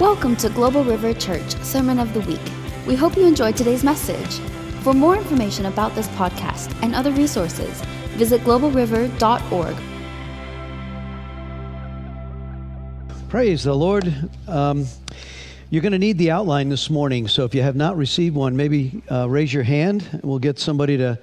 Welcome 0.00 0.36
to 0.36 0.48
Global 0.48 0.84
River 0.84 1.12
Church 1.12 1.56
Sermon 1.64 1.98
of 1.98 2.14
the 2.14 2.20
Week. 2.20 2.40
We 2.86 2.94
hope 2.94 3.16
you 3.16 3.26
enjoyed 3.26 3.56
today's 3.56 3.82
message. 3.82 4.38
For 4.84 4.94
more 4.94 5.16
information 5.16 5.66
about 5.66 5.92
this 5.96 6.06
podcast 6.10 6.72
and 6.84 6.94
other 6.94 7.10
resources, 7.10 7.80
visit 8.10 8.42
globalriver.org. 8.42 9.76
Praise 13.28 13.64
the 13.64 13.74
Lord. 13.74 14.30
Um, 14.46 14.86
you're 15.68 15.82
going 15.82 15.90
to 15.90 15.98
need 15.98 16.16
the 16.16 16.30
outline 16.30 16.68
this 16.68 16.88
morning, 16.90 17.26
so 17.26 17.44
if 17.44 17.52
you 17.52 17.62
have 17.62 17.74
not 17.74 17.96
received 17.96 18.36
one, 18.36 18.56
maybe 18.56 19.02
uh, 19.10 19.28
raise 19.28 19.52
your 19.52 19.64
hand. 19.64 20.20
We'll 20.22 20.38
get 20.38 20.60
somebody 20.60 20.96
to 20.98 21.18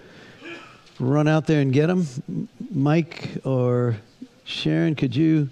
run 0.99 1.29
out 1.29 1.47
there 1.47 1.61
and 1.61 1.71
get 1.71 1.87
them. 1.87 2.49
Mike 2.71 3.37
or 3.45 3.95
Sharon, 4.43 4.95
could 4.95 5.15
you 5.15 5.49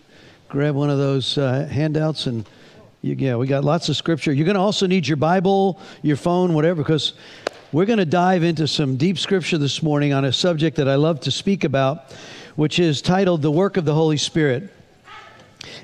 grab 0.50 0.76
one 0.76 0.90
of 0.90 0.98
those 0.98 1.38
uh, 1.38 1.66
handouts 1.72 2.28
and 2.28 2.46
you, 3.04 3.16
yeah, 3.16 3.36
we 3.36 3.48
got 3.48 3.66
lots 3.66 3.90
of 3.90 3.98
scripture. 3.98 4.32
You're 4.32 4.46
going 4.46 4.56
to 4.56 4.62
also 4.62 4.88
need 4.88 5.06
your 5.06 5.18
Bible, 5.18 5.78
your 6.04 6.16
phone, 6.16 6.54
whatever, 6.54 6.82
because 6.82 7.16
we're 7.74 7.86
going 7.86 8.00
to 8.00 8.06
dive 8.06 8.44
into 8.44 8.66
some 8.66 8.96
deep 8.96 9.20
scripture 9.20 9.58
this 9.58 9.84
morning 9.84 10.14
on 10.14 10.24
a 10.24 10.32
subject 10.32 10.78
that 10.78 10.88
I 10.88 10.96
love 10.96 11.20
to 11.22 11.32
speak 11.32 11.66
about, 11.66 12.14
which 12.56 12.80
is 12.80 13.02
titled 13.02 13.42
The 13.42 13.52
Work 13.52 13.76
of 13.76 13.84
the 13.84 13.94
Holy 13.94 14.16
Spirit. 14.16 14.74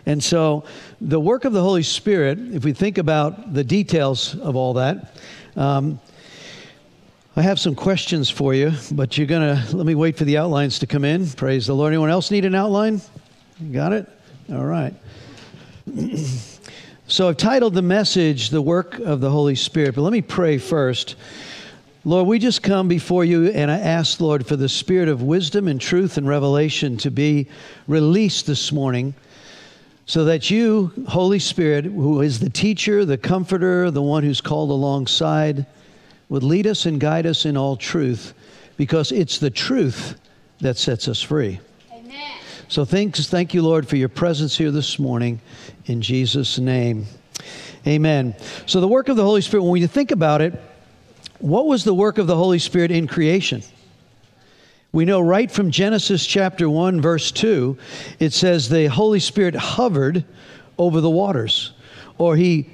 And 0.06 0.24
so, 0.24 0.64
the 1.02 1.20
work 1.20 1.44
of 1.44 1.52
the 1.52 1.62
Holy 1.62 1.84
Spirit, 1.84 2.40
if 2.40 2.64
we 2.64 2.72
think 2.72 2.98
about 2.98 3.54
the 3.54 3.66
details 3.66 4.38
of 4.40 4.56
all 4.56 4.76
that, 4.76 5.14
um, 5.58 6.00
I 7.36 7.42
have 7.42 7.60
some 7.60 7.76
questions 7.76 8.30
for 8.30 8.54
you, 8.54 8.72
but 8.94 9.18
you're 9.18 9.28
going 9.28 9.58
to 9.58 9.76
let 9.76 9.86
me 9.86 9.96
wait 9.96 10.18
for 10.18 10.24
the 10.24 10.38
outlines 10.38 10.80
to 10.80 10.88
come 10.88 11.04
in. 11.04 11.28
Praise 11.28 11.68
the 11.68 11.74
Lord. 11.74 11.92
Anyone 11.92 12.12
else 12.12 12.32
need 12.32 12.46
an 12.46 12.56
outline? 12.56 13.02
got 13.74 13.92
it? 13.92 14.08
All 14.50 14.66
right. 14.66 14.94
So 17.10 17.28
I've 17.28 17.38
titled 17.38 17.74
the 17.74 17.82
message, 17.82 18.52
The 18.52 18.62
Work 18.62 19.00
of 19.00 19.20
the 19.20 19.32
Holy 19.32 19.56
Spirit. 19.56 19.96
But 19.96 20.04
let 20.04 20.14
me 20.14 20.22
pray 20.22 20.60
first. 20.60 21.16
Lord, 22.06 22.28
we 22.28 22.38
just 22.38 22.62
come 22.62 22.88
before 22.88 23.26
you 23.26 23.48
and 23.48 23.72
I 23.72 23.80
ask, 23.80 24.22
Lord, 24.22 24.46
for 24.46 24.56
the 24.56 24.70
spirit 24.70 25.10
of 25.10 25.24
wisdom 25.24 25.68
and 25.68 25.82
truth 25.82 26.20
and 26.20 26.28
revelation 26.28 26.98
to 26.98 27.10
be 27.10 27.48
released 27.88 28.46
this 28.46 28.72
morning 28.72 29.16
so 30.06 30.26
that 30.26 30.52
you, 30.52 30.92
Holy 31.08 31.40
Spirit, 31.40 31.86
who 31.86 32.22
is 32.22 32.40
the 32.40 32.50
teacher, 32.52 33.04
the 33.06 33.18
comforter, 33.18 33.90
the 33.90 34.04
one 34.04 34.22
who's 34.22 34.40
called 34.40 34.70
alongside, 34.70 35.66
would 36.30 36.44
lead 36.44 36.68
us 36.68 36.86
and 36.86 37.02
guide 37.02 37.26
us 37.26 37.44
in 37.44 37.58
all 37.58 37.76
truth 37.76 38.36
because 38.78 39.12
it's 39.12 39.40
the 39.40 39.50
truth 39.50 40.20
that 40.60 40.78
sets 40.78 41.08
us 41.08 41.24
free. 41.24 41.60
So 42.70 42.86
thanks, 42.86 43.28
thank 43.28 43.56
you, 43.56 43.64
Lord, 43.64 43.88
for 43.88 43.96
your 43.96 44.10
presence 44.10 44.56
here 44.56 44.70
this 44.70 45.00
morning 45.00 45.42
in 45.86 46.04
Jesus' 46.04 46.60
name. 46.60 47.08
Amen. 47.88 48.36
So 48.68 48.80
the 48.80 48.88
work 48.88 49.10
of 49.10 49.16
the 49.16 49.24
Holy 49.24 49.42
Spirit, 49.42 49.64
when 49.64 49.82
you 49.82 49.88
think 49.88 50.12
about 50.12 50.40
it, 50.42 50.54
what 51.40 51.66
was 51.66 51.84
the 51.84 51.96
work 51.96 52.20
of 52.20 52.28
the 52.28 52.36
Holy 52.36 52.60
Spirit 52.60 52.92
in 52.92 53.08
creation? 53.08 53.64
We 54.92 55.04
know 55.04 55.20
right 55.20 55.50
from 55.50 55.72
Genesis 55.72 56.24
chapter 56.24 56.70
1, 56.70 57.02
verse 57.02 57.32
2, 57.32 57.76
it 58.20 58.34
says 58.34 58.70
the 58.70 58.86
Holy 58.86 59.20
Spirit 59.20 59.56
hovered 59.56 60.24
over 60.78 61.02
the 61.02 61.10
waters, 61.10 61.72
or 62.20 62.36
he 62.36 62.70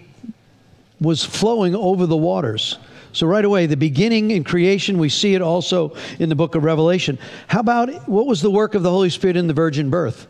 was 1.00 1.23
flowing 1.23 1.73
over 1.73 2.06
the 2.06 2.18
waters. 2.18 2.80
So, 3.16 3.27
right 3.27 3.45
away, 3.45 3.66
the 3.66 3.77
beginning 3.77 4.31
in 4.31 4.44
creation, 4.44 4.97
we 4.97 5.08
see 5.08 5.35
it 5.35 5.41
also 5.41 5.95
in 6.19 6.27
the 6.27 6.35
book 6.35 6.55
of 6.55 6.66
Revelation. 6.66 7.17
How 7.47 7.61
about 7.61 8.09
what 8.09 8.27
was 8.27 8.41
the 8.41 8.52
work 8.52 8.75
of 8.75 8.83
the 8.83 8.89
Holy 8.89 9.09
Spirit 9.09 9.38
in 9.38 9.47
the 9.47 9.53
virgin 9.53 9.89
birth? 9.89 10.27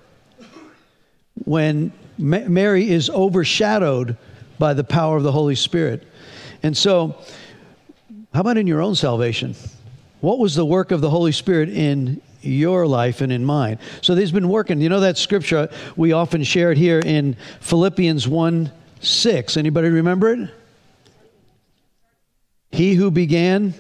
When 1.46 1.92
Mary 2.20 2.88
is 2.88 3.10
overshadowed 3.10 4.18
by 4.60 4.76
the 4.76 4.84
power 4.84 5.18
of 5.18 5.24
the 5.24 5.32
Holy 5.32 5.56
Spirit. 5.56 6.08
And 6.62 6.78
so, 6.78 7.20
how 8.36 8.42
about 8.42 8.56
in 8.56 8.68
your 8.68 8.84
own 8.84 8.94
salvation? 8.94 9.56
What 10.22 10.38
was 10.38 10.54
the 10.54 10.66
work 10.66 10.92
of 10.92 11.02
the 11.02 11.10
Holy 11.10 11.32
Spirit 11.32 11.70
in 11.70 12.22
your 12.42 12.86
life 12.86 13.22
and 13.22 13.32
in 13.32 13.44
mine? 13.44 13.80
So, 14.02 14.14
there's 14.14 14.32
been 14.32 14.48
working. 14.48 14.80
You 14.80 14.90
know 14.90 15.00
that 15.00 15.18
scripture 15.18 15.70
we 15.96 16.12
often 16.12 16.44
share 16.44 16.72
it 16.72 16.78
here 16.78 17.00
in 17.00 17.36
Philippians 17.62 18.28
1 18.28 18.72
6. 19.00 19.58
Anybody 19.58 19.90
remember 19.90 20.32
it? 20.34 20.50
He 22.76 22.94
who 22.94 23.10
began 23.10 23.74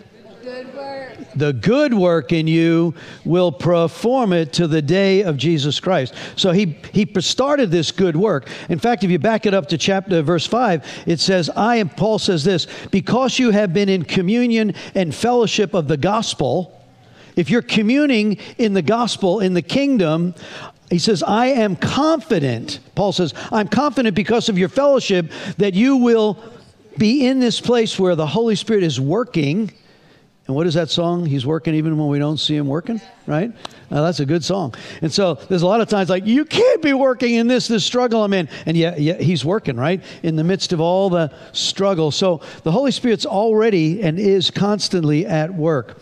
the 1.35 1.51
good 1.51 1.93
work 1.93 2.31
in 2.31 2.47
you 2.47 2.95
will 3.25 3.51
perform 3.51 4.31
it 4.31 4.53
to 4.53 4.67
the 4.67 4.81
day 4.81 5.21
of 5.23 5.35
Jesus 5.35 5.81
Christ. 5.81 6.13
So 6.37 6.51
he 6.51 6.77
he 6.93 7.05
started 7.19 7.71
this 7.71 7.91
good 7.91 8.15
work. 8.15 8.47
In 8.69 8.79
fact, 8.79 9.03
if 9.03 9.11
you 9.11 9.19
back 9.19 9.45
it 9.45 9.53
up 9.53 9.67
to 9.69 9.77
chapter 9.77 10.21
verse 10.21 10.47
5, 10.47 11.03
it 11.05 11.19
says, 11.19 11.49
I 11.49 11.75
and 11.75 11.91
Paul 11.95 12.19
says 12.19 12.45
this, 12.45 12.67
because 12.89 13.37
you 13.37 13.51
have 13.51 13.73
been 13.73 13.89
in 13.89 14.03
communion 14.03 14.75
and 14.95 15.13
fellowship 15.13 15.73
of 15.73 15.89
the 15.89 15.97
gospel, 15.97 16.81
if 17.35 17.49
you're 17.49 17.61
communing 17.61 18.37
in 18.57 18.73
the 18.73 18.81
gospel 18.81 19.41
in 19.41 19.53
the 19.53 19.61
kingdom, 19.61 20.35
he 20.89 20.99
says, 20.99 21.21
I 21.21 21.47
am 21.47 21.75
confident. 21.75 22.79
Paul 22.95 23.11
says, 23.11 23.33
I'm 23.51 23.67
confident 23.67 24.15
because 24.15 24.47
of 24.47 24.57
your 24.57 24.69
fellowship 24.69 25.31
that 25.57 25.73
you 25.73 25.97
will 25.97 26.41
be 26.97 27.25
in 27.25 27.39
this 27.39 27.59
place 27.59 27.99
where 27.99 28.15
the 28.15 28.27
Holy 28.27 28.55
Spirit 28.55 28.83
is 28.83 28.99
working. 28.99 29.71
And 30.47 30.55
what 30.55 30.67
is 30.67 30.75
that 30.75 30.89
song? 30.89 31.25
He's 31.25 31.45
working 31.45 31.73
even 31.73 31.97
when 31.97 32.07
we 32.07 32.19
don't 32.19 32.37
see 32.37 32.55
him 32.55 32.67
working, 32.67 33.01
right? 33.25 33.51
Uh, 33.89 34.01
that's 34.03 34.19
a 34.19 34.25
good 34.25 34.43
song. 34.43 34.75
And 35.01 35.11
so 35.11 35.35
there's 35.35 35.63
a 35.63 35.67
lot 35.67 35.81
of 35.81 35.89
times 35.89 36.09
like, 36.09 36.25
you 36.25 36.45
can't 36.45 36.81
be 36.81 36.93
working 36.93 37.35
in 37.35 37.47
this, 37.47 37.67
this 37.67 37.83
struggle 37.83 38.23
I'm 38.23 38.33
in. 38.33 38.47
And 38.65 38.77
yet, 38.77 38.99
yet 39.01 39.21
he's 39.21 39.43
working, 39.43 39.75
right? 39.75 40.03
In 40.21 40.35
the 40.35 40.43
midst 40.43 40.71
of 40.71 40.79
all 40.79 41.09
the 41.09 41.33
struggle. 41.51 42.11
So 42.11 42.41
the 42.63 42.71
Holy 42.71 42.91
Spirit's 42.91 43.25
already 43.25 44.03
and 44.03 44.19
is 44.19 44.51
constantly 44.51 45.25
at 45.25 45.53
work. 45.53 46.01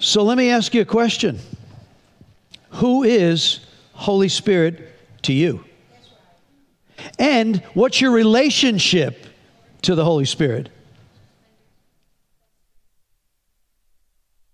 So 0.00 0.24
let 0.24 0.36
me 0.36 0.50
ask 0.50 0.74
you 0.74 0.80
a 0.80 0.86
question 0.86 1.38
Who 2.70 3.04
is 3.04 3.60
Holy 3.92 4.28
Spirit 4.28 4.88
to 5.22 5.32
you? 5.32 5.64
And 7.18 7.62
what's 7.74 8.00
your 8.00 8.10
relationship 8.10 9.26
to 9.82 9.94
the 9.94 10.04
Holy 10.04 10.24
Spirit? 10.24 10.68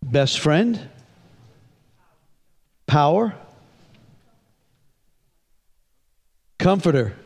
Best 0.03 0.39
friend? 0.39 0.89
Power? 2.87 3.35
Comforter? 6.59 7.17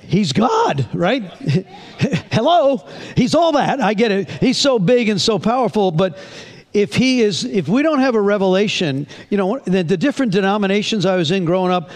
He's 0.00 0.32
God, 0.32 0.88
right? 0.92 1.22
Hello? 2.32 2.86
He's 3.16 3.34
all 3.34 3.52
that. 3.52 3.80
I 3.80 3.94
get 3.94 4.12
it. 4.12 4.30
He's 4.30 4.58
so 4.58 4.78
big 4.78 5.08
and 5.08 5.20
so 5.20 5.38
powerful, 5.38 5.90
but 5.90 6.18
if 6.72 6.94
he 6.94 7.22
is 7.22 7.44
if 7.44 7.68
we 7.68 7.82
don't 7.82 8.00
have 8.00 8.14
a 8.14 8.20
revelation 8.20 9.06
you 9.30 9.36
know 9.36 9.58
the, 9.60 9.82
the, 9.82 9.96
different 9.96 10.32
denominations 10.32 11.04
i 11.04 11.16
was 11.16 11.30
in 11.30 11.44
growing 11.44 11.72
up 11.72 11.90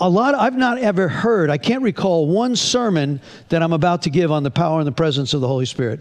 a 0.00 0.08
lot 0.08 0.34
i've 0.34 0.56
not 0.56 0.78
ever 0.78 1.08
heard 1.08 1.50
i 1.50 1.58
can't 1.58 1.82
recall 1.82 2.26
one 2.26 2.56
sermon 2.56 3.20
that 3.48 3.62
i'm 3.62 3.72
about 3.72 4.02
to 4.02 4.10
give 4.10 4.32
on 4.32 4.42
the 4.42 4.50
power 4.50 4.78
and 4.78 4.86
the 4.86 4.92
presence 4.92 5.34
of 5.34 5.40
the 5.40 5.48
holy 5.48 5.66
spirit. 5.66 6.00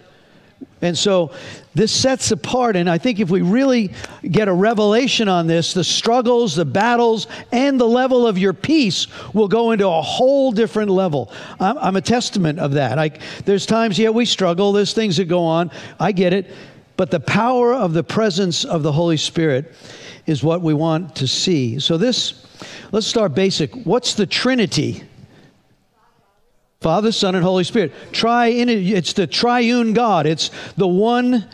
And 0.81 0.97
so 0.97 1.31
this 1.73 1.91
sets 1.91 2.31
apart 2.31 2.75
and 2.75 2.89
i 2.89 2.97
think 2.97 3.19
if 3.19 3.29
we 3.29 3.41
really 3.41 3.91
get 4.29 4.47
a 4.47 4.53
revelation 4.53 5.27
on 5.27 5.47
this 5.47 5.73
the 5.73 5.83
struggles 5.83 6.55
the 6.55 6.65
battles 6.65 7.27
and 7.51 7.79
the 7.79 7.87
level 7.87 8.25
of 8.25 8.37
your 8.37 8.53
peace 8.53 9.07
will 9.33 9.47
go 9.47 9.71
into 9.71 9.87
a 9.87 10.01
whole 10.01 10.51
different 10.51 10.89
level. 10.89 11.31
I'm, 11.59 11.77
I'm 11.77 11.95
a 11.97 12.01
testament 12.01 12.59
of 12.59 12.73
that. 12.73 12.97
I, 12.97 13.11
there's 13.43 13.65
times 13.65 13.99
yeah 13.99 14.09
we 14.09 14.25
struggle 14.25 14.71
there's 14.71 14.93
things 14.93 15.17
that 15.17 15.25
go 15.25 15.43
on. 15.43 15.71
I 15.99 16.13
get 16.13 16.31
it 16.31 16.51
but 16.97 17.11
the 17.11 17.19
power 17.19 17.73
of 17.73 17.93
the 17.93 18.03
presence 18.03 18.63
of 18.63 18.83
the 18.83 18.91
Holy 18.91 19.17
Spirit 19.17 19.73
is 20.25 20.43
what 20.43 20.61
we 20.61 20.73
want 20.73 21.15
to 21.17 21.27
see. 21.27 21.79
So, 21.79 21.97
this, 21.97 22.45
let's 22.91 23.07
start 23.07 23.35
basic. 23.35 23.73
What's 23.85 24.15
the 24.15 24.25
Trinity? 24.25 25.03
Father, 26.81 27.11
Son, 27.11 27.35
and 27.35 27.43
Holy 27.43 27.63
Spirit. 27.63 27.93
Try 28.11 28.47
it's 28.47 29.13
the 29.13 29.25
triune 29.25 29.93
God. 29.93 30.25
It's 30.25 30.51
the 30.77 30.87
one 30.87 31.49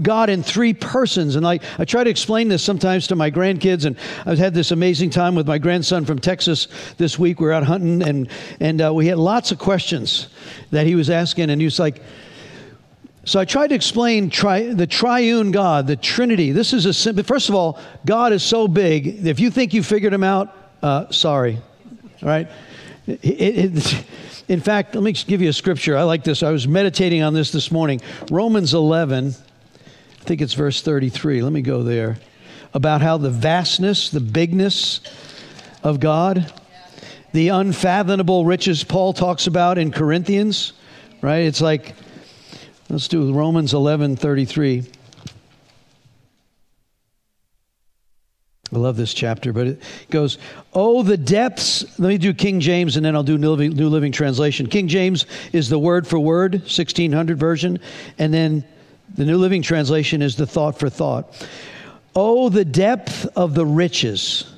God 0.00 0.30
in 0.30 0.42
three 0.42 0.72
persons. 0.72 1.36
And 1.36 1.46
I, 1.46 1.60
I 1.78 1.84
try 1.84 2.04
to 2.04 2.10
explain 2.10 2.48
this 2.48 2.62
sometimes 2.62 3.06
to 3.08 3.16
my 3.16 3.30
grandkids. 3.30 3.84
And 3.84 3.96
I've 4.26 4.38
had 4.38 4.54
this 4.54 4.70
amazing 4.70 5.10
time 5.10 5.34
with 5.34 5.46
my 5.46 5.58
grandson 5.58 6.04
from 6.04 6.18
Texas 6.18 6.68
this 6.96 7.18
week. 7.18 7.40
We 7.40 7.48
are 7.48 7.52
out 7.52 7.64
hunting, 7.64 8.02
and, 8.02 8.28
and 8.60 8.82
uh, 8.82 8.92
we 8.94 9.06
had 9.06 9.18
lots 9.18 9.52
of 9.52 9.58
questions 9.58 10.28
that 10.70 10.86
he 10.86 10.94
was 10.94 11.10
asking. 11.10 11.50
And 11.50 11.60
he 11.60 11.64
was 11.64 11.78
like, 11.78 12.02
so 13.24 13.38
I 13.38 13.44
tried 13.44 13.68
to 13.68 13.74
explain 13.74 14.30
tri- 14.30 14.72
the 14.72 14.86
triune 14.86 15.50
God, 15.50 15.86
the 15.86 15.96
Trinity. 15.96 16.52
This 16.52 16.72
is 16.72 16.86
a 16.86 16.94
simple, 16.94 17.22
first 17.22 17.48
of 17.48 17.54
all, 17.54 17.78
God 18.06 18.32
is 18.32 18.42
so 18.42 18.66
big. 18.66 19.26
If 19.26 19.40
you 19.40 19.50
think 19.50 19.74
you 19.74 19.82
figured 19.82 20.14
him 20.14 20.24
out, 20.24 20.56
uh, 20.82 21.10
sorry. 21.10 21.58
All 22.22 22.28
right? 22.28 22.48
It, 23.06 23.18
it, 23.22 24.04
in 24.48 24.60
fact, 24.60 24.94
let 24.94 25.04
me 25.04 25.12
give 25.12 25.42
you 25.42 25.50
a 25.50 25.52
scripture. 25.52 25.98
I 25.98 26.02
like 26.04 26.24
this. 26.24 26.42
I 26.42 26.50
was 26.50 26.66
meditating 26.66 27.22
on 27.22 27.34
this 27.34 27.52
this 27.52 27.70
morning. 27.70 28.00
Romans 28.30 28.72
11, 28.72 29.28
I 29.28 30.24
think 30.24 30.40
it's 30.40 30.54
verse 30.54 30.80
33. 30.80 31.42
Let 31.42 31.52
me 31.52 31.62
go 31.62 31.82
there. 31.82 32.18
About 32.72 33.02
how 33.02 33.18
the 33.18 33.30
vastness, 33.30 34.10
the 34.10 34.20
bigness 34.20 35.00
of 35.82 36.00
God. 36.00 36.52
the 37.32 37.48
unfathomable 37.48 38.44
riches 38.44 38.82
Paul 38.82 39.12
talks 39.12 39.46
about 39.46 39.78
in 39.78 39.92
Corinthians, 39.92 40.72
right? 41.20 41.44
It's 41.44 41.60
like, 41.60 41.94
let's 42.90 43.08
do 43.08 43.32
Romans 43.32 43.72
11 43.72 44.16
33. 44.16 44.84
I 48.72 48.78
love 48.78 48.96
this 48.96 49.12
chapter, 49.12 49.52
but 49.52 49.66
it 49.66 49.82
goes, 50.10 50.38
Oh, 50.72 51.02
the 51.02 51.16
depths. 51.16 51.98
Let 51.98 52.08
me 52.08 52.18
do 52.18 52.32
King 52.32 52.60
James 52.60 52.96
and 52.96 53.04
then 53.04 53.16
I'll 53.16 53.24
do 53.24 53.36
New 53.36 53.50
Living, 53.50 53.70
New 53.70 53.88
Living 53.88 54.12
Translation. 54.12 54.68
King 54.68 54.86
James 54.86 55.26
is 55.52 55.68
the 55.68 55.78
word 55.78 56.06
for 56.06 56.20
word, 56.20 56.54
1600 56.54 57.38
version, 57.38 57.80
and 58.18 58.32
then 58.32 58.64
the 59.16 59.24
New 59.24 59.38
Living 59.38 59.62
Translation 59.62 60.22
is 60.22 60.36
the 60.36 60.46
thought 60.46 60.78
for 60.78 60.88
thought. 60.88 61.46
Oh, 62.14 62.48
the 62.48 62.64
depth 62.64 63.26
of 63.36 63.54
the 63.54 63.66
riches, 63.66 64.52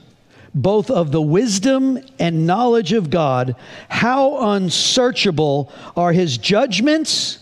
both 0.55 0.90
of 0.90 1.11
the 1.11 1.23
wisdom 1.23 1.99
and 2.19 2.46
knowledge 2.46 2.93
of 2.93 3.08
God. 3.08 3.56
How 3.88 4.52
unsearchable 4.52 5.73
are 5.96 6.12
his 6.12 6.37
judgments 6.37 7.38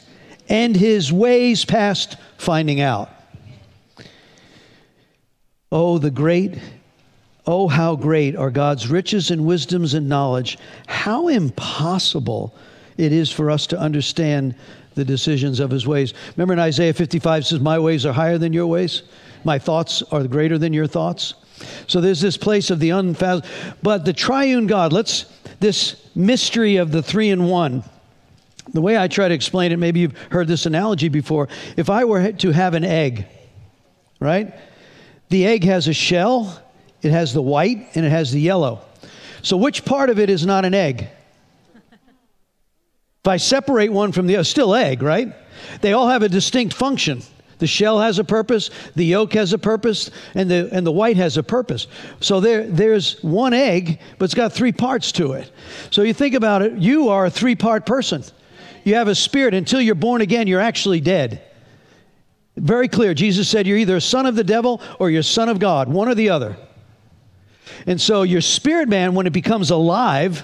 and 0.50 0.74
his 0.76 1.12
ways 1.12 1.64
past 1.64 2.16
finding 2.36 2.80
out. 2.80 3.08
Oh, 5.72 5.98
the 5.98 6.10
great, 6.10 6.58
oh, 7.46 7.68
how 7.68 7.94
great 7.94 8.34
are 8.34 8.50
God's 8.50 8.88
riches 8.88 9.30
and 9.30 9.46
wisdoms 9.46 9.94
and 9.94 10.08
knowledge. 10.08 10.58
How 10.88 11.28
impossible 11.28 12.52
it 12.96 13.12
is 13.12 13.30
for 13.30 13.50
us 13.50 13.68
to 13.68 13.78
understand 13.78 14.56
the 14.96 15.04
decisions 15.04 15.60
of 15.60 15.70
his 15.70 15.86
ways. 15.86 16.12
Remember 16.36 16.52
in 16.52 16.58
Isaiah 16.58 16.92
55 16.92 17.46
says, 17.46 17.60
My 17.60 17.78
ways 17.78 18.04
are 18.04 18.12
higher 18.12 18.36
than 18.36 18.52
your 18.52 18.66
ways, 18.66 19.04
my 19.44 19.58
thoughts 19.58 20.02
are 20.10 20.24
greater 20.24 20.58
than 20.58 20.72
your 20.72 20.88
thoughts. 20.88 21.34
So 21.86 22.00
there's 22.00 22.20
this 22.20 22.36
place 22.36 22.70
of 22.70 22.80
the 22.80 22.90
unfathomable, 22.90 23.48
but 23.82 24.04
the 24.04 24.12
triune 24.12 24.66
God, 24.66 24.92
let's, 24.92 25.26
this 25.60 26.10
mystery 26.16 26.76
of 26.76 26.90
the 26.90 27.02
three 27.02 27.30
in 27.30 27.44
one. 27.44 27.84
The 28.72 28.80
way 28.80 28.96
I 28.96 29.08
try 29.08 29.28
to 29.28 29.34
explain 29.34 29.72
it, 29.72 29.78
maybe 29.78 30.00
you've 30.00 30.16
heard 30.30 30.46
this 30.46 30.66
analogy 30.66 31.08
before. 31.08 31.48
If 31.76 31.90
I 31.90 32.04
were 32.04 32.32
to 32.32 32.50
have 32.52 32.74
an 32.74 32.84
egg, 32.84 33.26
right? 34.20 34.54
The 35.28 35.46
egg 35.46 35.64
has 35.64 35.88
a 35.88 35.92
shell, 35.92 36.62
it 37.02 37.10
has 37.10 37.32
the 37.32 37.42
white, 37.42 37.88
and 37.94 38.04
it 38.04 38.10
has 38.10 38.30
the 38.32 38.40
yellow. 38.40 38.82
So, 39.42 39.56
which 39.56 39.84
part 39.84 40.10
of 40.10 40.18
it 40.18 40.30
is 40.30 40.44
not 40.44 40.64
an 40.64 40.74
egg? 40.74 41.08
If 41.92 43.28
I 43.28 43.36
separate 43.36 43.92
one 43.92 44.12
from 44.12 44.26
the 44.26 44.36
other, 44.36 44.44
still 44.44 44.74
egg, 44.74 45.02
right? 45.02 45.34
They 45.80 45.92
all 45.92 46.08
have 46.08 46.22
a 46.22 46.28
distinct 46.28 46.74
function. 46.74 47.22
The 47.58 47.66
shell 47.66 48.00
has 48.00 48.18
a 48.18 48.24
purpose, 48.24 48.70
the 48.96 49.04
yolk 49.04 49.34
has 49.34 49.52
a 49.52 49.58
purpose, 49.58 50.10
and 50.34 50.50
the, 50.50 50.70
and 50.72 50.86
the 50.86 50.92
white 50.92 51.18
has 51.18 51.36
a 51.36 51.42
purpose. 51.42 51.86
So 52.20 52.40
there, 52.40 52.66
there's 52.66 53.22
one 53.22 53.52
egg, 53.52 54.00
but 54.18 54.24
it's 54.24 54.34
got 54.34 54.54
three 54.54 54.72
parts 54.72 55.12
to 55.12 55.32
it. 55.32 55.52
So 55.90 56.00
you 56.00 56.14
think 56.14 56.34
about 56.34 56.62
it, 56.62 56.72
you 56.78 57.10
are 57.10 57.26
a 57.26 57.30
three 57.30 57.54
part 57.54 57.84
person. 57.84 58.24
You 58.84 58.94
have 58.94 59.08
a 59.08 59.14
spirit. 59.14 59.54
Until 59.54 59.80
you're 59.80 59.94
born 59.94 60.20
again, 60.20 60.46
you're 60.46 60.60
actually 60.60 61.00
dead. 61.00 61.42
Very 62.56 62.88
clear. 62.88 63.14
Jesus 63.14 63.48
said 63.48 63.66
you're 63.66 63.78
either 63.78 63.96
a 63.96 64.00
son 64.00 64.26
of 64.26 64.36
the 64.36 64.44
devil 64.44 64.80
or 64.98 65.10
you're 65.10 65.20
a 65.20 65.24
son 65.24 65.48
of 65.48 65.58
God, 65.58 65.88
one 65.88 66.08
or 66.08 66.14
the 66.14 66.30
other. 66.30 66.56
And 67.86 68.00
so 68.00 68.22
your 68.22 68.40
spirit 68.40 68.88
man, 68.88 69.14
when 69.14 69.26
it 69.26 69.32
becomes 69.32 69.70
alive, 69.70 70.42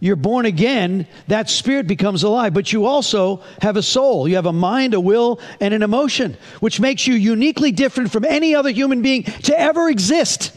you're 0.00 0.16
born 0.16 0.46
again, 0.46 1.08
that 1.26 1.50
spirit 1.50 1.88
becomes 1.88 2.22
alive. 2.22 2.54
But 2.54 2.72
you 2.72 2.86
also 2.86 3.42
have 3.60 3.76
a 3.76 3.82
soul. 3.82 4.28
You 4.28 4.36
have 4.36 4.46
a 4.46 4.52
mind, 4.52 4.94
a 4.94 5.00
will, 5.00 5.40
and 5.60 5.74
an 5.74 5.82
emotion, 5.82 6.36
which 6.60 6.78
makes 6.78 7.06
you 7.06 7.14
uniquely 7.14 7.72
different 7.72 8.12
from 8.12 8.24
any 8.24 8.54
other 8.54 8.70
human 8.70 9.02
being 9.02 9.24
to 9.24 9.58
ever 9.58 9.88
exist. 9.88 10.52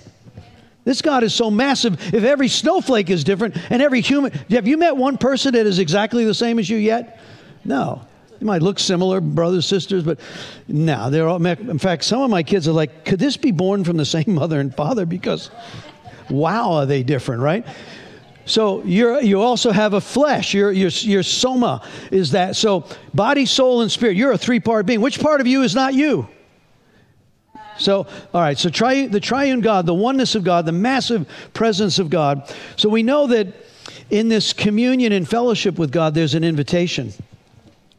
This 0.84 1.02
God 1.02 1.24
is 1.24 1.34
so 1.34 1.52
massive. 1.52 2.14
If 2.14 2.24
every 2.24 2.48
snowflake 2.48 3.10
is 3.10 3.24
different 3.24 3.56
and 3.70 3.82
every 3.82 4.02
human, 4.02 4.32
have 4.50 4.68
you 4.68 4.78
met 4.78 4.98
one 4.98 5.18
person 5.18 5.54
that 5.54 5.68
is 5.68 5.80
exactly 5.80 6.26
the 6.26 6.34
same 6.34 6.58
as 6.58 6.70
you 6.70 6.78
yet? 6.78 7.20
No. 7.64 8.02
They 8.40 8.46
might 8.46 8.64
look 8.64 8.80
similar, 8.80 9.22
brothers, 9.22 9.68
sisters, 9.68 10.02
but 10.02 10.20
no, 10.68 11.12
they're 11.12 11.28
all. 11.28 11.46
In 11.46 11.78
fact, 11.78 12.04
some 12.04 12.22
of 12.24 12.32
my 12.32 12.42
kids 12.42 12.68
are 12.68 12.72
like, 12.72 13.06
could 13.06 13.20
this 13.20 13.38
be 13.38 13.52
born 13.52 13.84
from 13.84 13.98
the 13.98 14.06
same 14.06 14.26
mother 14.34 14.60
and 14.60 14.74
father? 14.76 15.06
Because, 15.06 15.52
wow, 16.28 16.72
are 16.72 16.86
they 16.88 17.04
different, 17.04 17.44
right? 17.44 17.64
So 18.46 18.84
you're, 18.84 19.22
you 19.22 19.40
also 19.40 19.72
have 19.72 19.94
a 19.94 20.02
flesh. 20.02 20.56
Your, 20.56 20.72
your, 20.72 20.90
your 20.90 21.22
soma 21.22 21.88
is 22.10 22.32
that. 22.32 22.56
So 22.56 22.86
body, 23.14 23.46
soul, 23.46 23.82
and 23.82 23.92
spirit. 23.92 24.18
You're 24.18 24.32
a 24.32 24.38
three 24.40 24.60
part 24.60 24.88
being. 24.88 25.02
Which 25.02 25.20
part 25.20 25.40
of 25.40 25.46
you 25.46 25.62
is 25.62 25.76
not 25.76 25.94
you? 25.94 26.28
So, 27.82 28.08
all 28.34 28.42
right, 28.42 28.58
so 28.58 28.70
tri- 28.70 29.08
the 29.08 29.20
triune 29.20 29.62
God, 29.62 29.86
the 29.86 29.94
oneness 29.94 30.36
of 30.36 30.44
God, 30.44 30.66
the 30.66 30.72
massive 30.72 31.28
presence 31.54 32.00
of 32.00 32.10
God. 32.10 32.54
So 32.76 32.90
we 32.90 33.04
know 33.04 33.28
that 33.28 33.48
in 34.10 34.30
this 34.30 34.54
communion 34.54 35.12
and 35.14 35.28
fellowship 35.28 35.80
with 35.80 35.92
God, 35.92 36.14
there's 36.14 36.36
an 36.36 36.44
invitation 36.44 37.14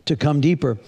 to 0.05 0.17
come 0.17 0.41
deeper. 0.41 0.79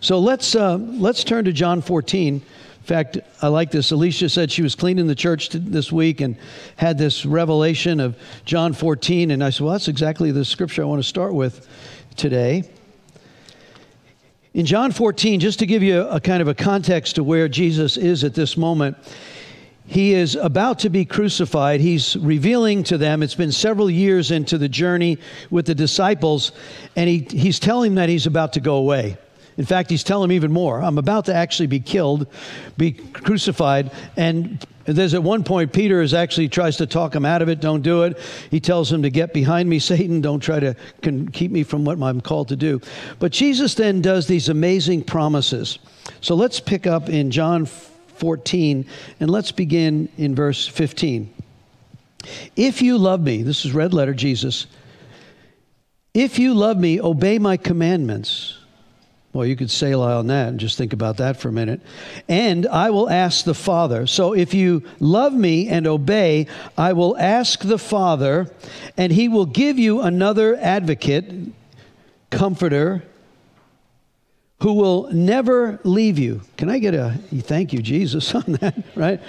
So 0.00 0.18
let's, 0.18 0.54
uh, 0.54 0.76
let's 0.76 1.24
turn 1.24 1.44
to 1.46 1.52
John 1.52 1.80
14. 1.80 2.34
In 2.34 2.42
fact, 2.82 3.18
I 3.40 3.48
like 3.48 3.70
this. 3.70 3.92
Alicia 3.92 4.28
said 4.28 4.52
she 4.52 4.62
was 4.62 4.74
cleaning 4.74 5.06
the 5.06 5.14
church 5.14 5.48
this 5.50 5.90
week 5.90 6.20
and 6.20 6.36
had 6.76 6.98
this 6.98 7.24
revelation 7.24 8.00
of 8.00 8.16
John 8.44 8.74
14. 8.74 9.30
And 9.30 9.42
I 9.42 9.50
said, 9.50 9.64
well, 9.64 9.72
that's 9.72 9.88
exactly 9.88 10.32
the 10.32 10.44
scripture 10.44 10.82
I 10.82 10.84
want 10.84 11.02
to 11.02 11.08
start 11.08 11.32
with 11.32 11.66
today. 12.16 12.64
In 14.54 14.66
John 14.66 14.92
14, 14.92 15.40
just 15.40 15.58
to 15.58 15.66
give 15.66 15.82
you 15.82 16.02
a, 16.02 16.20
kind 16.20 16.40
of 16.40 16.46
a 16.46 16.54
context 16.54 17.16
to 17.16 17.24
where 17.24 17.48
Jesus 17.48 17.96
is 17.96 18.22
at 18.22 18.34
this 18.34 18.56
moment, 18.56 18.96
he 19.84 20.14
is 20.14 20.36
about 20.36 20.78
to 20.80 20.90
be 20.90 21.04
crucified. 21.04 21.80
He's 21.80 22.16
revealing 22.16 22.84
to 22.84 22.96
them, 22.96 23.24
it's 23.24 23.34
been 23.34 23.50
several 23.50 23.90
years 23.90 24.30
into 24.30 24.56
the 24.56 24.68
journey 24.68 25.18
with 25.50 25.66
the 25.66 25.74
disciples, 25.74 26.52
and 26.94 27.08
he, 27.08 27.26
he's 27.28 27.58
telling 27.58 27.90
them 27.90 27.94
that 27.96 28.08
he's 28.08 28.26
about 28.26 28.52
to 28.52 28.60
go 28.60 28.76
away. 28.76 29.18
In 29.56 29.64
fact, 29.64 29.90
he's 29.90 30.04
telling 30.04 30.28
them 30.28 30.36
even 30.36 30.52
more. 30.52 30.80
I'm 30.80 30.98
about 30.98 31.24
to 31.24 31.34
actually 31.34 31.66
be 31.66 31.80
killed, 31.80 32.28
be 32.76 32.92
crucified. 32.92 33.90
And 34.16 34.64
there's 34.84 35.14
at 35.14 35.22
one 35.22 35.44
point, 35.44 35.72
Peter 35.72 36.02
is 36.02 36.12
actually 36.12 36.48
tries 36.48 36.76
to 36.76 36.86
talk 36.86 37.14
him 37.14 37.24
out 37.24 37.42
of 37.42 37.48
it. 37.48 37.60
Don't 37.60 37.82
do 37.82 38.02
it. 38.02 38.18
He 38.50 38.60
tells 38.60 38.92
him 38.92 39.02
to 39.02 39.10
get 39.10 39.32
behind 39.32 39.68
me, 39.68 39.78
Satan. 39.80 40.20
Don't 40.20 40.40
try 40.40 40.60
to 40.60 40.74
can, 41.02 41.28
keep 41.28 41.50
me 41.50 41.62
from 41.62 41.84
what 41.84 42.00
I'm 42.00 42.20
called 42.20 42.48
to 42.48 42.56
do. 42.56 42.80
But 43.18 43.32
Jesus 43.32 43.74
then 43.74 44.02
does 44.02 44.26
these 44.26 44.48
amazing 44.48 45.04
promises. 45.04 45.78
So 46.20 46.34
let's 46.34 46.60
pick 46.60 46.86
up 46.86 47.08
in 47.08 47.30
John 47.30 47.66
14, 47.66 48.86
and 49.20 49.30
let's 49.30 49.52
begin 49.52 50.08
in 50.16 50.34
verse 50.34 50.66
15. 50.66 51.32
If 52.56 52.80
you 52.82 52.98
love 52.98 53.20
me, 53.20 53.42
this 53.42 53.64
is 53.64 53.72
red 53.72 53.92
letter 53.92 54.14
Jesus. 54.14 54.66
If 56.14 56.38
you 56.38 56.54
love 56.54 56.78
me, 56.78 57.00
obey 57.00 57.38
my 57.38 57.56
commandments. 57.56 58.58
Well, 59.34 59.44
you 59.44 59.56
could 59.56 59.70
sail 59.70 60.00
on 60.00 60.28
that 60.28 60.50
and 60.50 60.60
just 60.60 60.78
think 60.78 60.92
about 60.92 61.16
that 61.16 61.36
for 61.36 61.48
a 61.48 61.52
minute. 61.52 61.80
And 62.28 62.68
I 62.68 62.90
will 62.90 63.10
ask 63.10 63.44
the 63.44 63.52
Father. 63.52 64.06
So 64.06 64.32
if 64.32 64.54
you 64.54 64.84
love 65.00 65.32
me 65.32 65.68
and 65.68 65.88
obey, 65.88 66.46
I 66.78 66.92
will 66.92 67.18
ask 67.18 67.58
the 67.58 67.76
Father, 67.76 68.48
and 68.96 69.12
he 69.12 69.28
will 69.28 69.46
give 69.46 69.76
you 69.76 70.02
another 70.02 70.54
advocate, 70.54 71.52
comforter, 72.30 73.02
who 74.60 74.74
will 74.74 75.12
never 75.12 75.80
leave 75.82 76.16
you. 76.16 76.42
Can 76.56 76.70
I 76.70 76.78
get 76.78 76.94
a 76.94 77.18
thank 77.40 77.72
you, 77.72 77.82
Jesus, 77.82 78.32
on 78.36 78.44
that, 78.60 78.84
right? 78.94 79.20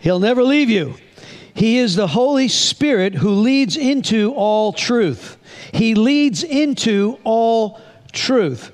He'll 0.00 0.18
never 0.18 0.42
leave 0.42 0.70
you. 0.70 0.96
He 1.54 1.78
is 1.78 1.94
the 1.94 2.08
Holy 2.08 2.48
Spirit 2.48 3.14
who 3.14 3.30
leads 3.30 3.76
into 3.76 4.34
all 4.34 4.72
truth. 4.72 5.38
He 5.72 5.94
leads 5.94 6.42
into 6.42 7.20
all 7.22 7.80
truth. 8.12 8.72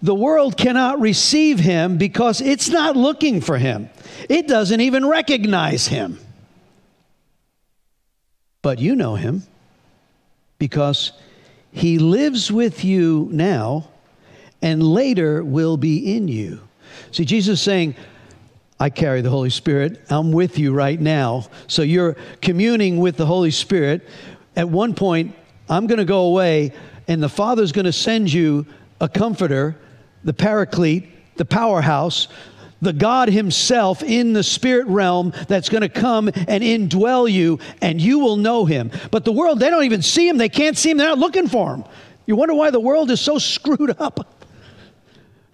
The 0.00 0.14
world 0.14 0.56
cannot 0.56 1.00
receive 1.00 1.58
him 1.58 1.98
because 1.98 2.40
it's 2.40 2.68
not 2.68 2.96
looking 2.96 3.40
for 3.40 3.58
him, 3.58 3.90
it 4.28 4.46
doesn't 4.46 4.80
even 4.80 5.06
recognize 5.06 5.86
him. 5.88 6.18
But 8.62 8.80
you 8.80 8.96
know 8.96 9.14
him 9.14 9.44
because 10.58 11.12
he 11.70 11.98
lives 11.98 12.50
with 12.50 12.84
you 12.84 13.28
now 13.32 13.88
and 14.60 14.82
later 14.82 15.44
will 15.44 15.76
be 15.76 16.16
in 16.16 16.28
you. 16.28 16.60
See, 17.12 17.24
Jesus 17.24 17.60
is 17.60 17.64
saying, 17.64 17.94
I 18.80 18.90
carry 18.90 19.20
the 19.20 19.30
Holy 19.30 19.50
Spirit. 19.50 20.00
I'm 20.10 20.32
with 20.32 20.58
you 20.58 20.72
right 20.72 21.00
now. 21.00 21.46
So 21.66 21.82
you're 21.82 22.16
communing 22.40 22.98
with 22.98 23.16
the 23.16 23.26
Holy 23.26 23.50
Spirit. 23.50 24.06
At 24.56 24.68
one 24.68 24.94
point, 24.94 25.34
I'm 25.68 25.86
going 25.86 25.98
to 25.98 26.04
go 26.04 26.26
away, 26.26 26.72
and 27.06 27.22
the 27.22 27.28
Father's 27.28 27.72
going 27.72 27.84
to 27.86 27.92
send 27.92 28.32
you 28.32 28.66
a 29.00 29.08
comforter, 29.08 29.76
the 30.24 30.32
paraclete, 30.32 31.36
the 31.36 31.44
powerhouse, 31.44 32.28
the 32.80 32.92
God 32.92 33.28
Himself 33.28 34.02
in 34.02 34.32
the 34.32 34.42
spirit 34.42 34.86
realm 34.86 35.32
that's 35.48 35.68
going 35.68 35.82
to 35.82 35.88
come 35.88 36.28
and 36.28 36.62
indwell 36.62 37.30
you, 37.30 37.58
and 37.82 38.00
you 38.00 38.18
will 38.20 38.36
know 38.36 38.64
Him. 38.64 38.90
But 39.10 39.24
the 39.24 39.32
world, 39.32 39.58
they 39.58 39.70
don't 39.70 39.84
even 39.84 40.02
see 40.02 40.28
Him. 40.28 40.36
They 40.36 40.48
can't 40.48 40.76
see 40.76 40.90
Him. 40.90 40.96
They're 40.96 41.08
not 41.08 41.18
looking 41.18 41.48
for 41.48 41.74
Him. 41.74 41.84
You 42.26 42.36
wonder 42.36 42.54
why 42.54 42.70
the 42.70 42.80
world 42.80 43.10
is 43.10 43.20
so 43.20 43.38
screwed 43.38 43.96
up 43.98 44.38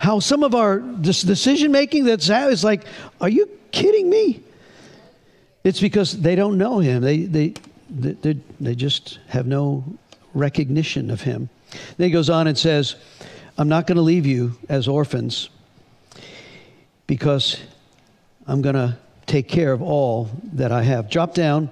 how 0.05 0.21
some 0.21 0.43
of 0.43 0.55
our 0.55 0.81
decision 0.81 1.73
making 1.73 2.05
that's 2.05 2.29
is 2.29 2.63
like, 2.63 2.85
are 3.23 3.29
you 3.29 3.49
kidding 3.73 4.11
me? 4.11 4.43
It's 5.65 5.81
because 5.81 6.21
they 6.21 6.35
don't 6.35 6.59
know 6.59 6.79
him. 6.79 7.03
They, 7.03 7.23
they, 7.23 7.55
they, 7.89 8.37
they 8.61 8.75
just 8.75 9.19
have 9.29 9.47
no 9.47 9.83
recognition 10.35 11.11
of 11.11 11.23
him. 11.23 11.49
Then 11.97 12.09
he 12.09 12.11
goes 12.11 12.29
on 12.29 12.47
and 12.47 12.59
says, 12.59 12.97
I'm 13.57 13.69
not 13.69 13.87
going 13.87 13.97
to 13.97 14.03
leave 14.03 14.27
you 14.27 14.57
as 14.69 14.89
orphans 14.89 15.49
because 17.07 17.61
I'm 18.47 18.63
going 18.63 18.75
to 18.75 18.97
take 19.27 19.49
care 19.49 19.73
of 19.73 19.81
all 19.81 20.29
that 20.55 20.73
I 20.73 20.83
have. 20.83 21.09
Drop 21.09 21.35
down 21.35 21.71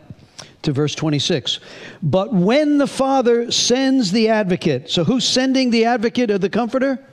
to 0.62 0.72
verse 0.72 0.94
26. 0.94 1.58
But 2.02 2.32
when 2.32 2.78
the 2.78 2.86
Father 2.86 3.50
sends 3.50 4.12
the 4.12 4.28
advocate, 4.28 4.90
so 4.90 5.04
who's 5.04 5.26
sending 5.26 5.70
the 5.70 5.84
advocate 5.86 6.30
or 6.30 6.38
the 6.38 6.50
comforter? 6.50 7.04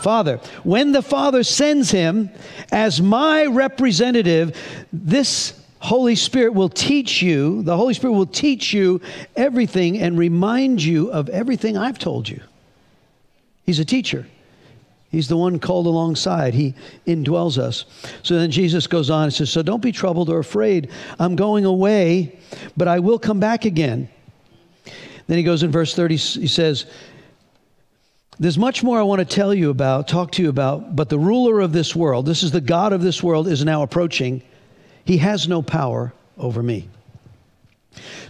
Father. 0.00 0.38
When 0.64 0.92
the 0.92 1.02
Father 1.02 1.42
sends 1.42 1.90
him 1.90 2.30
as 2.72 3.02
my 3.02 3.44
representative, 3.46 4.56
this 4.92 5.60
Holy 5.80 6.14
Spirit 6.14 6.54
will 6.54 6.68
teach 6.70 7.20
you, 7.20 7.62
the 7.62 7.76
Holy 7.76 7.92
Spirit 7.92 8.14
will 8.14 8.26
teach 8.26 8.72
you 8.72 9.00
everything 9.36 9.98
and 9.98 10.18
remind 10.18 10.82
you 10.82 11.10
of 11.12 11.28
everything 11.28 11.76
I've 11.76 11.98
told 11.98 12.28
you. 12.28 12.40
He's 13.70 13.78
a 13.78 13.84
teacher. 13.84 14.26
He's 15.12 15.28
the 15.28 15.36
one 15.36 15.60
called 15.60 15.86
alongside. 15.86 16.54
He 16.54 16.74
indwells 17.06 17.56
us. 17.56 17.84
So 18.24 18.36
then 18.36 18.50
Jesus 18.50 18.88
goes 18.88 19.10
on 19.10 19.22
and 19.22 19.32
says, 19.32 19.48
So 19.48 19.62
don't 19.62 19.80
be 19.80 19.92
troubled 19.92 20.28
or 20.28 20.40
afraid. 20.40 20.90
I'm 21.20 21.36
going 21.36 21.64
away, 21.64 22.36
but 22.76 22.88
I 22.88 22.98
will 22.98 23.16
come 23.16 23.38
back 23.38 23.66
again. 23.66 24.08
Then 25.28 25.38
he 25.38 25.44
goes 25.44 25.62
in 25.62 25.70
verse 25.70 25.94
30, 25.94 26.16
he 26.16 26.48
says, 26.48 26.86
There's 28.40 28.58
much 28.58 28.82
more 28.82 28.98
I 28.98 29.04
want 29.04 29.20
to 29.20 29.24
tell 29.24 29.54
you 29.54 29.70
about, 29.70 30.08
talk 30.08 30.32
to 30.32 30.42
you 30.42 30.48
about, 30.48 30.96
but 30.96 31.08
the 31.08 31.18
ruler 31.20 31.60
of 31.60 31.72
this 31.72 31.94
world, 31.94 32.26
this 32.26 32.42
is 32.42 32.50
the 32.50 32.60
God 32.60 32.92
of 32.92 33.02
this 33.02 33.22
world, 33.22 33.46
is 33.46 33.64
now 33.64 33.84
approaching. 33.84 34.42
He 35.04 35.16
has 35.18 35.46
no 35.46 35.62
power 35.62 36.12
over 36.36 36.60
me. 36.60 36.88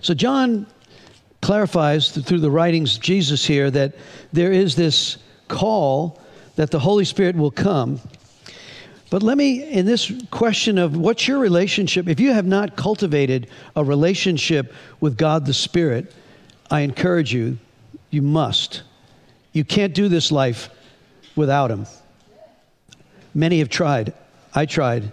So 0.02 0.12
John 0.12 0.66
clarifies 1.40 2.10
through 2.10 2.40
the 2.40 2.50
writings 2.50 2.96
of 2.96 3.02
Jesus 3.02 3.46
here 3.46 3.70
that 3.70 3.94
there 4.32 4.52
is 4.52 4.76
this 4.76 5.16
call 5.50 6.18
that 6.56 6.70
the 6.70 6.78
Holy 6.78 7.04
Spirit 7.04 7.36
will 7.36 7.50
come. 7.50 8.00
But 9.10 9.22
let 9.22 9.36
me, 9.36 9.62
in 9.64 9.86
this 9.86 10.12
question 10.30 10.78
of 10.78 10.96
what's 10.96 11.26
your 11.26 11.40
relationship, 11.40 12.08
if 12.08 12.20
you 12.20 12.32
have 12.32 12.46
not 12.46 12.76
cultivated 12.76 13.48
a 13.74 13.84
relationship 13.84 14.72
with 15.00 15.18
God 15.18 15.46
the 15.46 15.52
Spirit, 15.52 16.14
I 16.70 16.80
encourage 16.80 17.34
you, 17.34 17.58
you 18.10 18.22
must. 18.22 18.82
You 19.52 19.64
can't 19.64 19.92
do 19.92 20.08
this 20.08 20.30
life 20.30 20.70
without 21.34 21.72
Him. 21.72 21.86
Many 23.34 23.58
have 23.58 23.68
tried. 23.68 24.12
I 24.54 24.66
tried. 24.66 25.10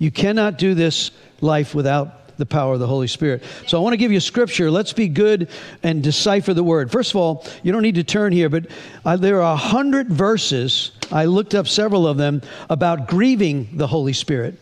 You 0.00 0.10
cannot 0.10 0.58
do 0.58 0.74
this 0.74 1.12
life 1.40 1.74
without 1.74 2.17
the 2.38 2.46
power 2.46 2.74
of 2.74 2.80
the 2.80 2.86
Holy 2.86 3.08
Spirit. 3.08 3.42
So 3.66 3.78
I 3.78 3.82
want 3.82 3.92
to 3.92 3.98
give 3.98 4.10
you 4.10 4.18
a 4.18 4.22
scripture. 4.22 4.70
Let's 4.70 4.92
be 4.92 5.08
good 5.08 5.48
and 5.82 6.02
decipher 6.02 6.54
the 6.54 6.64
word. 6.64 6.90
First 6.90 7.10
of 7.10 7.16
all, 7.16 7.44
you 7.62 7.72
don't 7.72 7.82
need 7.82 7.96
to 7.96 8.04
turn 8.04 8.32
here, 8.32 8.48
but 8.48 8.66
uh, 9.04 9.16
there 9.16 9.42
are 9.42 9.52
a 9.52 9.56
hundred 9.56 10.08
verses. 10.08 10.92
I 11.12 11.26
looked 11.26 11.54
up 11.54 11.68
several 11.68 12.06
of 12.06 12.16
them 12.16 12.42
about 12.70 13.08
grieving 13.08 13.68
the 13.74 13.86
Holy 13.86 14.12
Spirit. 14.12 14.58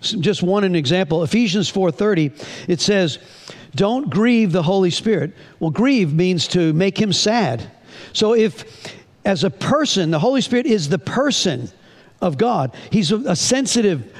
Just 0.00 0.42
one 0.42 0.64
an 0.64 0.74
example. 0.74 1.22
Ephesians 1.22 1.70
4:30. 1.70 2.32
It 2.68 2.80
says, 2.80 3.18
"Don't 3.74 4.10
grieve 4.10 4.52
the 4.52 4.62
Holy 4.62 4.90
Spirit." 4.90 5.32
Well, 5.60 5.70
grieve 5.70 6.12
means 6.12 6.48
to 6.48 6.72
make 6.72 7.00
him 7.00 7.12
sad. 7.12 7.70
So 8.12 8.34
if 8.34 8.64
as 9.24 9.42
a 9.42 9.50
person, 9.50 10.10
the 10.10 10.18
Holy 10.18 10.40
Spirit 10.40 10.66
is 10.66 10.88
the 10.88 10.98
person 10.98 11.68
of 12.20 12.38
God. 12.38 12.74
He's 12.90 13.12
a, 13.12 13.16
a 13.18 13.36
sensitive 13.36 14.12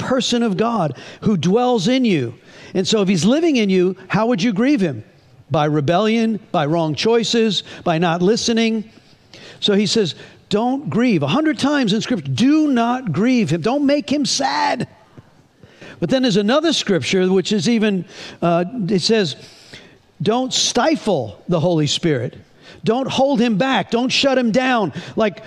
person 0.00 0.42
of 0.42 0.56
God 0.56 0.98
who 1.20 1.36
dwells 1.36 1.86
in 1.86 2.04
you. 2.04 2.34
And 2.74 2.86
so 2.86 3.02
if 3.02 3.08
he's 3.08 3.24
living 3.24 3.56
in 3.56 3.70
you, 3.70 3.96
how 4.08 4.26
would 4.26 4.42
you 4.42 4.52
grieve 4.52 4.80
him? 4.80 5.04
By 5.50 5.66
rebellion, 5.66 6.40
by 6.50 6.66
wrong 6.66 6.94
choices, 6.94 7.62
by 7.84 7.98
not 7.98 8.22
listening. 8.22 8.90
So 9.60 9.74
he 9.74 9.86
says, 9.86 10.14
don't 10.48 10.90
grieve. 10.90 11.22
A 11.22 11.28
hundred 11.28 11.58
times 11.58 11.92
in 11.92 12.00
Scripture, 12.00 12.30
do 12.30 12.68
not 12.68 13.12
grieve 13.12 13.50
him. 13.50 13.60
Don't 13.60 13.86
make 13.86 14.10
him 14.10 14.24
sad. 14.24 14.88
But 16.00 16.08
then 16.08 16.22
there's 16.22 16.38
another 16.38 16.72
scripture 16.72 17.30
which 17.30 17.52
is 17.52 17.68
even, 17.68 18.06
uh, 18.40 18.64
it 18.88 19.00
says, 19.00 19.36
don't 20.22 20.52
stifle 20.52 21.42
the 21.48 21.60
Holy 21.60 21.86
Spirit. 21.86 22.36
Don't 22.84 23.06
hold 23.08 23.40
him 23.40 23.58
back. 23.58 23.90
Don't 23.90 24.08
shut 24.08 24.38
him 24.38 24.50
down. 24.50 24.92
Like 25.14 25.44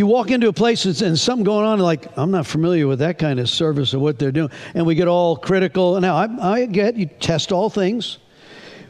you 0.00 0.06
walk 0.06 0.30
into 0.30 0.48
a 0.48 0.52
place 0.52 0.86
and 0.86 1.18
something 1.18 1.44
going 1.44 1.66
on, 1.66 1.78
like, 1.78 2.06
I'm 2.16 2.30
not 2.30 2.46
familiar 2.46 2.88
with 2.88 3.00
that 3.00 3.18
kind 3.18 3.38
of 3.38 3.50
service 3.50 3.92
or 3.92 3.98
what 3.98 4.18
they're 4.18 4.32
doing. 4.32 4.50
And 4.72 4.86
we 4.86 4.94
get 4.94 5.08
all 5.08 5.36
critical. 5.36 6.00
Now, 6.00 6.16
I, 6.16 6.52
I 6.52 6.64
get 6.64 6.96
you 6.96 7.04
test 7.04 7.52
all 7.52 7.68
things, 7.68 8.16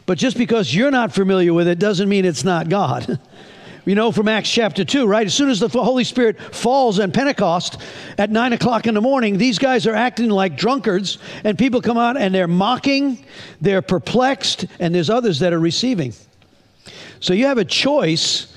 but 0.07 0.19
just 0.19 0.39
because 0.39 0.73
you're 0.73 0.93
not 0.93 1.13
familiar 1.13 1.53
with 1.53 1.67
it 1.67 1.81
doesn't 1.81 2.09
mean 2.09 2.25
it's 2.25 2.45
not 2.45 2.69
God. 2.69 3.19
you 3.87 3.97
know 3.97 4.13
from 4.13 4.29
Acts 4.29 4.53
chapter 4.53 4.85
2, 4.85 5.05
right? 5.05 5.27
As 5.27 5.35
soon 5.35 5.51
as 5.51 5.59
the 5.59 5.69
Holy 5.69 6.05
Spirit 6.05 6.41
falls 6.55 7.01
on 7.01 7.11
Pentecost 7.11 7.83
at 8.17 8.31
9 8.31 8.53
o'clock 8.53 8.87
in 8.87 8.95
the 8.95 9.01
morning, 9.01 9.37
these 9.37 9.59
guys 9.59 9.89
are 9.89 9.97
acting 9.97 10.31
like 10.31 10.57
drunkards, 10.57 11.19
and 11.43 11.59
people 11.59 11.83
come 11.83 11.99
out 11.99 12.19
and 12.19 12.33
they're 12.33 12.47
mocking, 12.47 13.25
they're 13.61 13.83
perplexed, 13.83 14.67
and 14.79 14.95
there's 14.95 15.11
others 15.11 15.41
that 15.41 15.53
are 15.53 15.59
receiving. 15.59 16.13
So 17.19 17.35
you 17.35 17.47
have 17.47 17.59
a 17.59 17.65
choice 17.65 18.55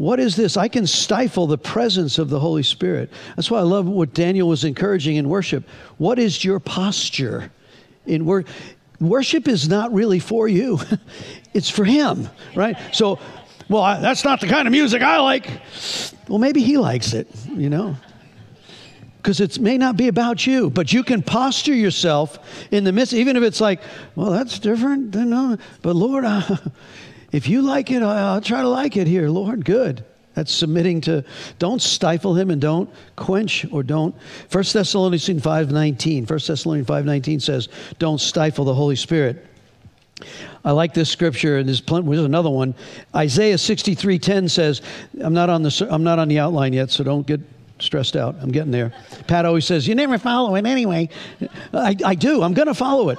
what 0.00 0.18
is 0.18 0.34
this? 0.34 0.56
I 0.56 0.68
can 0.68 0.86
stifle 0.86 1.46
the 1.46 1.58
presence 1.58 2.18
of 2.18 2.30
the 2.30 2.40
Holy 2.40 2.62
Spirit. 2.62 3.10
That's 3.36 3.50
why 3.50 3.58
I 3.58 3.64
love 3.64 3.86
what 3.86 4.14
Daniel 4.14 4.48
was 4.48 4.64
encouraging 4.64 5.16
in 5.16 5.28
worship. 5.28 5.68
What 5.98 6.18
is 6.18 6.42
your 6.42 6.58
posture 6.58 7.52
in 8.06 8.24
work? 8.24 8.46
Worship 8.98 9.46
is 9.46 9.68
not 9.68 9.92
really 9.92 10.18
for 10.18 10.48
you, 10.48 10.80
it's 11.52 11.68
for 11.68 11.84
Him, 11.84 12.30
right? 12.54 12.78
So, 12.92 13.18
well, 13.68 13.82
I, 13.82 14.00
that's 14.00 14.24
not 14.24 14.40
the 14.40 14.46
kind 14.46 14.66
of 14.66 14.72
music 14.72 15.02
I 15.02 15.18
like. 15.18 15.50
Well, 16.28 16.38
maybe 16.38 16.62
He 16.62 16.78
likes 16.78 17.12
it, 17.12 17.28
you 17.50 17.68
know? 17.68 17.94
because 19.18 19.38
it 19.38 19.58
may 19.58 19.76
not 19.76 19.98
be 19.98 20.08
about 20.08 20.46
you, 20.46 20.70
but 20.70 20.94
you 20.94 21.04
can 21.04 21.22
posture 21.22 21.74
yourself 21.74 22.38
in 22.70 22.84
the 22.84 22.92
midst, 22.92 23.12
even 23.12 23.36
if 23.36 23.42
it's 23.42 23.60
like, 23.60 23.82
well, 24.14 24.30
that's 24.30 24.58
different. 24.58 25.12
Than, 25.12 25.34
uh, 25.34 25.58
but 25.82 25.94
Lord, 25.94 26.24
uh, 26.24 26.40
if 27.32 27.48
you 27.48 27.62
like 27.62 27.90
it, 27.90 28.02
I'll 28.02 28.40
try 28.40 28.62
to 28.62 28.68
like 28.68 28.96
it 28.96 29.06
here, 29.06 29.28
Lord. 29.28 29.64
Good. 29.64 30.04
That's 30.34 30.52
submitting 30.52 31.00
to, 31.02 31.24
don't 31.58 31.82
stifle 31.82 32.34
him 32.34 32.50
and 32.50 32.60
don't 32.60 32.88
quench 33.16 33.66
or 33.72 33.82
don't. 33.82 34.14
1 34.50 34.64
Thessalonians 34.72 35.28
5.19. 35.28 36.30
1 36.30 36.38
Thessalonians 36.46 36.88
5.19 36.88 37.42
says, 37.42 37.68
don't 37.98 38.20
stifle 38.20 38.64
the 38.64 38.74
Holy 38.74 38.96
Spirit. 38.96 39.46
I 40.64 40.72
like 40.72 40.94
this 40.94 41.10
scripture, 41.10 41.58
and 41.58 41.68
there's, 41.68 41.80
plenty, 41.80 42.08
there's 42.08 42.24
another 42.24 42.50
one. 42.50 42.74
Isaiah 43.14 43.56
63:10 43.56 44.50
says, 44.50 44.82
I'm 45.22 45.32
not 45.32 45.48
on 45.48 45.62
the 45.62 45.88
I'm 45.90 46.04
not 46.04 46.18
on 46.18 46.28
the 46.28 46.38
outline 46.38 46.74
yet, 46.74 46.90
so 46.90 47.02
don't 47.02 47.26
get 47.26 47.40
stressed 47.78 48.16
out. 48.16 48.36
I'm 48.40 48.50
getting 48.50 48.70
there. 48.70 48.92
Pat 49.26 49.46
always 49.46 49.64
says, 49.64 49.88
"You 49.88 49.94
never 49.94 50.18
follow 50.18 50.54
it 50.56 50.66
anyway." 50.66 51.08
I, 51.72 51.96
I 52.04 52.14
do. 52.14 52.42
I'm 52.42 52.52
going 52.52 52.68
to 52.68 52.74
follow 52.74 53.08
it. 53.08 53.18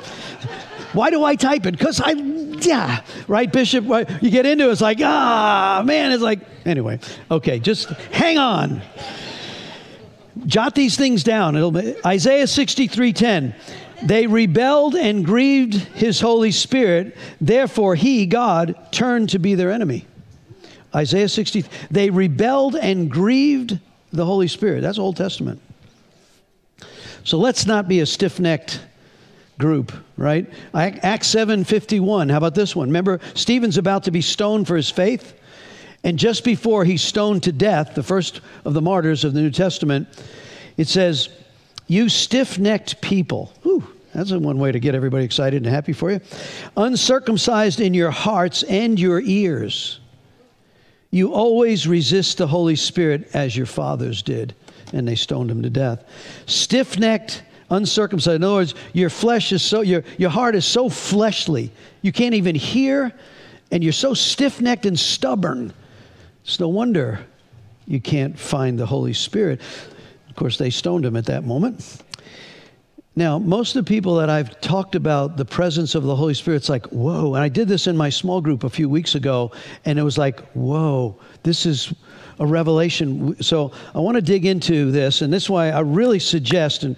Why 0.94 1.10
do 1.10 1.24
I 1.24 1.36
type 1.36 1.66
it? 1.66 1.78
Because 1.78 2.02
I, 2.02 2.12
yeah, 2.12 3.02
right, 3.28 3.52
Bishop? 3.52 3.86
You 4.22 4.30
get 4.30 4.46
into 4.46 4.68
it, 4.68 4.72
it's 4.72 4.82
like, 4.82 5.00
ah, 5.02 5.84
man, 5.86 6.12
it's 6.12 6.24
like, 6.24 6.40
anyway, 6.66 7.00
okay, 7.30 7.60
just 7.60 7.90
hang 8.12 8.38
on. 8.38 8.82
Jot 10.46 10.76
these 10.76 10.98
things 10.98 11.24
down. 11.24 11.56
It'll 11.56 11.72
be, 11.72 11.96
Isaiah 12.06 12.46
63:10. 12.46 13.54
They 14.04 14.26
rebelled 14.26 14.96
and 14.96 15.24
grieved 15.24 15.76
his 15.76 16.20
Holy 16.20 16.52
Spirit, 16.52 17.16
therefore 17.40 17.96
he, 17.96 18.26
God, 18.26 18.76
turned 18.92 19.30
to 19.30 19.40
be 19.40 19.54
their 19.54 19.72
enemy. 19.72 20.08
Isaiah 20.94 21.30
60, 21.30 21.66
they 21.92 22.10
rebelled 22.10 22.76
and 22.76 23.10
grieved 23.10 23.80
the 24.12 24.26
Holy 24.26 24.48
Spirit. 24.48 24.82
That's 24.82 24.98
Old 24.98 25.18
Testament. 25.18 25.62
So 27.24 27.38
let's 27.38 27.68
not 27.68 27.88
be 27.88 28.00
a 28.00 28.06
stiff 28.06 28.40
necked 28.40 28.82
group, 29.58 29.92
right? 30.18 30.50
Acts 30.74 31.28
7:51. 31.28 32.30
How 32.30 32.38
about 32.38 32.56
this 32.56 32.76
one? 32.76 32.88
Remember 32.88 33.20
Stephen's 33.34 33.78
about 33.78 34.04
to 34.04 34.12
be 34.12 34.22
stoned 34.22 34.68
for 34.68 34.76
his 34.76 34.90
faith, 34.90 35.34
and 36.04 36.18
just 36.18 36.44
before 36.44 36.86
he's 36.86 37.02
stoned 37.02 37.44
to 37.44 37.52
death, 37.52 37.94
the 37.96 38.04
first 38.04 38.42
of 38.66 38.74
the 38.74 38.82
martyrs 38.82 39.24
of 39.24 39.34
the 39.34 39.42
New 39.42 39.52
Testament, 39.52 40.08
it 40.78 40.88
says, 40.88 41.30
"You 41.88 42.10
stiff-necked 42.10 43.02
people." 43.02 43.54
Whew, 43.62 43.88
that's 44.14 44.32
one 44.32 44.58
way 44.58 44.72
to 44.72 44.80
get 44.80 44.96
everybody 44.96 45.26
excited 45.26 45.64
and 45.64 45.72
happy 45.72 45.94
for 45.94 46.12
you. 46.12 46.22
Uncircumcised 46.76 47.80
in 47.80 47.94
your 47.94 48.12
hearts 48.12 48.64
and 48.64 49.00
your 49.00 49.22
ears. 49.22 50.00
You 51.12 51.34
always 51.34 51.88
resist 51.88 52.38
the 52.38 52.48
Holy 52.48 52.78
Spirit 52.78 53.30
as 53.34 53.56
your 53.56 53.66
fathers 53.66 54.22
did, 54.22 54.56
and 54.94 55.08
they 55.08 55.16
stoned 55.16 55.52
him 55.52 55.62
to 55.62 55.70
death. 55.70 56.04
Stiff 56.46 56.98
necked 56.98 57.44
uncircumcised. 57.72 58.36
In 58.36 58.44
other 58.44 58.54
words, 58.54 58.76
your 58.94 59.10
flesh 59.10 59.52
is 59.52 59.64
so, 59.64 59.82
your, 59.82 60.04
your 60.18 60.30
heart 60.30 60.54
is 60.54 60.66
so 60.66 60.90
fleshly. 60.90 61.72
You 62.04 62.12
can't 62.12 62.36
even 62.36 62.54
hear, 62.54 63.12
and 63.72 63.84
you're 63.84 63.94
so 63.94 64.14
stiff 64.14 64.62
necked 64.62 64.86
and 64.86 65.00
stubborn. 65.00 65.74
It's 66.44 66.60
no 66.60 66.68
wonder 66.68 67.26
you 67.88 68.00
can't 68.00 68.38
find 68.38 68.78
the 68.78 68.86
Holy 68.86 69.14
Spirit. 69.14 69.62
Of 70.30 70.36
course, 70.36 70.58
they 70.58 70.70
stoned 70.70 71.06
him 71.06 71.16
at 71.16 71.26
that 71.26 71.44
moment. 71.44 72.04
Now, 73.16 73.38
most 73.38 73.76
of 73.76 73.84
the 73.84 73.90
people 73.90 74.16
that 74.16 74.30
I've 74.30 74.62
talked 74.62 74.96
about 74.96 75.36
the 75.36 75.44
presence 75.44 75.96
of 75.96 76.04
the 76.04 76.16
Holy 76.16 76.34
Spirit, 76.34 76.58
it's 76.58 76.70
like, 76.70 76.86
whoa. 76.88 77.36
And 77.36 77.44
I 77.44 77.50
did 77.50 77.68
this 77.68 77.88
in 77.88 77.98
my 77.98 78.10
small 78.10 78.40
group 78.40 78.64
a 78.64 78.70
few 78.70 78.88
weeks 78.88 79.16
ago, 79.16 79.52
and 79.84 80.00
it 80.00 80.04
was 80.04 80.18
like, 80.18 80.40
whoa, 80.54 81.20
this 81.44 81.66
is 81.66 81.94
a 82.42 82.46
revelation. 82.46 83.42
So 83.42 83.72
I 83.94 84.00
want 84.00 84.16
to 84.16 84.22
dig 84.22 84.48
into 84.48 84.92
this, 84.92 85.22
and 85.22 85.32
this 85.32 85.44
is 85.44 85.50
why 85.50 85.70
I 85.70 85.82
really 85.82 86.18
suggest 86.18 86.84
and, 86.84 86.98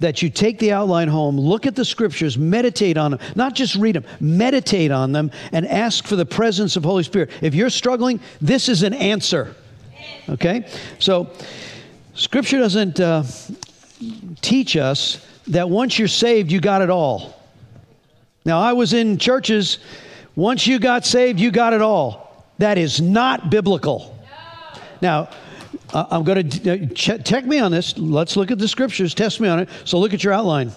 that 0.00 0.20
you 0.20 0.28
take 0.28 0.58
the 0.58 0.72
outline 0.72 1.06
home, 1.06 1.38
look 1.38 1.64
at 1.64 1.76
the 1.76 1.84
scriptures, 1.84 2.36
meditate 2.36 2.96
on 2.96 3.12
them, 3.12 3.20
not 3.36 3.54
just 3.54 3.76
read 3.76 3.94
them, 3.94 4.04
meditate 4.18 4.90
on 4.90 5.12
them, 5.12 5.30
and 5.52 5.66
ask 5.66 6.06
for 6.06 6.16
the 6.16 6.26
presence 6.26 6.76
of 6.76 6.82
Holy 6.82 7.04
Spirit. 7.04 7.30
If 7.40 7.54
you're 7.54 7.70
struggling, 7.70 8.18
this 8.40 8.68
is 8.68 8.82
an 8.82 8.92
answer. 8.94 9.54
Okay? 10.28 10.66
So, 10.98 11.30
scripture 12.14 12.58
doesn't 12.58 12.98
uh, 12.98 13.22
teach 14.40 14.76
us 14.76 15.24
that 15.46 15.70
once 15.70 15.98
you're 15.98 16.08
saved, 16.08 16.50
you 16.50 16.60
got 16.60 16.82
it 16.82 16.90
all. 16.90 17.40
Now, 18.44 18.60
I 18.60 18.72
was 18.72 18.92
in 18.92 19.18
churches, 19.18 19.78
once 20.34 20.66
you 20.66 20.80
got 20.80 21.06
saved, 21.06 21.38
you 21.38 21.52
got 21.52 21.74
it 21.74 21.80
all. 21.82 22.44
That 22.58 22.76
is 22.76 23.00
not 23.00 23.50
biblical. 23.50 24.16
Now, 25.00 25.30
I'm 25.92 26.24
going 26.24 26.48
to 26.48 26.72
uh, 26.72 26.86
ch- 26.94 27.24
check 27.24 27.44
me 27.44 27.58
on 27.58 27.72
this. 27.72 27.96
Let's 27.96 28.36
look 28.36 28.50
at 28.50 28.58
the 28.58 28.68
scriptures, 28.68 29.14
test 29.14 29.40
me 29.40 29.48
on 29.48 29.60
it. 29.60 29.68
So 29.84 29.98
look 29.98 30.14
at 30.14 30.22
your 30.22 30.32
outline. 30.32 30.72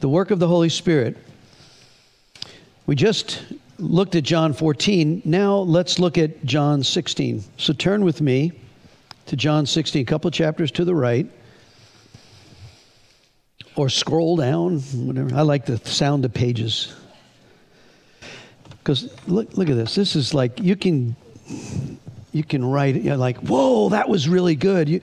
The 0.00 0.08
work 0.08 0.30
of 0.30 0.38
the 0.38 0.48
Holy 0.48 0.68
Spirit. 0.68 1.16
We 2.86 2.96
just 2.96 3.44
looked 3.78 4.14
at 4.14 4.24
John 4.24 4.52
14. 4.52 5.22
Now 5.24 5.58
let's 5.58 5.98
look 5.98 6.18
at 6.18 6.44
John 6.44 6.82
16. 6.82 7.44
So 7.56 7.72
turn 7.72 8.04
with 8.04 8.20
me 8.20 8.52
to 9.26 9.36
John 9.36 9.64
16, 9.66 10.02
a 10.02 10.04
couple 10.04 10.30
chapters 10.30 10.70
to 10.72 10.84
the 10.84 10.94
right. 10.94 11.26
Or 13.76 13.88
scroll 13.88 14.36
down, 14.36 14.80
whatever. 14.80 15.34
I 15.34 15.42
like 15.42 15.64
the 15.64 15.78
sound 15.78 16.24
of 16.24 16.34
pages. 16.34 16.94
Because 18.70 19.14
look, 19.28 19.56
look 19.56 19.70
at 19.70 19.76
this. 19.76 19.94
This 19.94 20.16
is 20.16 20.34
like 20.34 20.58
you 20.58 20.74
can 20.74 21.14
you 22.32 22.44
can 22.44 22.64
write 22.64 22.96
you 22.96 23.10
know, 23.10 23.16
like, 23.16 23.38
whoa, 23.38 23.88
that 23.90 24.08
was 24.08 24.28
really 24.28 24.54
good. 24.54 24.88
You, 24.88 25.00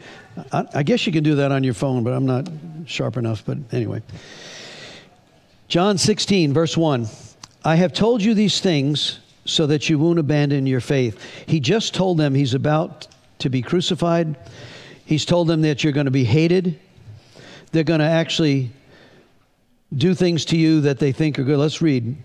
I, 0.52 0.66
I 0.76 0.84
guess 0.84 1.06
you 1.06 1.14
can 1.14 1.24
do 1.24 1.36
that 1.36 1.52
on 1.52 1.64
your 1.64 1.74
phone, 1.74 2.04
but 2.04 2.14
I'm 2.14 2.26
not 2.26 2.50
sharp 2.86 3.18
enough. 3.18 3.44
But 3.46 3.58
anyway. 3.72 4.02
John 5.68 5.98
16, 5.98 6.54
verse 6.54 6.78
1. 6.78 7.08
I 7.66 7.76
have 7.76 7.92
told 7.92 8.22
you 8.22 8.34
these 8.34 8.62
things 8.62 9.20
so 9.44 9.68
that 9.68 9.90
you 9.90 10.00
won't 10.00 10.20
abandon 10.20 10.66
your 10.66 10.80
faith. 10.80 11.22
He 11.46 11.60
just 11.60 11.94
told 11.94 12.18
them 12.18 12.34
he's 12.34 12.54
about 12.54 13.08
to 13.40 13.50
be 13.50 13.62
crucified. 13.62 14.38
He's 15.06 15.26
told 15.26 15.48
them 15.48 15.62
that 15.62 15.84
you're 15.84 15.94
going 15.94 16.06
to 16.06 16.12
be 16.12 16.24
hated. 16.24 16.80
They're 17.72 17.84
going 17.84 18.00
to 18.00 18.06
actually 18.06 18.72
do 19.96 20.14
things 20.14 20.46
to 20.46 20.58
you 20.58 20.82
that 20.82 21.00
they 21.00 21.12
think 21.12 21.40
are 21.40 21.44
good. 21.44 21.58
Let's 21.58 21.82
read 21.82 22.16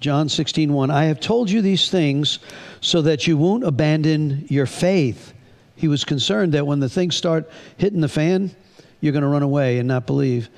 John 0.00 0.28
16, 0.28 0.72
1. 0.72 0.90
I 0.90 1.04
have 1.04 1.20
told 1.20 1.50
you 1.50 1.62
these 1.62 1.90
things 1.90 2.38
so 2.80 3.02
that 3.02 3.26
you 3.26 3.36
won't 3.36 3.64
abandon 3.64 4.46
your 4.48 4.66
faith. 4.66 5.32
He 5.76 5.88
was 5.88 6.04
concerned 6.04 6.52
that 6.52 6.66
when 6.66 6.80
the 6.80 6.88
things 6.88 7.16
start 7.16 7.50
hitting 7.76 8.00
the 8.00 8.08
fan, 8.08 8.50
you're 9.00 9.12
going 9.12 9.22
to 9.22 9.28
run 9.28 9.42
away 9.42 9.78
and 9.78 9.88
not 9.88 10.06
believe. 10.06 10.48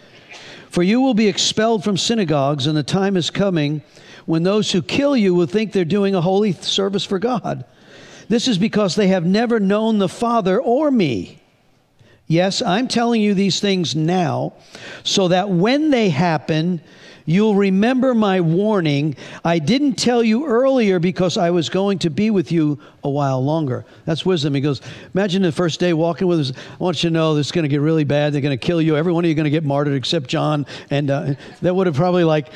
For 0.71 0.83
you 0.83 1.00
will 1.00 1.14
be 1.14 1.29
expelled 1.29 1.85
from 1.85 1.97
synagogues, 1.97 2.67
and 2.67 2.76
the 2.76 2.83
time 2.83 3.17
is 3.17 3.31
coming 3.31 3.83
when 4.26 4.43
those 4.43 4.73
who 4.73 4.83
kill 4.83 5.17
you 5.17 5.35
will 5.35 5.47
think 5.47 5.73
they're 5.73 5.85
doing 5.85 6.14
a 6.14 6.21
holy 6.21 6.52
service 6.52 7.05
for 7.05 7.19
God. 7.19 7.64
This 8.29 8.49
is 8.49 8.57
because 8.59 8.95
they 8.95 9.09
have 9.09 9.26
never 9.26 9.61
known 9.61 9.99
the 9.99 10.09
Father 10.09 10.61
or 10.61 10.91
me. 10.91 11.41
Yes, 12.26 12.62
I'm 12.62 12.88
telling 12.88 13.21
you 13.21 13.35
these 13.35 13.61
things 13.61 13.95
now 13.95 14.55
so 15.02 15.29
that 15.29 15.50
when 15.50 15.91
they 15.91 16.09
happen, 16.09 16.81
You'll 17.25 17.55
remember 17.55 18.15
my 18.15 18.41
warning. 18.41 19.17
I 19.45 19.59
didn't 19.59 19.95
tell 19.95 20.23
you 20.23 20.47
earlier 20.47 20.99
because 20.99 21.37
I 21.37 21.51
was 21.51 21.69
going 21.69 21.99
to 22.01 22.11
be 22.11 22.31
with 22.31 22.51
you 22.51 22.79
a 23.05 23.11
while 23.11 23.43
longer. 23.43 23.85
That's 24.05 24.27
wisdom. 24.27 24.55
He 24.55 24.61
goes, 24.61 24.81
Imagine 25.15 25.43
the 25.43 25.53
first 25.53 25.81
day 25.81 25.93
walking 25.93 26.27
with 26.27 26.41
us. 26.41 26.53
I 26.53 26.77
want 26.83 27.03
you 27.03 27.11
to 27.11 27.15
know 27.15 27.35
this 27.35 27.47
is 27.47 27.53
going 27.53 27.65
to 27.65 27.69
get 27.69 27.81
really 27.81 28.05
bad. 28.05 28.33
They're 28.33 28.41
going 28.41 28.59
to 28.59 28.67
kill 28.67 28.83
you. 28.83 28.97
Every 28.97 29.13
one 29.13 29.25
of 29.25 29.29
you 29.29 29.35
are 29.35 29.37
going 29.37 29.45
to 29.45 29.51
get 29.51 29.65
martyred 29.65 29.95
except 29.95 30.29
John. 30.29 30.67
And 30.91 31.11
uh, 31.11 31.35
that 31.61 31.75
would 31.75 31.87
have 31.87 31.97
probably 31.97 32.25
like, 32.25 32.49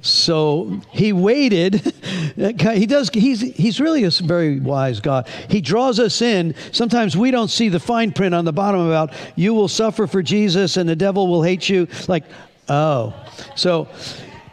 so 0.00 0.80
he 0.90 1.12
waited. 1.12 1.74
he 2.36 2.86
does. 2.86 3.10
He's 3.10 3.40
he's 3.40 3.80
really 3.80 4.04
a 4.04 4.10
very 4.10 4.60
wise 4.60 5.00
God. 5.00 5.28
He 5.48 5.60
draws 5.60 5.98
us 5.98 6.22
in. 6.22 6.54
Sometimes 6.72 7.16
we 7.16 7.30
don't 7.30 7.48
see 7.48 7.68
the 7.68 7.80
fine 7.80 8.12
print 8.12 8.34
on 8.34 8.44
the 8.44 8.52
bottom 8.52 8.80
about 8.80 9.12
you 9.34 9.54
will 9.54 9.68
suffer 9.68 10.06
for 10.06 10.22
Jesus 10.22 10.76
and 10.76 10.88
the 10.88 10.96
devil 10.96 11.26
will 11.26 11.42
hate 11.42 11.68
you. 11.68 11.88
Like 12.06 12.24
Oh, 12.68 13.14
so, 13.56 13.88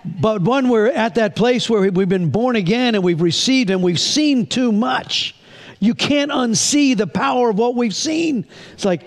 but 0.06 0.41
when 0.41 0.69
we're 0.69 0.88
at 0.88 1.15
that 1.15 1.36
place 1.36 1.69
where 1.69 1.91
we've 1.91 2.10
been 2.10 2.30
born 2.30 2.56
again 2.56 2.95
and 2.95 3.04
we've 3.04 3.21
received 3.21 3.69
and 3.69 3.84
we've 3.84 3.99
seen 3.99 4.45
too 4.45 4.71
much, 4.71 5.36
you 5.80 5.93
can't 5.93 6.32
unsee 6.32 6.95
the 6.95 7.08
power 7.08 7.49
of 7.49 7.58
what 7.58 7.75
we've 7.75 7.95
seen. 7.95 8.45
It's 8.73 8.86
like, 8.86 9.06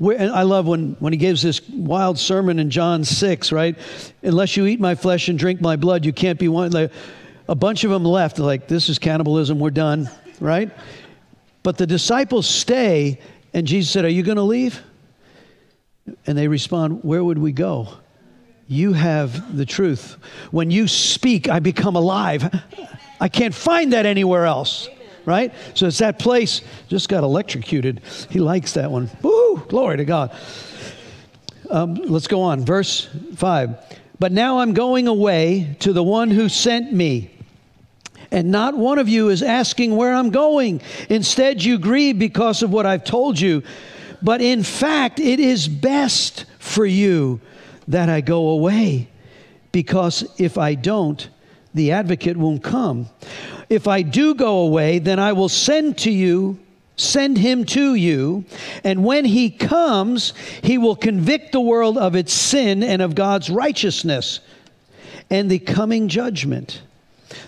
I 0.00 0.42
love 0.42 0.66
when, 0.66 0.96
when 1.00 1.12
he 1.12 1.16
gives 1.16 1.42
this 1.42 1.66
wild 1.68 2.18
sermon 2.18 2.58
in 2.58 2.70
John 2.70 3.04
6, 3.04 3.50
right? 3.50 3.76
Unless 4.22 4.56
you 4.56 4.66
eat 4.66 4.80
my 4.80 4.94
flesh 4.94 5.28
and 5.28 5.38
drink 5.38 5.60
my 5.60 5.76
blood, 5.76 6.04
you 6.04 6.12
can't 6.12 6.38
be 6.38 6.48
one. 6.48 6.70
Like, 6.70 6.92
a 7.48 7.54
bunch 7.54 7.82
of 7.84 7.90
them 7.90 8.04
left, 8.04 8.38
like, 8.38 8.68
this 8.68 8.88
is 8.88 8.98
cannibalism, 8.98 9.58
we're 9.58 9.70
done, 9.70 10.08
right? 10.38 10.70
But 11.62 11.78
the 11.78 11.86
disciples 11.86 12.48
stay, 12.48 13.20
and 13.52 13.66
Jesus 13.66 13.90
said, 13.90 14.04
Are 14.04 14.10
you 14.10 14.22
going 14.22 14.36
to 14.36 14.42
leave? 14.42 14.82
And 16.26 16.38
they 16.38 16.46
respond, 16.46 17.02
Where 17.02 17.24
would 17.24 17.38
we 17.38 17.52
go? 17.52 17.88
You 18.70 18.92
have 18.92 19.56
the 19.56 19.64
truth. 19.64 20.18
When 20.50 20.70
you 20.70 20.88
speak, 20.88 21.48
I 21.48 21.58
become 21.58 21.96
alive. 21.96 22.54
I 23.18 23.28
can't 23.28 23.54
find 23.54 23.94
that 23.94 24.04
anywhere 24.04 24.44
else. 24.44 24.90
Right? 25.24 25.52
So 25.74 25.86
it's 25.86 25.98
that 25.98 26.18
place 26.18 26.62
just 26.88 27.08
got 27.08 27.24
electrocuted. 27.24 28.02
He 28.30 28.40
likes 28.40 28.74
that 28.74 28.90
one. 28.90 29.10
Woo! 29.22 29.62
Glory 29.68 29.96
to 29.98 30.04
God. 30.04 30.34
Um, 31.70 31.94
let's 31.94 32.26
go 32.26 32.42
on. 32.42 32.64
Verse 32.64 33.08
5. 33.36 33.76
But 34.18 34.32
now 34.32 34.60
I'm 34.60 34.74
going 34.74 35.06
away 35.06 35.76
to 35.80 35.92
the 35.92 36.02
one 36.02 36.30
who 36.30 36.48
sent 36.48 36.92
me. 36.92 37.30
And 38.30 38.50
not 38.50 38.76
one 38.76 38.98
of 38.98 39.08
you 39.08 39.28
is 39.28 39.42
asking 39.42 39.96
where 39.96 40.14
I'm 40.14 40.30
going. 40.30 40.82
Instead, 41.08 41.62
you 41.62 41.78
grieve 41.78 42.18
because 42.18 42.62
of 42.62 42.70
what 42.70 42.84
I've 42.84 43.04
told 43.04 43.40
you. 43.40 43.62
But 44.22 44.40
in 44.40 44.62
fact, 44.62 45.20
it 45.20 45.40
is 45.40 45.68
best 45.68 46.44
for 46.58 46.84
you 46.84 47.40
that 47.88 48.08
I 48.08 48.20
go 48.20 48.50
away, 48.50 49.08
because 49.72 50.24
if 50.38 50.58
I 50.58 50.74
don't, 50.74 51.28
the 51.74 51.92
advocate 51.92 52.36
won't 52.36 52.62
come. 52.62 53.08
If 53.68 53.88
I 53.88 54.02
do 54.02 54.34
go 54.34 54.60
away, 54.60 54.98
then 54.98 55.18
I 55.18 55.32
will 55.32 55.48
send 55.48 55.98
to 55.98 56.10
you, 56.10 56.58
send 56.96 57.38
him 57.38 57.64
to 57.64 57.94
you, 57.94 58.44
and 58.84 59.04
when 59.04 59.24
he 59.24 59.50
comes, 59.50 60.34
he 60.62 60.78
will 60.78 60.96
convict 60.96 61.52
the 61.52 61.60
world 61.60 61.98
of 61.98 62.14
its 62.14 62.32
sin 62.32 62.82
and 62.82 63.02
of 63.02 63.14
God's 63.14 63.50
righteousness 63.50 64.40
and 65.30 65.50
the 65.50 65.58
coming 65.58 66.08
judgment. 66.08 66.82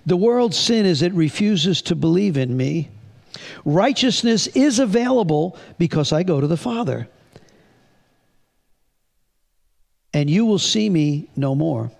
The 0.06 0.16
world's 0.16 0.58
sin 0.58 0.86
is 0.86 1.02
it 1.02 1.12
refuses 1.12 1.82
to 1.82 1.94
believe 1.94 2.36
in 2.36 2.56
me. 2.56 2.88
Righteousness 3.64 4.46
is 4.48 4.78
available 4.78 5.56
because 5.78 6.12
I 6.12 6.22
go 6.22 6.40
to 6.40 6.46
the 6.46 6.56
Father 6.56 7.08
and 10.12 10.28
you 10.28 10.44
will 10.46 10.58
see 10.58 10.88
me 10.90 11.28
no 11.36 11.54
more. 11.54 11.90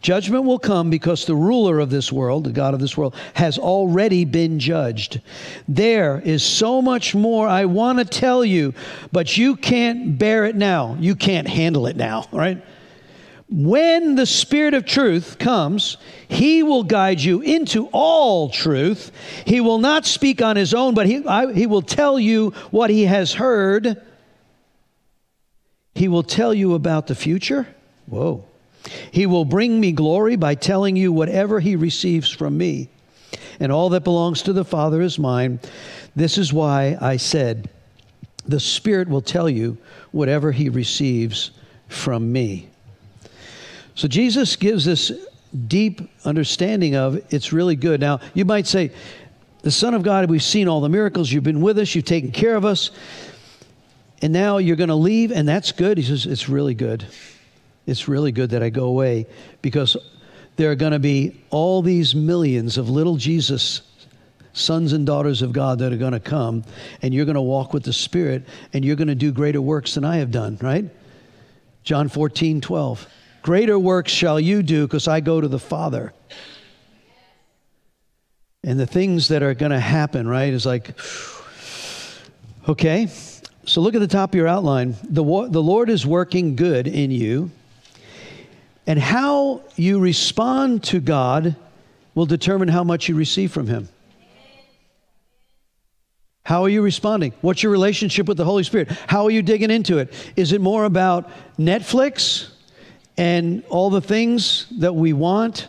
Judgment 0.00 0.44
will 0.44 0.58
come 0.58 0.88
because 0.88 1.26
the 1.26 1.34
ruler 1.34 1.80
of 1.80 1.90
this 1.90 2.10
world, 2.10 2.44
the 2.44 2.52
God 2.52 2.72
of 2.72 2.80
this 2.80 2.96
world, 2.96 3.14
has 3.34 3.58
already 3.58 4.24
been 4.24 4.58
judged. 4.58 5.20
There 5.68 6.20
is 6.24 6.42
so 6.42 6.80
much 6.80 7.14
more 7.14 7.46
I 7.46 7.66
want 7.66 7.98
to 7.98 8.04
tell 8.04 8.44
you, 8.44 8.72
but 9.12 9.36
you 9.36 9.56
can't 9.56 10.18
bear 10.18 10.46
it 10.46 10.56
now. 10.56 10.96
You 10.98 11.14
can't 11.14 11.46
handle 11.46 11.86
it 11.86 11.96
now, 11.96 12.26
right? 12.32 12.62
When 13.48 14.16
the 14.16 14.26
Spirit 14.26 14.74
of 14.74 14.86
truth 14.86 15.38
comes, 15.38 15.98
He 16.26 16.62
will 16.62 16.82
guide 16.82 17.20
you 17.20 17.42
into 17.42 17.88
all 17.92 18.48
truth. 18.48 19.12
He 19.44 19.60
will 19.60 19.78
not 19.78 20.04
speak 20.04 20.42
on 20.42 20.56
His 20.56 20.74
own, 20.74 20.94
but 20.94 21.06
He, 21.06 21.24
I, 21.26 21.52
he 21.52 21.66
will 21.66 21.82
tell 21.82 22.18
you 22.18 22.50
what 22.70 22.90
He 22.90 23.04
has 23.04 23.32
heard 23.32 24.02
he 25.96 26.08
will 26.08 26.22
tell 26.22 26.52
you 26.52 26.74
about 26.74 27.06
the 27.06 27.14
future. 27.14 27.66
Whoa. 28.06 28.44
He 29.10 29.26
will 29.26 29.44
bring 29.44 29.80
me 29.80 29.92
glory 29.92 30.36
by 30.36 30.54
telling 30.54 30.96
you 30.96 31.12
whatever 31.12 31.60
he 31.60 31.76
receives 31.76 32.30
from 32.30 32.56
me. 32.56 32.88
And 33.58 33.72
all 33.72 33.88
that 33.90 34.04
belongs 34.04 34.42
to 34.42 34.52
the 34.52 34.64
Father 34.64 35.00
is 35.00 35.18
mine. 35.18 35.60
This 36.14 36.38
is 36.38 36.52
why 36.52 36.96
I 37.00 37.16
said, 37.16 37.70
The 38.46 38.60
Spirit 38.60 39.08
will 39.08 39.22
tell 39.22 39.48
you 39.48 39.78
whatever 40.12 40.52
he 40.52 40.68
receives 40.68 41.50
from 41.88 42.30
me. 42.32 42.68
So 43.94 44.08
Jesus 44.08 44.56
gives 44.56 44.84
this 44.84 45.12
deep 45.68 46.02
understanding 46.24 46.96
of 46.96 47.22
it's 47.32 47.52
really 47.52 47.76
good. 47.76 48.00
Now, 48.00 48.20
you 48.34 48.44
might 48.44 48.66
say, 48.66 48.92
The 49.62 49.70
Son 49.70 49.94
of 49.94 50.02
God, 50.02 50.28
we've 50.28 50.42
seen 50.42 50.68
all 50.68 50.80
the 50.80 50.88
miracles, 50.88 51.32
you've 51.32 51.44
been 51.44 51.62
with 51.62 51.78
us, 51.78 51.94
you've 51.94 52.04
taken 52.04 52.30
care 52.30 52.56
of 52.56 52.64
us. 52.64 52.90
And 54.22 54.32
now 54.32 54.58
you're 54.58 54.76
going 54.76 54.88
to 54.88 54.94
leave, 54.94 55.30
and 55.30 55.46
that's 55.46 55.72
good. 55.72 55.98
He 55.98 56.04
says, 56.04 56.26
It's 56.26 56.48
really 56.48 56.74
good. 56.74 57.06
It's 57.86 58.08
really 58.08 58.32
good 58.32 58.50
that 58.50 58.62
I 58.62 58.70
go 58.70 58.86
away 58.86 59.26
because 59.62 59.96
there 60.56 60.70
are 60.70 60.74
going 60.74 60.92
to 60.92 60.98
be 60.98 61.40
all 61.50 61.82
these 61.82 62.14
millions 62.14 62.78
of 62.78 62.90
little 62.90 63.16
Jesus 63.16 63.82
sons 64.56 64.94
and 64.94 65.04
daughters 65.04 65.42
of 65.42 65.52
God 65.52 65.78
that 65.80 65.92
are 65.92 65.98
going 65.98 66.12
to 66.12 66.20
come, 66.20 66.64
and 67.02 67.12
you're 67.12 67.26
going 67.26 67.34
to 67.34 67.42
walk 67.42 67.74
with 67.74 67.84
the 67.84 67.92
Spirit, 67.92 68.46
and 68.72 68.84
you're 68.84 68.96
going 68.96 69.08
to 69.08 69.14
do 69.14 69.30
greater 69.30 69.60
works 69.60 69.94
than 69.94 70.04
I 70.04 70.16
have 70.16 70.30
done, 70.30 70.58
right? 70.62 70.86
John 71.84 72.08
14, 72.08 72.62
12. 72.62 73.06
Greater 73.42 73.78
works 73.78 74.10
shall 74.10 74.40
you 74.40 74.62
do 74.62 74.86
because 74.86 75.06
I 75.06 75.20
go 75.20 75.40
to 75.40 75.46
the 75.46 75.58
Father. 75.58 76.12
And 78.64 78.80
the 78.80 78.86
things 78.86 79.28
that 79.28 79.42
are 79.42 79.54
going 79.54 79.70
to 79.70 79.78
happen, 79.78 80.26
right, 80.26 80.52
is 80.52 80.66
like, 80.66 80.98
okay, 82.68 83.08
so 83.66 83.80
look 83.80 83.94
at 83.94 84.00
the 84.00 84.06
top 84.06 84.30
of 84.30 84.34
your 84.36 84.48
outline. 84.48 84.96
The, 85.02 85.22
the 85.22 85.62
Lord 85.62 85.90
is 85.90 86.06
working 86.06 86.56
good 86.56 86.86
in 86.86 87.10
you, 87.10 87.50
and 88.86 88.98
how 88.98 89.62
you 89.74 89.98
respond 89.98 90.84
to 90.84 91.00
God 91.00 91.56
will 92.14 92.26
determine 92.26 92.68
how 92.68 92.84
much 92.84 93.08
you 93.08 93.16
receive 93.16 93.52
from 93.52 93.66
Him. 93.66 93.88
How 96.44 96.62
are 96.62 96.68
you 96.68 96.80
responding? 96.80 97.32
What's 97.40 97.64
your 97.64 97.72
relationship 97.72 98.28
with 98.28 98.36
the 98.36 98.44
Holy 98.44 98.62
Spirit? 98.62 98.88
How 99.08 99.24
are 99.24 99.30
you 99.32 99.42
digging 99.42 99.72
into 99.72 99.98
it? 99.98 100.14
Is 100.36 100.52
it 100.52 100.60
more 100.60 100.84
about 100.84 101.28
Netflix 101.58 102.50
and 103.16 103.64
all 103.68 103.90
the 103.90 104.00
things 104.00 104.66
that 104.78 104.94
we 104.94 105.12
want? 105.12 105.66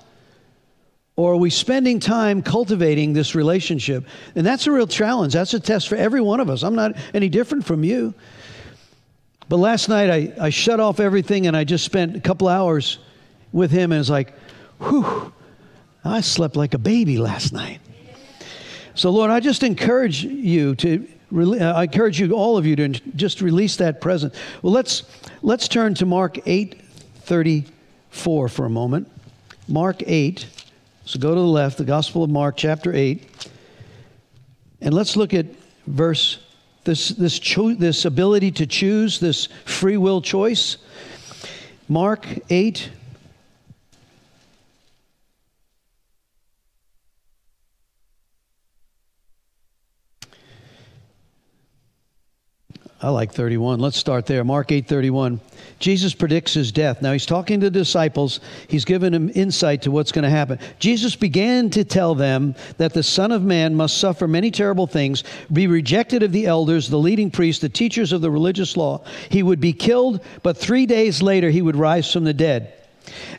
Or 1.17 1.33
are 1.33 1.37
we 1.37 1.49
spending 1.49 1.99
time 1.99 2.43
cultivating 2.43 3.11
this 3.11 3.33
relationship? 3.33 4.05
And 4.35 4.45
that's 4.45 4.67
a 4.67 4.71
real 4.71 4.85
challenge. 4.87 5.33
That's 5.33 5.53
a 5.55 5.59
test 5.59 5.89
for 5.89 5.95
every 5.95 6.21
one 6.21 6.39
of 6.39 6.49
us. 6.49 6.63
I'm 6.63 6.75
not 6.75 6.95
any 7.13 7.27
different 7.27 7.65
from 7.65 7.83
you. 7.83 8.13
But 9.49 9.57
last 9.57 9.89
night 9.89 10.09
I, 10.11 10.45
I 10.45 10.49
shut 10.51 10.79
off 10.79 10.99
everything 10.99 11.47
and 11.47 11.57
I 11.57 11.63
just 11.63 11.83
spent 11.83 12.15
a 12.15 12.19
couple 12.19 12.47
hours 12.47 12.99
with 13.51 13.71
him 13.71 13.91
and 13.91 13.99
it's 13.99 14.11
like, 14.11 14.37
whew, 14.79 15.33
I 16.05 16.21
slept 16.21 16.55
like 16.55 16.75
a 16.75 16.77
baby 16.77 17.17
last 17.17 17.51
night. 17.51 17.79
So, 18.93 19.09
Lord, 19.09 19.31
I 19.31 19.39
just 19.39 19.63
encourage 19.63 20.23
you 20.23 20.75
to. 20.75 21.07
Uh, 21.35 21.73
I 21.75 21.83
encourage 21.83 22.19
you, 22.19 22.31
all 22.31 22.57
of 22.57 22.65
you, 22.65 22.75
to 22.77 22.87
just 22.89 23.41
release 23.41 23.75
that 23.77 24.01
present. 24.01 24.33
Well, 24.61 24.71
let's 24.71 25.03
let's 25.41 25.67
turn 25.67 25.93
to 25.95 26.05
Mark 26.05 26.47
eight 26.47 26.81
thirty 27.21 27.65
four 28.09 28.47
for 28.47 28.65
a 28.65 28.69
moment. 28.69 29.11
Mark 29.67 30.01
eight. 30.05 30.47
So 31.07 31.19
go 31.19 31.29
to 31.33 31.39
the 31.39 31.47
left, 31.47 31.77
the 31.77 31.85
Gospel 31.85 32.25
of 32.25 32.29
Mark, 32.29 32.57
chapter 32.57 32.93
eight, 32.93 33.49
and 34.81 34.93
let's 34.93 35.15
look 35.15 35.33
at 35.33 35.45
verse 35.85 36.37
this 36.83 37.07
this 37.07 37.39
cho- 37.39 37.75
this 37.75 38.03
ability 38.03 38.51
to 38.51 38.67
choose, 38.67 39.21
this 39.21 39.47
free 39.63 39.95
will 39.95 40.21
choice. 40.21 40.75
Mark 41.87 42.27
eight 42.49 42.89
I 52.99 53.09
like 53.09 53.31
31. 53.31 53.79
Let's 53.79 53.95
start 53.95 54.25
there. 54.25 54.43
Mark 54.43 54.71
8:31. 54.71 55.39
Jesus 55.79 56.15
predicts 56.15 56.53
his 56.53 56.71
death. 56.71 57.01
Now 57.01 57.11
he's 57.11 57.25
talking 57.25 57.59
to 57.59 57.67
the 57.67 57.79
disciples. 57.79 58.39
He's 58.67 58.85
given 58.85 59.13
them 59.13 59.31
insight 59.35 59.83
to 59.83 59.91
what's 59.91 60.11
going 60.11 60.23
to 60.23 60.29
happen. 60.29 60.59
Jesus 60.79 61.15
began 61.15 61.69
to 61.71 61.83
tell 61.83 62.15
them 62.15 62.55
that 62.77 62.93
the 62.93 63.03
Son 63.03 63.31
of 63.31 63.43
Man 63.43 63.75
must 63.75 63.99
suffer 63.99 64.27
many 64.27 64.49
terrible 64.49 64.87
things, 64.87 65.23
be 65.53 65.67
rejected 65.67 66.23
of 66.23 66.31
the 66.31 66.47
elders, 66.47 66.89
the 66.89 66.97
leading 66.97 67.29
priests, 67.29 67.61
the 67.61 67.69
teachers 67.69 68.11
of 68.11 68.21
the 68.21 68.31
religious 68.31 68.75
law. 68.75 69.03
He 69.29 69.43
would 69.43 69.59
be 69.59 69.73
killed, 69.73 70.23
but 70.41 70.57
3 70.57 70.85
days 70.85 71.21
later 71.21 71.49
he 71.49 71.61
would 71.61 71.75
rise 71.75 72.11
from 72.11 72.23
the 72.23 72.33
dead. 72.33 72.73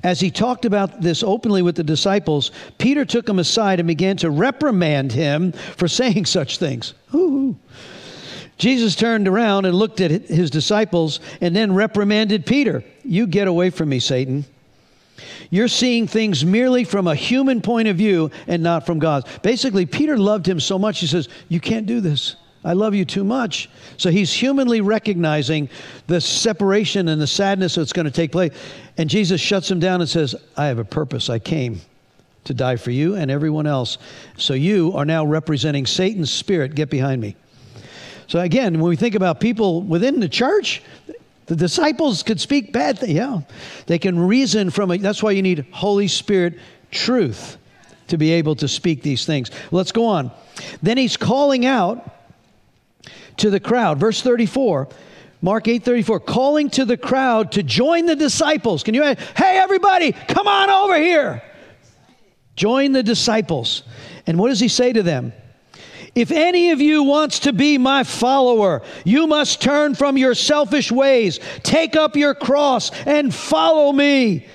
As 0.03 0.20
he 0.20 0.31
talked 0.31 0.64
about 0.64 1.03
this 1.03 1.22
openly 1.22 1.61
with 1.61 1.77
the 1.77 1.85
disciples, 1.85 2.53
Peter 2.79 3.05
took 3.05 3.29
him 3.29 3.38
aside 3.38 3.81
and 3.81 3.87
began 3.87 4.16
to 4.18 4.31
reprimand 4.31 5.12
him 5.12 5.53
for 5.53 5.88
saying 6.01 6.27
such 6.27 6.59
things. 6.59 6.94
Ooh. 7.14 7.57
Jesus 8.59 8.97
turned 8.97 9.29
around 9.29 9.64
and 9.64 9.75
looked 9.75 10.01
at 10.01 10.11
his 10.11 10.51
disciples 10.51 11.21
and 11.40 11.55
then 11.55 11.75
reprimanded 11.75 12.44
Peter. 12.44 12.83
You 13.05 13.27
get 13.27 13.49
away 13.49 13.71
from 13.71 13.88
me, 13.88 14.01
Satan. 14.01 14.44
You're 15.51 15.68
seeing 15.68 16.07
things 16.07 16.44
merely 16.44 16.85
from 16.85 17.07
a 17.07 17.14
human 17.14 17.61
point 17.62 17.88
of 17.88 17.97
view 17.97 18.31
and 18.47 18.62
not 18.62 18.85
from 18.85 18.99
God's. 18.99 19.27
Basically, 19.38 19.87
Peter 19.87 20.18
loved 20.18 20.47
him 20.47 20.61
so 20.61 20.79
much, 20.79 21.01
he 21.01 21.07
says, 21.07 21.29
You 21.49 21.61
can't 21.61 21.87
do 21.87 22.01
this. 22.01 22.37
I 22.64 22.73
love 22.73 22.94
you 22.94 23.05
too 23.05 23.25
much. 23.25 23.71
So 23.97 24.11
he's 24.11 24.33
humanly 24.33 24.81
recognizing 24.81 25.68
the 26.09 26.21
separation 26.21 27.09
and 27.09 27.23
the 27.23 27.27
sadness 27.27 27.77
that's 27.77 27.92
going 27.92 28.07
to 28.07 28.11
take 28.11 28.33
place. 28.33 28.53
And 28.97 29.09
Jesus 29.09 29.40
shuts 29.40 29.71
him 29.71 29.79
down 29.79 30.01
and 30.01 30.11
says, 30.11 30.35
I 30.57 30.66
have 30.66 30.79
a 30.79 30.85
purpose. 30.85 31.31
I 31.31 31.38
came 31.38 31.81
to 32.44 32.55
die 32.55 32.77
for 32.77 32.90
you 32.90 33.14
and 33.14 33.31
everyone 33.31 33.66
else. 33.66 33.99
So 34.37 34.55
you 34.55 34.92
are 34.97 35.05
now 35.05 35.25
representing 35.25 35.87
Satan's 35.87 36.33
spirit. 36.33 36.75
Get 36.75 36.90
behind 36.90 37.21
me. 37.21 37.37
So 38.29 38.41
again, 38.41 38.75
when 38.75 38.91
we 38.91 38.97
think 38.97 39.14
about 39.14 39.41
people 39.41 39.83
within 39.83 40.21
the 40.21 40.29
church, 40.29 40.83
the 41.47 41.57
disciples 41.57 42.23
could 42.23 42.41
speak 42.41 42.73
bad. 42.73 43.03
Yeah, 43.03 43.41
they 43.87 43.99
can 43.99 44.19
reason 44.19 44.71
from 44.71 44.91
it. 44.91 45.01
That's 45.01 45.23
why 45.23 45.33
you 45.33 45.43
need 45.43 45.67
Holy 45.73 46.09
Spirit 46.09 46.59
truth 46.91 47.57
to 48.09 48.19
be 48.19 48.33
able 48.33 48.55
to 48.57 48.69
speak 48.69 49.03
these 49.03 49.25
things. 49.25 49.51
Let's 49.71 49.93
go 49.93 50.07
on. 50.07 50.31
Then 50.83 50.99
he's 50.99 51.17
calling 51.17 51.64
out 51.64 52.11
to 53.38 53.51
the 53.51 53.61
crowd. 53.61 53.99
Verse 53.99 54.21
34. 54.21 54.88
Mark 55.41 55.69
8:34 55.69 56.27
calling 56.27 56.69
to 56.71 56.85
the 56.85 56.97
crowd 56.97 57.53
to 57.53 57.62
join 57.62 58.07
the 58.07 58.17
disciples. 58.17 58.83
Can 58.83 58.95
you 58.95 59.05
Hey 59.05 59.59
everybody, 59.59 60.12
come 60.12 60.49
on 60.49 60.69
over 60.69 60.97
here. 60.97 61.43
Join 62.57 62.91
the 62.91 63.05
disciples. 63.05 63.85
And 64.27 64.37
what 64.37 64.49
does 64.49 64.59
he 64.59 64.67
say 64.69 64.93
to 64.93 65.03
them? 65.03 65.33
If 66.14 66.31
any 66.31 66.71
of 66.71 66.81
you 66.81 67.03
wants 67.03 67.40
to 67.40 67.53
be 67.53 67.79
my 67.79 68.05
follower, 68.05 68.83
you 69.05 69.27
must 69.27 69.61
turn 69.61 69.94
from 69.94 70.16
your 70.16 70.35
selfish 70.35 70.90
ways, 70.90 71.38
take 71.62 71.97
up 71.97 72.16
your 72.16 72.35
cross, 72.35 72.90
and 73.07 73.35
follow 73.35 73.92
me. 73.92 74.47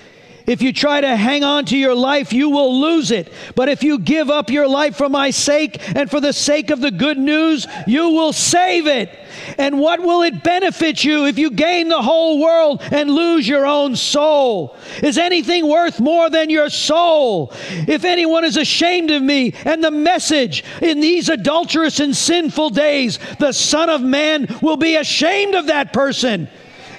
If 0.45 0.61
you 0.61 0.73
try 0.73 1.01
to 1.01 1.15
hang 1.15 1.43
on 1.43 1.65
to 1.65 1.77
your 1.77 1.95
life, 1.95 2.33
you 2.33 2.49
will 2.49 2.81
lose 2.81 3.11
it. 3.11 3.31
But 3.55 3.69
if 3.69 3.83
you 3.83 3.99
give 3.99 4.29
up 4.29 4.49
your 4.49 4.67
life 4.67 4.95
for 4.95 5.09
my 5.09 5.29
sake 5.29 5.79
and 5.95 6.09
for 6.09 6.19
the 6.19 6.33
sake 6.33 6.69
of 6.69 6.81
the 6.81 6.91
good 6.91 7.17
news, 7.17 7.65
you 7.87 8.09
will 8.09 8.33
save 8.33 8.87
it. 8.87 9.17
And 9.57 9.79
what 9.79 10.01
will 10.01 10.21
it 10.21 10.43
benefit 10.43 11.03
you 11.03 11.25
if 11.25 11.37
you 11.37 11.49
gain 11.49 11.87
the 11.87 12.01
whole 12.01 12.41
world 12.41 12.81
and 12.91 13.09
lose 13.09 13.47
your 13.47 13.65
own 13.65 13.95
soul? 13.95 14.75
Is 15.01 15.17
anything 15.17 15.67
worth 15.67 15.99
more 15.99 16.29
than 16.29 16.49
your 16.49 16.69
soul? 16.69 17.51
If 17.87 18.03
anyone 18.03 18.43
is 18.43 18.57
ashamed 18.57 19.11
of 19.11 19.21
me 19.21 19.53
and 19.65 19.83
the 19.83 19.91
message 19.91 20.63
in 20.81 20.99
these 20.99 21.29
adulterous 21.29 21.99
and 21.99 22.15
sinful 22.15 22.71
days, 22.71 23.19
the 23.39 23.51
Son 23.51 23.89
of 23.89 24.01
Man 24.01 24.47
will 24.61 24.77
be 24.77 24.95
ashamed 24.95 25.55
of 25.55 25.67
that 25.67 25.93
person 25.93 26.49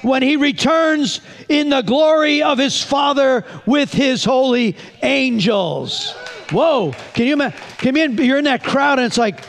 when 0.05 0.23
he 0.23 0.37
returns 0.37 1.21
in 1.49 1.71
the 1.71 1.83
glory 1.83 2.43
of 2.43 2.59
his 2.59 2.83
Father 2.83 3.45
with 3.67 3.93
his 3.93 4.25
holy 4.25 4.77
angels. 5.03 6.13
Whoa, 6.51 6.93
can 7.15 7.27
you 7.27 7.33
imagine? 7.33 8.19
You're 8.19 8.39
in 8.39 8.45
that 8.45 8.63
crowd 8.63 8.99
and 8.99 9.07
it's 9.07 9.19
like, 9.19 9.45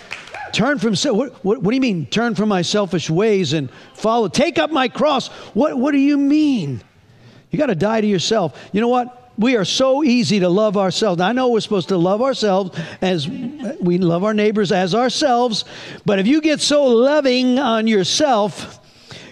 turn 0.54 0.80
from, 0.80 0.96
what, 1.16 1.44
what, 1.44 1.62
what 1.62 1.72
do 1.72 1.76
you 1.76 1.82
mean, 1.82 2.06
turn 2.06 2.36
from 2.36 2.50
my 2.50 2.62
selfish 2.62 3.10
ways 3.10 3.54
and 3.54 3.70
follow, 3.94 4.30
take 4.30 4.58
up 4.58 4.72
my 4.72 4.88
cross? 4.88 5.28
What, 5.54 5.78
what 5.78 5.92
do 5.92 5.98
you 5.98 6.18
mean? 6.18 6.82
You 7.52 7.60
got 7.60 7.68
to 7.68 7.76
die 7.76 8.02
to 8.02 8.08
yourself. 8.08 8.70
You 8.72 8.82
know 8.82 8.88
what? 8.88 9.22
we 9.38 9.58
are 9.58 9.66
so 9.66 10.04
easy 10.04 10.40
to 10.40 10.50
love 10.50 10.78
ourselves. 10.78 11.20
I 11.22 11.34
know 11.34 11.50
we're 11.50 11.60
supposed 11.60 11.90
to 11.90 11.98
love 11.98 12.22
ourselves 12.22 12.78
as 13.02 13.28
we 13.28 13.98
love 13.98 14.24
our 14.24 14.34
neighbors 14.34 14.72
as 14.72 14.96
ourselves, 14.96 15.66
but 16.06 16.20
if 16.20 16.28
you 16.28 16.42
get 16.42 16.62
so 16.62 16.86
loving 16.86 17.60
on 17.60 17.88
yourself, 17.88 18.80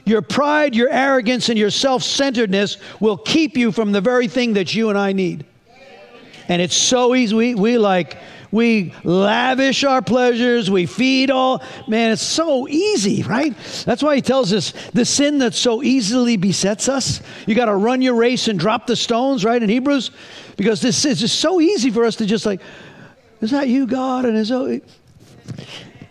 your 0.05 0.21
pride, 0.21 0.75
your 0.75 0.89
arrogance, 0.89 1.49
and 1.49 1.57
your 1.57 1.69
self 1.69 2.03
centeredness 2.03 2.77
will 2.99 3.17
keep 3.17 3.57
you 3.57 3.71
from 3.71 3.91
the 3.91 4.01
very 4.01 4.27
thing 4.27 4.53
that 4.53 4.73
you 4.73 4.89
and 4.89 4.97
I 4.97 5.13
need. 5.13 5.45
And 6.49 6.61
it's 6.61 6.75
so 6.75 7.15
easy. 7.15 7.35
We, 7.35 7.55
we 7.55 7.77
like, 7.77 8.17
we 8.51 8.93
lavish 9.03 9.83
our 9.83 10.01
pleasures, 10.01 10.69
we 10.69 10.85
feed 10.85 11.31
all. 11.31 11.63
Man, 11.87 12.11
it's 12.11 12.21
so 12.21 12.67
easy, 12.67 13.23
right? 13.23 13.55
That's 13.85 14.03
why 14.03 14.15
he 14.15 14.21
tells 14.21 14.51
us 14.51 14.73
the 14.91 15.05
sin 15.05 15.39
that 15.39 15.53
so 15.53 15.81
easily 15.81 16.37
besets 16.37 16.89
us. 16.89 17.21
You 17.47 17.55
got 17.55 17.65
to 17.65 17.75
run 17.75 18.01
your 18.01 18.15
race 18.15 18.49
and 18.49 18.59
drop 18.59 18.85
the 18.85 18.95
stones, 18.95 19.45
right, 19.45 19.61
in 19.61 19.69
Hebrews? 19.69 20.11
Because 20.57 20.81
this 20.81 21.05
is 21.05 21.21
just 21.21 21.39
so 21.39 21.61
easy 21.61 21.89
for 21.89 22.03
us 22.03 22.17
to 22.17 22.25
just 22.25 22.45
like, 22.45 22.61
is 23.41 23.51
that 23.51 23.69
you, 23.69 23.87
God? 23.87 24.25
And 24.25 24.37
is 24.37 24.51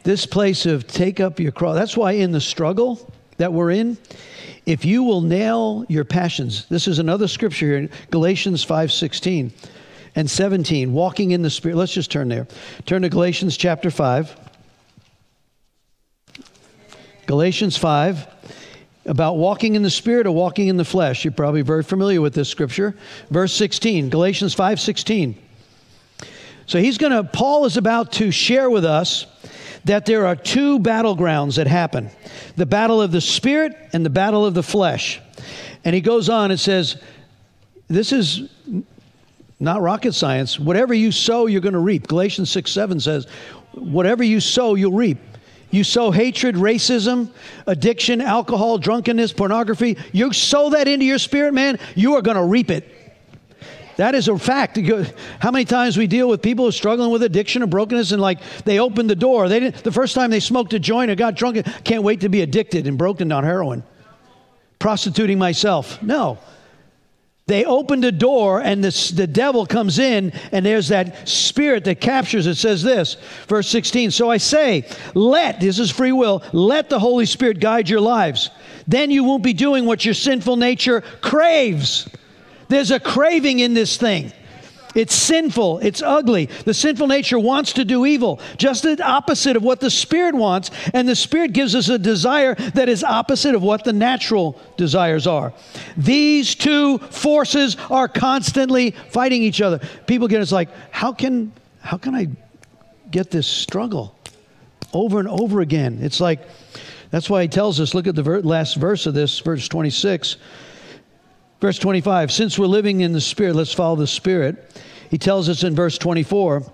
this 0.03 0.27
place 0.27 0.67
of 0.67 0.87
take 0.87 1.21
up 1.21 1.39
your 1.39 1.53
cross. 1.53 1.77
That's 1.77 1.97
why 1.97 2.13
in 2.13 2.33
the 2.33 2.41
struggle, 2.41 3.13
that 3.43 3.53
we're 3.53 3.73
in, 3.73 3.99
if 4.67 4.85
you 4.85 5.03
will 5.03 5.21
nail 5.21 5.85
your 5.89 6.05
passions, 6.05 6.65
this 6.69 6.87
is 6.87 7.01
another 7.01 7.27
scripture 7.27 7.67
here 7.67 7.77
in 7.77 7.91
Galatians 8.13 8.65
5:16 8.65 9.51
and 10.15 10.31
17, 10.31 10.93
walking 10.93 11.33
in 11.33 11.43
the 11.43 11.51
spirit. 11.51 11.77
Let's 11.77 11.93
just 11.93 12.09
turn 12.09 12.29
there. 12.29 12.47
Turn 12.87 13.03
to 13.03 13.09
Galatians 13.09 13.57
chapter 13.57 13.91
5. 13.91 14.37
Galatians 17.27 17.77
5 17.77 18.29
about 19.07 19.37
walking 19.39 19.75
in 19.75 19.83
the 19.83 19.91
spirit 19.91 20.29
or 20.29 20.31
walking 20.31 20.69
in 20.69 20.77
the 20.77 20.85
flesh. 20.85 21.25
You're 21.25 21.33
probably 21.33 21.63
very 21.63 21.83
familiar 21.83 22.21
with 22.21 22.35
this 22.35 22.49
scripture. 22.49 22.95
Verse 23.29 23.53
16, 23.53 24.09
Galatians 24.09 24.55
5:16. 24.55 25.35
So 26.67 26.79
he's 26.79 26.97
going 26.97 27.11
to 27.11 27.25
Paul 27.25 27.65
is 27.65 27.77
about 27.77 28.13
to 28.13 28.31
share 28.31 28.71
with 28.71 28.85
us 28.85 29.27
that 29.85 30.07
there 30.07 30.27
are 30.27 30.37
two 30.37 30.79
battlegrounds 30.79 31.57
that 31.57 31.67
happen. 31.67 32.11
The 32.57 32.67
battle 32.67 33.01
of 33.01 33.13
the 33.13 33.21
spirit 33.21 33.77
and 33.93 34.05
the 34.05 34.11
battle 34.11 34.47
of 34.47 34.55
the 34.55 34.63
flesh. 34.63 35.21
And 35.85 35.95
he 35.95 36.01
goes 36.01 36.29
on 36.29 36.51
and 36.51 36.61
says 36.61 36.97
this 37.89 38.13
is 38.13 38.49
not 39.59 39.81
rocket 39.81 40.13
science. 40.13 40.59
Whatever 40.59 40.95
you 40.95 41.13
sow, 41.13 41.47
you're 41.47 41.61
going 41.61 41.73
to 41.75 41.79
reap. 41.79 42.09
Galatians 42.09 42.51
6 42.51 42.71
7 42.71 43.01
says, 43.01 43.27
Whatever 43.73 44.23
you 44.23 44.41
sow, 44.41 44.75
you'll 44.75 44.93
reap. 44.93 45.19
You 45.71 45.85
sow 45.85 46.11
hatred, 46.11 46.57
racism, 46.57 47.31
addiction, 47.67 48.21
alcohol, 48.21 48.77
drunkenness, 48.77 49.33
pornography. 49.33 49.97
You 50.13 50.33
sow 50.33 50.71
that 50.71 50.87
into 50.87 51.07
your 51.07 51.19
spirit, 51.19 51.55
man, 51.55 51.79
you 51.95 52.15
are 52.17 52.23
going 52.23 52.37
to 52.37 52.45
reap 52.45 52.71
it. 52.71 53.02
That 53.97 54.15
is 54.15 54.29
a 54.29 54.39
fact. 54.39 54.79
How 55.41 55.51
many 55.51 55.65
times 55.65 55.97
we 55.97 56.07
deal 56.07 56.29
with 56.29 56.43
people 56.43 56.65
who 56.65 56.71
are 56.71 56.73
struggling 56.73 57.11
with 57.11 57.23
addiction 57.23 57.63
or 57.63 57.67
brokenness 57.67 58.13
and 58.13 58.23
like 58.23 58.41
they 58.65 58.79
opened 58.79 59.11
the 59.11 59.17
door. 59.17 59.49
They 59.49 59.61
didn't, 59.61 59.85
the 59.85 59.93
first 59.93 60.15
time 60.15 60.31
they 60.31 60.41
smoked 60.41 60.73
a 60.73 60.79
joint 60.79 61.11
or 61.11 61.15
got 61.15 61.35
drunk, 61.35 61.67
can't 61.85 62.03
wait 62.03 62.21
to 62.21 62.29
be 62.29 62.41
addicted 62.41 62.87
and 62.87 62.97
broken 62.97 63.31
on 63.33 63.45
heroin. 63.45 63.83
Prostituting 64.79 65.39
myself. 65.39 66.03
No. 66.03 66.39
They 67.47 67.65
opened 67.65 68.05
a 68.05 68.13
door, 68.13 68.61
and 68.61 68.83
this, 68.85 69.11
the 69.11 69.27
devil 69.27 69.67
comes 69.67 69.99
in, 69.99 70.33
and 70.53 70.65
there's 70.65 70.89
that 70.89 71.29
spirit 71.29 71.85
that 71.85 72.01
captures 72.01 72.47
it. 72.47 72.55
Says 72.55 72.83
this, 72.85 73.17
verse 73.49 73.69
16. 73.69 74.13
So 74.13 74.31
I 74.31 74.37
say, 74.37 74.89
let, 75.15 75.59
this 75.59 75.81
is 75.81 75.91
free 75.91 76.13
will, 76.13 76.43
let 76.53 76.89
the 76.89 77.01
Holy 77.01 77.27
Spirit 77.27 77.59
guide 77.59 77.89
your 77.89 78.01
lives. 78.01 78.51
Then 78.87 79.11
you 79.11 79.25
won't 79.25 79.43
be 79.43 79.53
doing 79.53 79.87
what 79.87 80.05
your 80.05 80.15
sinful 80.15 80.57
nature 80.57 81.01
craves. 81.21 82.09
There's 82.73 82.91
a 82.91 82.99
craving 82.99 83.59
in 83.59 83.75
this 83.75 83.99
thing. 83.99 84.33
It's 84.95 85.15
sinful. 85.15 85.81
It's 85.81 86.01
ugly. 86.01 86.47
The 86.47 86.73
sinful 86.73 87.07
nature 87.07 87.39
wants 87.39 87.75
to 87.75 87.85
do 87.85 88.07
evil, 88.07 88.41
just 88.57 88.83
the 88.83 88.99
opposite 89.05 89.57
of 89.57 89.63
what 89.63 89.81
the 89.81 89.91
Spirit 89.91 90.35
wants. 90.35 90.71
And 90.95 91.07
the 91.07 91.15
Spirit 91.15 91.53
gives 91.53 91.75
us 91.75 91.91
a 91.91 91.99
desire 91.99 92.55
that 92.55 92.89
is 92.89 93.05
opposite 93.05 93.55
of 93.55 93.63
what 93.63 93.85
the 93.85 93.93
natural 93.93 94.59
desires 94.79 95.27
are. 95.27 95.53
These 95.99 96.55
two 96.55 96.97
forces 96.97 97.77
are 97.91 98.09
constantly 98.09 98.93
fighting 99.11 99.43
each 99.43 99.61
other. 99.61 99.79
People 100.07 100.27
get 100.27 100.41
it's 100.41 100.51
like, 100.51 100.71
how 100.91 101.13
can, 101.13 101.53
how 101.81 101.99
can 101.99 102.15
I 102.15 102.29
get 103.11 103.31
this 103.31 103.47
struggle 103.47 104.17
over 104.95 105.19
and 105.19 105.29
over 105.29 105.61
again? 105.61 105.99
It's 106.01 106.21
like, 106.21 106.41
that's 107.11 107.29
why 107.29 107.43
he 107.43 107.49
tells 107.49 107.81
us, 107.81 107.93
look 107.93 108.07
at 108.07 108.15
the 108.15 108.23
ver- 108.23 108.41
last 108.41 108.77
verse 108.77 109.05
of 109.05 109.13
this, 109.13 109.39
verse 109.41 109.69
26. 109.69 110.39
Verse 111.63 111.79
25, 111.79 112.33
since 112.33 112.59
we're 112.59 112.67
living 112.67 113.03
in 113.03 113.13
the 113.13 113.21
Spirit, 113.21 113.55
let's 113.55 113.73
follow 113.73 113.95
the 113.95 114.05
Spirit. 114.05 114.77
He 115.11 115.17
tells 115.17 115.49
us 115.49 115.63
in 115.63 115.77
verse 115.77 115.97
24, 115.97 116.65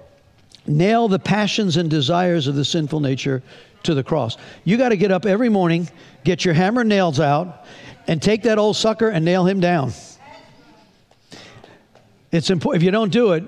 nail 0.66 1.08
the 1.08 1.18
passions 1.18 1.76
and 1.76 1.90
desires 1.90 2.46
of 2.46 2.54
the 2.54 2.64
sinful 2.64 3.00
nature 3.00 3.42
to 3.82 3.92
the 3.92 4.02
cross. 4.02 4.38
You 4.64 4.78
got 4.78 4.88
to 4.88 4.96
get 4.96 5.12
up 5.12 5.26
every 5.26 5.50
morning, 5.50 5.90
get 6.24 6.42
your 6.42 6.54
hammer 6.54 6.80
and 6.80 6.88
nails 6.88 7.20
out, 7.20 7.66
and 8.06 8.22
take 8.22 8.44
that 8.44 8.56
old 8.56 8.76
sucker 8.76 9.10
and 9.10 9.26
nail 9.26 9.44
him 9.44 9.60
down. 9.60 9.92
It's 12.32 12.48
important. 12.48 12.82
If 12.82 12.86
you 12.86 12.90
don't 12.90 13.12
do 13.12 13.32
it, 13.32 13.44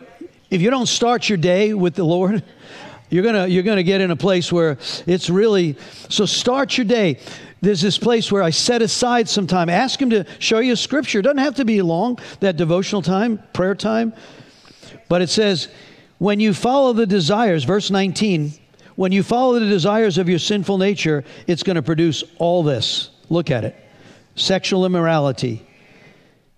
if 0.50 0.60
you 0.60 0.68
don't 0.68 0.88
start 0.88 1.30
your 1.30 1.38
day 1.38 1.72
with 1.72 1.94
the 1.94 2.04
Lord, 2.04 2.44
you're 3.08 3.24
gonna 3.24 3.46
you're 3.46 3.62
gonna 3.62 3.82
get 3.82 4.02
in 4.02 4.10
a 4.10 4.16
place 4.16 4.52
where 4.52 4.76
it's 5.06 5.30
really 5.30 5.78
so. 6.10 6.26
Start 6.26 6.76
your 6.76 6.84
day 6.84 7.18
there's 7.60 7.80
this 7.80 7.98
place 7.98 8.32
where 8.32 8.42
I 8.42 8.50
set 8.50 8.82
aside 8.82 9.28
some 9.28 9.46
time. 9.46 9.68
Ask 9.68 10.00
Him 10.00 10.10
to 10.10 10.24
show 10.38 10.60
you 10.60 10.72
a 10.72 10.76
scripture. 10.76 11.18
It 11.18 11.22
doesn't 11.22 11.38
have 11.38 11.56
to 11.56 11.64
be 11.64 11.82
long, 11.82 12.18
that 12.40 12.56
devotional 12.56 13.02
time, 13.02 13.42
prayer 13.52 13.74
time. 13.74 14.12
But 15.08 15.22
it 15.22 15.28
says, 15.28 15.68
when 16.18 16.40
you 16.40 16.54
follow 16.54 16.92
the 16.92 17.06
desires, 17.06 17.64
verse 17.64 17.90
19, 17.90 18.52
when 18.96 19.12
you 19.12 19.22
follow 19.22 19.58
the 19.58 19.68
desires 19.68 20.18
of 20.18 20.28
your 20.28 20.38
sinful 20.38 20.78
nature, 20.78 21.24
it's 21.46 21.62
going 21.62 21.76
to 21.76 21.82
produce 21.82 22.24
all 22.38 22.62
this. 22.62 23.10
Look 23.28 23.50
at 23.50 23.64
it 23.64 23.76
sexual 24.36 24.86
immorality, 24.86 25.66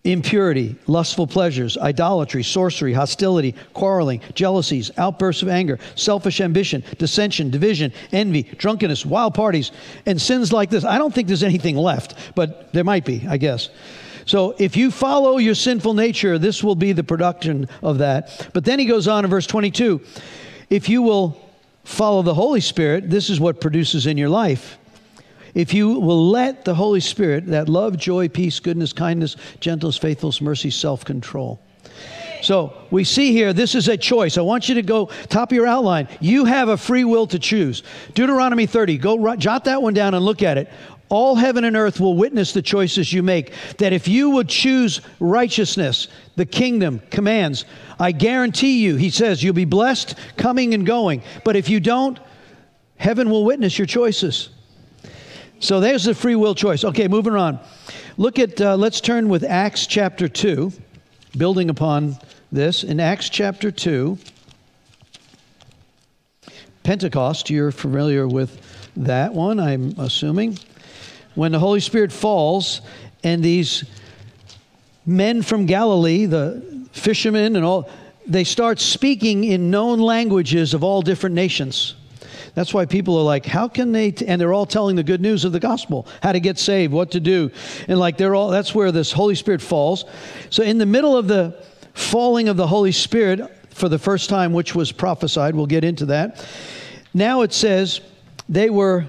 impurity, 0.04 0.74
lustful 0.86 1.26
pleasures, 1.26 1.78
idolatry, 1.78 2.42
sorcery, 2.42 2.92
hostility, 2.92 3.54
quarreling, 3.72 4.20
jealousies, 4.34 4.90
outbursts 4.98 5.42
of 5.42 5.48
anger, 5.48 5.78
selfish 5.94 6.40
ambition, 6.40 6.82
dissension, 6.98 7.50
division, 7.50 7.92
envy, 8.10 8.42
drunkenness, 8.42 9.06
wild 9.06 9.34
parties, 9.34 9.70
and 10.06 10.20
sins 10.20 10.52
like 10.52 10.70
this. 10.70 10.84
I 10.84 10.98
don't 10.98 11.14
think 11.14 11.28
there's 11.28 11.44
anything 11.44 11.76
left, 11.76 12.34
but 12.34 12.72
there 12.72 12.84
might 12.84 13.04
be, 13.04 13.24
I 13.28 13.36
guess. 13.36 13.68
So 14.26 14.54
if 14.58 14.76
you 14.76 14.90
follow 14.90 15.38
your 15.38 15.54
sinful 15.54 15.94
nature, 15.94 16.38
this 16.38 16.62
will 16.62 16.76
be 16.76 16.92
the 16.92 17.04
production 17.04 17.68
of 17.82 17.98
that. 17.98 18.50
But 18.52 18.64
then 18.64 18.78
he 18.78 18.86
goes 18.86 19.06
on 19.08 19.24
in 19.24 19.30
verse 19.30 19.46
22 19.46 20.00
if 20.70 20.88
you 20.88 21.02
will 21.02 21.38
follow 21.84 22.22
the 22.22 22.32
Holy 22.32 22.60
Spirit, 22.60 23.10
this 23.10 23.28
is 23.28 23.38
what 23.38 23.60
produces 23.60 24.06
in 24.06 24.16
your 24.16 24.30
life 24.30 24.78
if 25.54 25.74
you 25.74 25.98
will 26.00 26.28
let 26.30 26.64
the 26.64 26.74
Holy 26.74 27.00
Spirit, 27.00 27.46
that 27.46 27.68
love, 27.68 27.96
joy, 27.96 28.28
peace, 28.28 28.60
goodness, 28.60 28.92
kindness, 28.92 29.36
gentleness, 29.60 29.98
faithfulness, 29.98 30.40
mercy, 30.40 30.70
self 30.70 31.04
control. 31.04 31.60
So 32.42 32.74
we 32.90 33.04
see 33.04 33.32
here, 33.32 33.52
this 33.52 33.74
is 33.74 33.88
a 33.88 33.96
choice. 33.96 34.36
I 34.36 34.40
want 34.40 34.68
you 34.68 34.74
to 34.74 34.82
go 34.82 35.06
top 35.28 35.52
of 35.52 35.56
your 35.56 35.66
outline. 35.66 36.08
You 36.20 36.44
have 36.44 36.68
a 36.68 36.76
free 36.76 37.04
will 37.04 37.26
to 37.28 37.38
choose. 37.38 37.82
Deuteronomy 38.14 38.66
30, 38.66 38.98
go 38.98 39.36
jot 39.36 39.64
that 39.64 39.80
one 39.80 39.94
down 39.94 40.14
and 40.14 40.24
look 40.24 40.42
at 40.42 40.58
it. 40.58 40.68
All 41.08 41.36
heaven 41.36 41.64
and 41.64 41.76
earth 41.76 42.00
will 42.00 42.16
witness 42.16 42.52
the 42.52 42.62
choices 42.62 43.12
you 43.12 43.22
make. 43.22 43.52
That 43.78 43.92
if 43.92 44.08
you 44.08 44.30
would 44.30 44.48
choose 44.48 45.02
righteousness, 45.20 46.08
the 46.36 46.46
kingdom 46.46 47.00
commands, 47.10 47.64
I 48.00 48.12
guarantee 48.12 48.82
you, 48.82 48.96
he 48.96 49.10
says, 49.10 49.42
you'll 49.42 49.54
be 49.54 49.66
blessed 49.66 50.16
coming 50.36 50.74
and 50.74 50.86
going. 50.86 51.22
But 51.44 51.54
if 51.54 51.68
you 51.68 51.80
don't, 51.80 52.18
heaven 52.96 53.30
will 53.30 53.44
witness 53.44 53.78
your 53.78 53.86
choices. 53.86 54.48
So 55.62 55.78
there's 55.78 56.02
the 56.02 56.14
free 56.14 56.34
will 56.34 56.56
choice. 56.56 56.82
Okay, 56.82 57.06
moving 57.06 57.36
on. 57.36 57.60
Look 58.16 58.40
at, 58.40 58.60
uh, 58.60 58.76
let's 58.76 59.00
turn 59.00 59.28
with 59.28 59.44
Acts 59.44 59.86
chapter 59.86 60.28
2, 60.28 60.72
building 61.38 61.70
upon 61.70 62.16
this. 62.50 62.82
In 62.82 62.98
Acts 62.98 63.28
chapter 63.28 63.70
2, 63.70 64.18
Pentecost, 66.82 67.48
you're 67.48 67.70
familiar 67.70 68.26
with 68.26 68.60
that 68.96 69.34
one, 69.34 69.60
I'm 69.60 69.94
assuming. 70.00 70.58
When 71.36 71.52
the 71.52 71.60
Holy 71.60 71.78
Spirit 71.78 72.10
falls 72.10 72.80
and 73.22 73.40
these 73.40 73.84
men 75.06 75.42
from 75.42 75.66
Galilee, 75.66 76.26
the 76.26 76.88
fishermen 76.90 77.54
and 77.54 77.64
all, 77.64 77.88
they 78.26 78.42
start 78.42 78.80
speaking 78.80 79.44
in 79.44 79.70
known 79.70 80.00
languages 80.00 80.74
of 80.74 80.82
all 80.82 81.02
different 81.02 81.36
nations. 81.36 81.94
That's 82.54 82.74
why 82.74 82.84
people 82.84 83.18
are 83.18 83.24
like, 83.24 83.46
how 83.46 83.68
can 83.68 83.92
they? 83.92 84.10
T-? 84.10 84.26
And 84.26 84.40
they're 84.40 84.52
all 84.52 84.66
telling 84.66 84.96
the 84.96 85.02
good 85.02 85.20
news 85.20 85.44
of 85.44 85.52
the 85.52 85.60
gospel, 85.60 86.06
how 86.22 86.32
to 86.32 86.40
get 86.40 86.58
saved, 86.58 86.92
what 86.92 87.12
to 87.12 87.20
do. 87.20 87.50
And 87.88 87.98
like 87.98 88.18
they're 88.18 88.34
all, 88.34 88.50
that's 88.50 88.74
where 88.74 88.92
this 88.92 89.10
Holy 89.10 89.34
Spirit 89.34 89.62
falls. 89.62 90.04
So 90.50 90.62
in 90.62 90.78
the 90.78 90.86
middle 90.86 91.16
of 91.16 91.28
the 91.28 91.62
falling 91.94 92.48
of 92.48 92.56
the 92.56 92.66
Holy 92.66 92.92
Spirit 92.92 93.50
for 93.70 93.88
the 93.88 93.98
first 93.98 94.28
time, 94.28 94.52
which 94.52 94.74
was 94.74 94.92
prophesied, 94.92 95.54
we'll 95.54 95.66
get 95.66 95.84
into 95.84 96.06
that. 96.06 96.46
Now 97.14 97.42
it 97.42 97.54
says 97.54 98.00
they 98.48 98.68
were, 98.68 99.06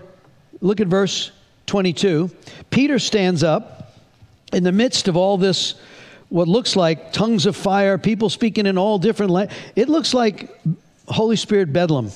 look 0.62 0.80
at 0.80 0.88
verse 0.88 1.32
22. 1.66 2.30
Peter 2.70 2.98
stands 2.98 3.44
up 3.44 3.98
in 4.54 4.64
the 4.64 4.72
midst 4.72 5.08
of 5.08 5.18
all 5.18 5.38
this 5.38 5.76
what 6.30 6.48
looks 6.48 6.76
like 6.76 7.14
tongues 7.14 7.46
of 7.46 7.56
fire, 7.56 7.98
people 7.98 8.30
speaking 8.30 8.66
in 8.66 8.78
all 8.78 8.98
different 8.98 9.32
languages. 9.32 9.64
It 9.76 9.90
looks 9.90 10.14
like 10.14 10.50
Holy 11.08 11.36
Spirit 11.36 11.72
bedlam 11.72 12.10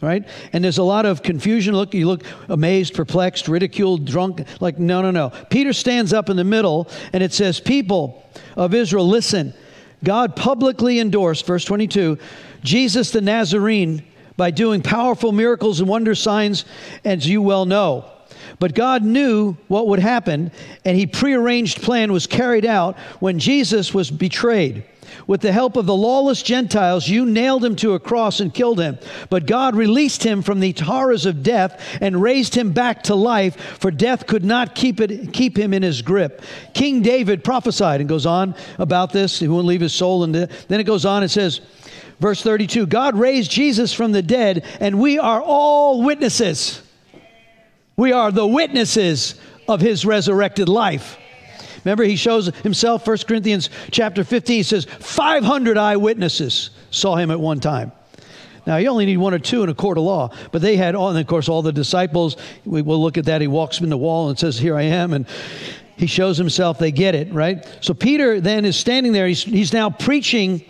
right? 0.00 0.26
And 0.52 0.62
there's 0.62 0.78
a 0.78 0.82
lot 0.82 1.06
of 1.06 1.22
confusion. 1.22 1.74
Look, 1.74 1.94
you 1.94 2.06
look 2.06 2.22
amazed, 2.48 2.94
perplexed, 2.94 3.48
ridiculed, 3.48 4.04
drunk. 4.04 4.44
Like, 4.60 4.78
no, 4.78 5.02
no, 5.02 5.10
no. 5.10 5.30
Peter 5.50 5.72
stands 5.72 6.12
up 6.12 6.30
in 6.30 6.36
the 6.36 6.44
middle 6.44 6.88
and 7.12 7.22
it 7.22 7.32
says, 7.32 7.60
People 7.60 8.24
of 8.56 8.74
Israel, 8.74 9.08
listen. 9.08 9.54
God 10.04 10.36
publicly 10.36 11.00
endorsed, 11.00 11.44
verse 11.44 11.64
22, 11.64 12.18
Jesus 12.62 13.10
the 13.10 13.20
Nazarene 13.20 14.04
by 14.36 14.52
doing 14.52 14.80
powerful 14.80 15.32
miracles 15.32 15.80
and 15.80 15.88
wonder 15.88 16.14
signs, 16.14 16.64
as 17.04 17.28
you 17.28 17.42
well 17.42 17.66
know. 17.66 18.08
But 18.58 18.74
God 18.74 19.04
knew 19.04 19.56
what 19.68 19.86
would 19.88 20.00
happen, 20.00 20.50
and 20.84 20.96
He 20.96 21.06
prearranged 21.06 21.82
plan 21.82 22.12
was 22.12 22.26
carried 22.26 22.66
out 22.66 22.98
when 23.20 23.38
Jesus 23.38 23.94
was 23.94 24.10
betrayed. 24.10 24.84
With 25.26 25.40
the 25.40 25.52
help 25.52 25.76
of 25.76 25.86
the 25.86 25.96
lawless 25.96 26.42
Gentiles, 26.42 27.08
you 27.08 27.26
nailed 27.26 27.64
him 27.64 27.76
to 27.76 27.94
a 27.94 28.00
cross 28.00 28.40
and 28.40 28.52
killed 28.52 28.80
him. 28.80 28.98
But 29.30 29.46
God 29.46 29.74
released 29.74 30.22
him 30.22 30.42
from 30.42 30.60
the 30.60 30.72
horrors 30.72 31.26
of 31.26 31.42
death 31.42 31.98
and 32.00 32.20
raised 32.20 32.54
him 32.54 32.72
back 32.72 33.04
to 33.04 33.14
life, 33.14 33.56
for 33.78 33.90
death 33.90 34.26
could 34.26 34.44
not 34.44 34.74
keep, 34.74 35.00
it, 35.00 35.32
keep 35.32 35.58
him 35.58 35.72
in 35.72 35.82
his 35.82 36.02
grip. 36.02 36.42
King 36.74 37.02
David 37.02 37.44
prophesied 37.44 38.00
and 38.00 38.08
goes 38.08 38.26
on 38.26 38.54
about 38.78 39.12
this. 39.12 39.38
He 39.38 39.48
won't 39.48 39.66
leave 39.66 39.80
his 39.80 39.94
soul. 39.94 40.24
And 40.24 40.34
then 40.34 40.80
it 40.80 40.84
goes 40.84 41.04
on 41.04 41.22
and 41.22 41.30
says, 41.30 41.60
verse 42.20 42.42
32 42.42 42.86
God 42.86 43.16
raised 43.16 43.50
Jesus 43.50 43.92
from 43.92 44.12
the 44.12 44.22
dead, 44.22 44.64
and 44.80 45.00
we 45.00 45.18
are 45.18 45.40
all 45.40 46.02
witnesses. 46.02 46.82
We 47.98 48.12
are 48.12 48.30
the 48.30 48.46
witnesses 48.46 49.34
of 49.66 49.80
his 49.80 50.06
resurrected 50.06 50.68
life. 50.68 51.18
Remember, 51.84 52.04
he 52.04 52.14
shows 52.14 52.46
himself, 52.58 53.04
1 53.04 53.18
Corinthians 53.26 53.70
chapter 53.90 54.22
15, 54.22 54.56
he 54.56 54.62
says, 54.62 54.84
500 54.84 55.76
eyewitnesses 55.76 56.70
saw 56.92 57.16
him 57.16 57.32
at 57.32 57.40
one 57.40 57.58
time. 57.58 57.90
Now, 58.68 58.76
you 58.76 58.88
only 58.88 59.04
need 59.04 59.16
one 59.16 59.34
or 59.34 59.40
two 59.40 59.64
in 59.64 59.68
a 59.68 59.74
court 59.74 59.98
of 59.98 60.04
law, 60.04 60.30
but 60.52 60.62
they 60.62 60.76
had 60.76 60.94
all, 60.94 61.10
and 61.10 61.18
of 61.18 61.26
course, 61.26 61.48
all 61.48 61.60
the 61.60 61.72
disciples. 61.72 62.36
We 62.64 62.82
will 62.82 63.02
look 63.02 63.18
at 63.18 63.24
that. 63.24 63.40
He 63.40 63.48
walks 63.48 63.80
in 63.80 63.88
the 63.88 63.96
wall 63.96 64.28
and 64.28 64.38
says, 64.38 64.58
Here 64.58 64.76
I 64.76 64.82
am. 64.82 65.12
And 65.12 65.26
he 65.96 66.06
shows 66.06 66.38
himself. 66.38 66.78
They 66.78 66.92
get 66.92 67.16
it, 67.16 67.32
right? 67.32 67.66
So 67.80 67.94
Peter 67.94 68.40
then 68.40 68.64
is 68.64 68.76
standing 68.76 69.12
there. 69.12 69.26
He's, 69.26 69.42
he's 69.42 69.72
now 69.72 69.90
preaching 69.90 70.64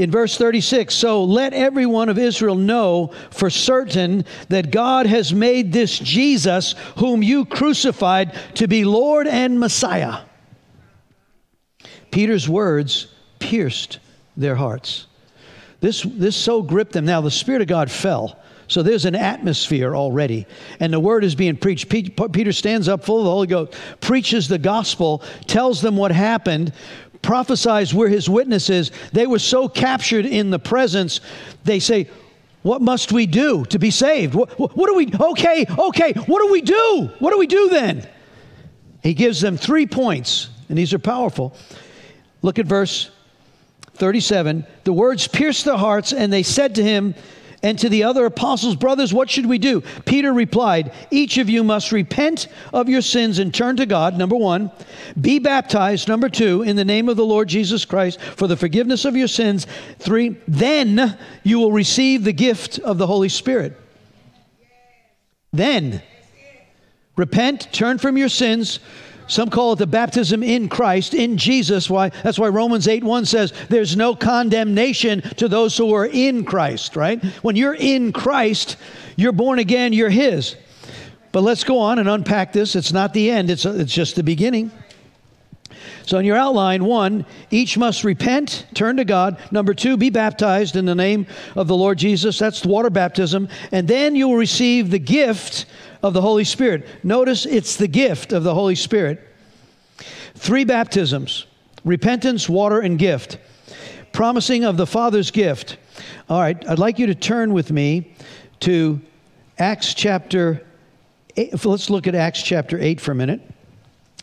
in 0.00 0.10
verse 0.10 0.36
36 0.38 0.94
So 0.94 1.24
let 1.24 1.52
everyone 1.52 2.08
of 2.08 2.18
Israel 2.18 2.54
know 2.54 3.12
for 3.30 3.50
certain 3.50 4.24
that 4.48 4.70
God 4.70 5.06
has 5.06 5.32
made 5.32 5.72
this 5.72 5.98
Jesus, 5.98 6.74
whom 6.96 7.22
you 7.22 7.44
crucified, 7.44 8.34
to 8.54 8.66
be 8.66 8.84
Lord 8.84 9.26
and 9.26 9.60
Messiah. 9.60 10.22
Peter's 12.10 12.48
words 12.48 13.08
pierced 13.38 13.98
their 14.36 14.56
hearts. 14.56 15.06
This, 15.80 16.02
this 16.02 16.36
so 16.36 16.62
gripped 16.62 16.92
them. 16.92 17.04
Now, 17.04 17.20
the 17.20 17.30
Spirit 17.30 17.62
of 17.62 17.68
God 17.68 17.90
fell. 17.90 18.40
So 18.68 18.82
there's 18.82 19.04
an 19.04 19.16
atmosphere 19.16 19.96
already. 19.96 20.46
And 20.78 20.92
the 20.92 21.00
word 21.00 21.24
is 21.24 21.34
being 21.34 21.56
preached. 21.56 21.88
Peter 21.88 22.52
stands 22.52 22.88
up 22.88 23.04
full 23.04 23.18
of 23.18 23.24
the 23.24 23.30
Holy 23.30 23.46
Ghost, 23.48 23.74
preaches 24.00 24.46
the 24.46 24.58
gospel, 24.58 25.24
tells 25.46 25.80
them 25.80 25.96
what 25.96 26.12
happened, 26.12 26.72
prophesies 27.22 27.94
we're 27.94 28.08
his 28.08 28.28
witnesses. 28.28 28.90
They 29.12 29.26
were 29.26 29.38
so 29.38 29.68
captured 29.68 30.26
in 30.26 30.50
the 30.50 30.58
presence, 30.58 31.20
they 31.64 31.80
say, 31.80 32.08
What 32.62 32.82
must 32.82 33.12
we 33.12 33.26
do 33.26 33.64
to 33.66 33.78
be 33.78 33.90
saved? 33.90 34.34
What, 34.34 34.58
what, 34.58 34.76
what 34.76 34.88
do 34.88 34.94
we, 34.94 35.10
okay, 35.30 35.66
okay, 35.78 36.12
what 36.12 36.42
do 36.42 36.52
we 36.52 36.62
do? 36.62 37.10
What 37.18 37.32
do 37.32 37.38
we 37.38 37.46
do 37.46 37.68
then? 37.68 38.08
He 39.02 39.14
gives 39.14 39.40
them 39.40 39.56
three 39.56 39.86
points, 39.86 40.50
and 40.68 40.76
these 40.76 40.92
are 40.92 40.98
powerful. 40.98 41.54
Look 42.42 42.58
at 42.58 42.66
verse 42.66 43.10
37. 43.94 44.66
The 44.84 44.92
words 44.92 45.28
pierced 45.28 45.64
their 45.64 45.76
hearts, 45.76 46.12
and 46.12 46.32
they 46.32 46.42
said 46.42 46.74
to 46.76 46.82
him, 46.82 47.14
and 47.62 47.78
to 47.78 47.88
the 47.88 48.04
other 48.04 48.24
apostles, 48.24 48.74
Brothers, 48.76 49.12
what 49.12 49.28
should 49.28 49.46
we 49.46 49.58
do? 49.58 49.82
Peter 50.06 50.32
replied, 50.32 50.92
Each 51.10 51.36
of 51.36 51.50
you 51.50 51.62
must 51.62 51.92
repent 51.92 52.48
of 52.72 52.88
your 52.88 53.02
sins 53.02 53.38
and 53.38 53.52
turn 53.52 53.76
to 53.76 53.86
God, 53.86 54.16
number 54.16 54.36
one. 54.36 54.70
Be 55.20 55.38
baptized, 55.38 56.08
number 56.08 56.28
two, 56.28 56.62
in 56.62 56.76
the 56.76 56.84
name 56.84 57.08
of 57.08 57.16
the 57.16 57.24
Lord 57.24 57.48
Jesus 57.48 57.84
Christ 57.84 58.20
for 58.20 58.46
the 58.46 58.56
forgiveness 58.56 59.04
of 59.04 59.16
your 59.16 59.28
sins. 59.28 59.66
Three, 59.98 60.36
then 60.48 61.18
you 61.42 61.58
will 61.58 61.72
receive 61.72 62.24
the 62.24 62.32
gift 62.32 62.78
of 62.78 62.96
the 62.96 63.06
Holy 63.06 63.28
Spirit. 63.28 63.78
Then, 65.52 66.02
repent, 67.16 67.68
turn 67.72 67.98
from 67.98 68.16
your 68.16 68.28
sins 68.28 68.80
some 69.30 69.48
call 69.48 69.74
it 69.74 69.76
the 69.76 69.86
baptism 69.86 70.42
in 70.42 70.68
Christ, 70.68 71.14
in 71.14 71.36
Jesus. 71.36 71.88
Why? 71.88 72.08
That's 72.08 72.38
why 72.38 72.48
Romans 72.48 72.88
8 72.88 73.04
1 73.04 73.24
says 73.26 73.52
there's 73.68 73.96
no 73.96 74.16
condemnation 74.16 75.22
to 75.36 75.46
those 75.46 75.76
who 75.76 75.94
are 75.94 76.06
in 76.06 76.44
Christ, 76.44 76.96
right? 76.96 77.24
When 77.42 77.54
you're 77.54 77.74
in 77.74 78.12
Christ, 78.12 78.76
you're 79.14 79.30
born 79.30 79.60
again, 79.60 79.92
you're 79.92 80.10
His. 80.10 80.56
But 81.30 81.44
let's 81.44 81.62
go 81.62 81.78
on 81.78 82.00
and 82.00 82.08
unpack 82.08 82.52
this. 82.52 82.74
It's 82.74 82.92
not 82.92 83.14
the 83.14 83.30
end, 83.30 83.50
it's, 83.50 83.64
it's 83.64 83.94
just 83.94 84.16
the 84.16 84.24
beginning. 84.24 84.72
So, 86.04 86.18
in 86.18 86.24
your 86.24 86.36
outline, 86.36 86.84
one, 86.84 87.24
each 87.52 87.78
must 87.78 88.02
repent, 88.02 88.66
turn 88.74 88.96
to 88.96 89.04
God. 89.04 89.38
Number 89.52 89.74
two, 89.74 89.96
be 89.96 90.10
baptized 90.10 90.74
in 90.74 90.86
the 90.86 90.94
name 90.96 91.28
of 91.54 91.68
the 91.68 91.76
Lord 91.76 91.98
Jesus. 91.98 92.36
That's 92.36 92.62
the 92.62 92.68
water 92.68 92.90
baptism. 92.90 93.48
And 93.70 93.86
then 93.86 94.16
you 94.16 94.28
will 94.28 94.36
receive 94.36 94.90
the 94.90 94.98
gift 94.98 95.66
of 96.02 96.14
the 96.14 96.20
Holy 96.20 96.44
Spirit. 96.44 96.86
Notice 97.02 97.46
it's 97.46 97.76
the 97.76 97.88
gift 97.88 98.32
of 98.32 98.44
the 98.44 98.54
Holy 98.54 98.74
Spirit. 98.74 99.26
Three 100.34 100.64
baptisms 100.64 101.46
repentance, 101.84 102.48
water, 102.48 102.80
and 102.80 102.98
gift. 102.98 103.38
Promising 104.12 104.64
of 104.64 104.76
the 104.76 104.86
Father's 104.86 105.30
gift. 105.30 105.76
All 106.28 106.40
right, 106.40 106.68
I'd 106.68 106.78
like 106.78 106.98
you 106.98 107.06
to 107.06 107.14
turn 107.14 107.52
with 107.52 107.70
me 107.70 108.14
to 108.60 109.00
Acts 109.58 109.94
chapter 109.94 110.66
8. 111.36 111.64
Let's 111.64 111.90
look 111.90 112.06
at 112.06 112.14
Acts 112.14 112.42
chapter 112.42 112.78
8 112.78 113.00
for 113.00 113.12
a 113.12 113.14
minute. 113.14 113.40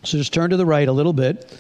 So 0.04 0.18
just 0.18 0.34
turn 0.34 0.50
to 0.50 0.58
the 0.58 0.66
right 0.66 0.88
a 0.88 0.92
little 0.92 1.14
bit. 1.14 1.58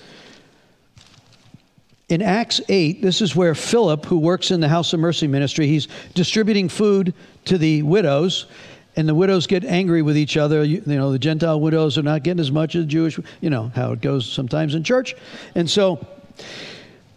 In 2.09 2.21
Acts 2.21 2.61
8, 2.69 3.01
this 3.01 3.21
is 3.21 3.35
where 3.35 3.53
Philip, 3.53 4.05
who 4.05 4.17
works 4.17 4.51
in 4.51 4.61
the 4.61 4.69
House 4.69 4.93
of 4.93 4.99
Mercy 4.99 5.27
ministry, 5.27 5.67
he's 5.67 5.87
distributing 6.13 6.69
food 6.69 7.13
to 7.45 7.57
the 7.57 7.81
widows 7.83 8.45
and 8.97 9.07
the 9.07 9.15
widows 9.15 9.47
get 9.47 9.63
angry 9.63 10.01
with 10.01 10.17
each 10.17 10.35
other. 10.35 10.63
You, 10.63 10.81
you, 10.85 10.95
know, 10.97 11.11
the 11.11 11.19
Gentile 11.19 11.61
widows 11.61 11.97
are 11.97 12.03
not 12.03 12.23
getting 12.23 12.41
as 12.41 12.51
much 12.51 12.75
as 12.75 12.83
the 12.83 12.87
Jewish, 12.87 13.19
you 13.39 13.49
know, 13.49 13.71
how 13.75 13.93
it 13.93 14.01
goes 14.01 14.29
sometimes 14.29 14.75
in 14.75 14.83
church. 14.83 15.15
And 15.55 15.69
so 15.69 16.05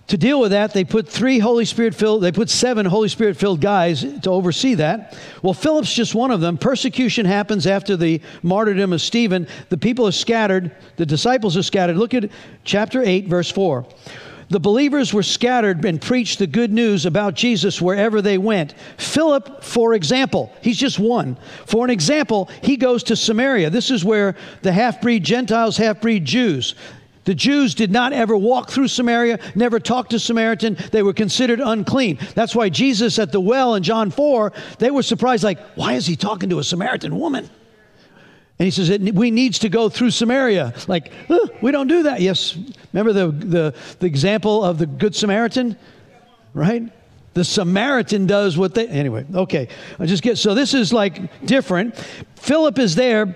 to 0.08 0.18
deal 0.18 0.40
with 0.40 0.50
that, 0.50 0.74
they 0.74 0.84
put 0.84 1.08
three 1.08 1.38
Holy 1.38 1.64
Spirit 1.64 1.94
filled, 1.94 2.22
they 2.22 2.32
put 2.32 2.50
seven 2.50 2.84
Holy 2.84 3.08
Spirit 3.08 3.36
filled 3.36 3.60
guys 3.60 4.02
to 4.22 4.30
oversee 4.30 4.74
that. 4.74 5.16
Well, 5.42 5.54
Philip's 5.54 5.94
just 5.94 6.14
one 6.14 6.30
of 6.30 6.40
them. 6.40 6.58
Persecution 6.58 7.24
happens 7.24 7.66
after 7.66 7.96
the 7.96 8.20
martyrdom 8.42 8.92
of 8.92 9.00
Stephen. 9.00 9.46
The 9.70 9.78
people 9.78 10.06
are 10.06 10.12
scattered, 10.12 10.72
the 10.96 11.06
disciples 11.06 11.56
are 11.56 11.62
scattered. 11.62 11.96
Look 11.96 12.12
at 12.12 12.30
chapter 12.64 13.02
8, 13.02 13.26
verse 13.26 13.50
4. 13.50 13.86
The 14.50 14.60
believers 14.60 15.14
were 15.14 15.22
scattered 15.22 15.84
and 15.84 16.02
preached 16.02 16.40
the 16.40 16.46
good 16.48 16.72
news 16.72 17.06
about 17.06 17.34
Jesus 17.34 17.80
wherever 17.80 18.20
they 18.20 18.36
went. 18.36 18.74
Philip, 18.98 19.62
for 19.62 19.94
example, 19.94 20.52
he's 20.60 20.76
just 20.76 20.98
one. 20.98 21.36
For 21.66 21.84
an 21.84 21.90
example, 21.90 22.50
he 22.60 22.76
goes 22.76 23.04
to 23.04 23.16
Samaria. 23.16 23.70
This 23.70 23.92
is 23.92 24.04
where 24.04 24.34
the 24.62 24.72
half 24.72 25.00
breed 25.00 25.22
Gentiles, 25.22 25.76
half 25.76 26.00
breed 26.00 26.24
Jews, 26.24 26.74
the 27.24 27.34
Jews 27.34 27.76
did 27.76 27.92
not 27.92 28.12
ever 28.12 28.36
walk 28.36 28.70
through 28.70 28.88
Samaria, 28.88 29.38
never 29.54 29.78
talk 29.78 30.08
to 30.08 30.18
Samaritan. 30.18 30.76
They 30.90 31.04
were 31.04 31.12
considered 31.12 31.60
unclean. 31.60 32.18
That's 32.34 32.56
why 32.56 32.70
Jesus 32.70 33.20
at 33.20 33.30
the 33.30 33.40
well 33.40 33.76
in 33.76 33.84
John 33.84 34.10
4, 34.10 34.52
they 34.78 34.90
were 34.90 35.04
surprised, 35.04 35.44
like, 35.44 35.60
why 35.76 35.92
is 35.92 36.06
he 36.06 36.16
talking 36.16 36.50
to 36.50 36.58
a 36.58 36.64
Samaritan 36.64 37.18
woman? 37.20 37.48
And 38.60 38.66
he 38.66 38.70
says, 38.70 38.90
we 39.14 39.30
needs 39.30 39.60
to 39.60 39.70
go 39.70 39.88
through 39.88 40.10
Samaria. 40.10 40.74
Like, 40.86 41.10
we 41.62 41.72
don't 41.72 41.88
do 41.88 42.02
that. 42.02 42.20
Yes. 42.20 42.58
Remember 42.92 43.14
the, 43.14 43.30
the, 43.30 43.74
the 44.00 44.06
example 44.06 44.62
of 44.62 44.76
the 44.76 44.84
Good 44.84 45.16
Samaritan? 45.16 45.78
Right? 46.52 46.82
The 47.32 47.42
Samaritan 47.42 48.26
does 48.26 48.58
what 48.58 48.74
they, 48.74 48.86
anyway, 48.86 49.24
okay. 49.34 49.68
I 49.98 50.04
just 50.04 50.22
get, 50.22 50.36
so 50.36 50.54
this 50.54 50.74
is 50.74 50.92
like 50.92 51.46
different. 51.46 51.96
Philip 52.36 52.78
is 52.78 52.94
there. 52.94 53.34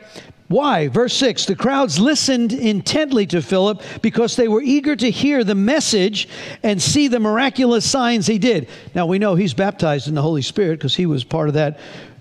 Why? 0.48 0.88
Verse 0.88 1.14
6 1.14 1.46
The 1.46 1.56
crowds 1.56 1.98
listened 1.98 2.52
intently 2.52 3.26
to 3.28 3.40
Philip 3.40 3.82
because 4.02 4.36
they 4.36 4.48
were 4.48 4.60
eager 4.60 4.94
to 4.94 5.10
hear 5.10 5.42
the 5.42 5.54
message 5.54 6.28
and 6.62 6.82
see 6.82 7.08
the 7.08 7.18
miraculous 7.18 7.90
signs 7.90 8.26
he 8.26 8.36
did. 8.36 8.68
Now 8.94 9.06
we 9.06 9.18
know 9.18 9.36
he's 9.36 9.54
baptized 9.54 10.06
in 10.06 10.14
the 10.14 10.20
Holy 10.20 10.42
Spirit 10.42 10.80
because 10.80 10.94
he 10.94 11.06
was 11.06 11.24
part 11.24 11.48
of 11.48 11.54
that 11.54 11.80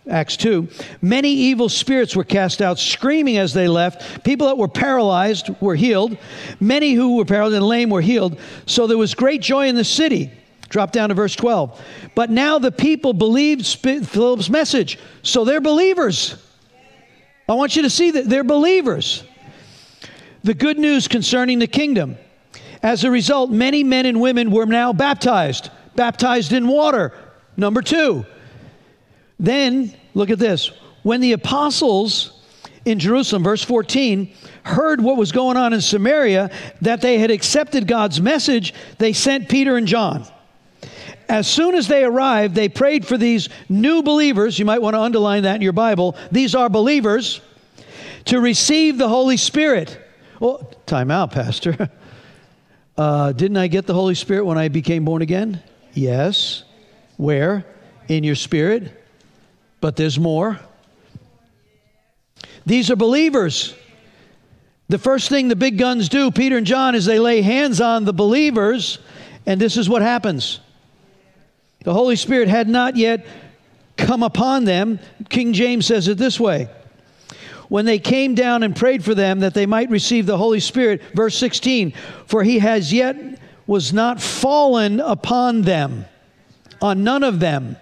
Acts 0.09 0.35
2. 0.37 0.67
Many 1.01 1.29
evil 1.29 1.69
spirits 1.69 2.15
were 2.15 2.25
cast 2.25 2.61
out, 2.61 2.77
screaming 2.77 3.37
as 3.37 3.53
they 3.53 3.69
left. 3.69 4.23
People 4.23 4.47
that 4.47 4.57
were 4.57 4.67
paralyzed 4.67 5.49
were 5.61 5.75
healed. 5.75 6.17
Many 6.59 6.93
who 6.93 7.15
were 7.15 7.25
paralyzed 7.25 7.55
and 7.55 7.65
lame 7.65 7.89
were 7.89 8.01
healed. 8.01 8.37
So 8.65 8.85
there 8.85 8.97
was 8.97 9.15
great 9.15 9.41
joy 9.41 9.67
in 9.67 9.75
the 9.75 9.85
city. 9.85 10.31
Drop 10.67 10.91
down 10.91 11.09
to 11.09 11.15
verse 11.15 11.35
12. 11.35 11.79
But 12.15 12.29
now 12.29 12.59
the 12.59 12.71
people 12.71 13.13
believed 13.13 13.65
Philip's 13.65 14.49
message. 14.49 14.99
So 15.21 15.45
they're 15.45 15.61
believers. 15.61 16.35
I 17.47 17.53
want 17.53 17.75
you 17.75 17.83
to 17.83 17.89
see 17.89 18.11
that 18.11 18.27
they're 18.27 18.43
believers. 18.43 19.23
The 20.43 20.53
good 20.53 20.77
news 20.77 21.07
concerning 21.07 21.59
the 21.59 21.67
kingdom. 21.67 22.17
As 22.81 23.05
a 23.05 23.11
result, 23.11 23.51
many 23.51 23.83
men 23.83 24.05
and 24.05 24.19
women 24.19 24.51
were 24.51 24.65
now 24.65 24.91
baptized, 24.91 25.69
baptized 25.95 26.51
in 26.51 26.67
water. 26.67 27.13
Number 27.55 27.81
two, 27.81 28.25
then, 29.39 29.93
look 30.13 30.29
at 30.29 30.39
this. 30.39 30.71
When 31.03 31.21
the 31.21 31.33
apostles 31.33 32.39
in 32.85 32.99
Jerusalem, 32.99 33.43
verse 33.43 33.63
14, 33.63 34.33
heard 34.63 35.01
what 35.01 35.17
was 35.17 35.31
going 35.31 35.57
on 35.57 35.73
in 35.73 35.81
Samaria, 35.81 36.51
that 36.81 37.01
they 37.01 37.17
had 37.17 37.31
accepted 37.31 37.87
God's 37.87 38.19
message, 38.21 38.73
they 38.97 39.13
sent 39.13 39.49
Peter 39.49 39.77
and 39.77 39.87
John. 39.87 40.25
As 41.29 41.47
soon 41.47 41.75
as 41.75 41.87
they 41.87 42.03
arrived, 42.03 42.55
they 42.55 42.69
prayed 42.69 43.05
for 43.05 43.17
these 43.17 43.49
new 43.69 44.03
believers. 44.03 44.59
You 44.59 44.65
might 44.65 44.81
want 44.81 44.95
to 44.95 44.99
underline 44.99 45.43
that 45.43 45.55
in 45.55 45.61
your 45.61 45.73
Bible. 45.73 46.15
These 46.31 46.53
are 46.55 46.69
believers 46.69 47.41
to 48.25 48.39
receive 48.39 48.97
the 48.97 49.07
Holy 49.07 49.37
Spirit. 49.37 49.99
Well, 50.39 50.69
time 50.85 51.11
out, 51.11 51.31
Pastor. 51.31 51.89
Uh, 52.95 53.31
didn't 53.31 53.57
I 53.57 53.65
get 53.69 53.87
the 53.87 53.93
Holy 53.95 54.13
Spirit 54.13 54.45
when 54.45 54.55
I 54.55 54.67
became 54.67 55.03
born 55.03 55.23
again? 55.23 55.63
Yes. 55.93 56.63
Where? 57.17 57.65
In 58.07 58.23
your 58.23 58.35
spirit? 58.35 59.02
But 59.83 59.97
there's 59.97 60.17
more. 60.17 60.61
These 62.65 62.89
are 62.89 62.95
believers. 62.95 63.75
The 64.87 64.97
first 64.97 65.27
thing 65.27 65.49
the 65.49 65.57
big 65.57 65.77
guns 65.77 66.07
do, 66.07 66.31
Peter 66.31 66.55
and 66.55 66.65
John, 66.65 66.95
is 66.95 67.03
they 67.03 67.19
lay 67.19 67.41
hands 67.41 67.81
on 67.81 68.05
the 68.05 68.13
believers, 68.13 68.99
and 69.45 69.59
this 69.59 69.75
is 69.75 69.89
what 69.89 70.01
happens. 70.01 70.61
The 71.83 71.91
Holy 71.91 72.15
Spirit 72.15 72.47
had 72.47 72.69
not 72.69 72.95
yet 72.95 73.27
come 73.97 74.23
upon 74.23 74.63
them. 74.63 75.01
King 75.27 75.51
James 75.51 75.85
says 75.85 76.07
it 76.07 76.17
this 76.17 76.39
way 76.39 76.69
when 77.67 77.83
they 77.83 77.99
came 77.99 78.35
down 78.35 78.63
and 78.63 78.73
prayed 78.77 79.03
for 79.03 79.13
them 79.13 79.41
that 79.41 79.53
they 79.53 79.65
might 79.65 79.89
receive 79.89 80.25
the 80.25 80.37
Holy 80.37 80.61
Spirit. 80.61 81.01
Verse 81.13 81.37
16, 81.37 81.91
for 82.25 82.41
he 82.41 82.59
has 82.59 82.93
yet 82.93 83.37
was 83.67 83.91
not 83.91 84.21
fallen 84.21 85.01
upon 85.01 85.63
them, 85.63 86.05
on 86.81 87.03
none 87.03 87.23
of 87.23 87.41
them. 87.41 87.75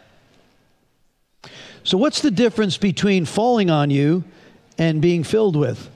So, 1.84 1.98
what's 1.98 2.22
the 2.22 2.32
difference 2.32 2.78
between 2.78 3.26
falling 3.26 3.70
on 3.70 3.90
you 3.90 4.24
and 4.78 5.02
being 5.02 5.24
filled 5.24 5.56
with? 5.56 5.90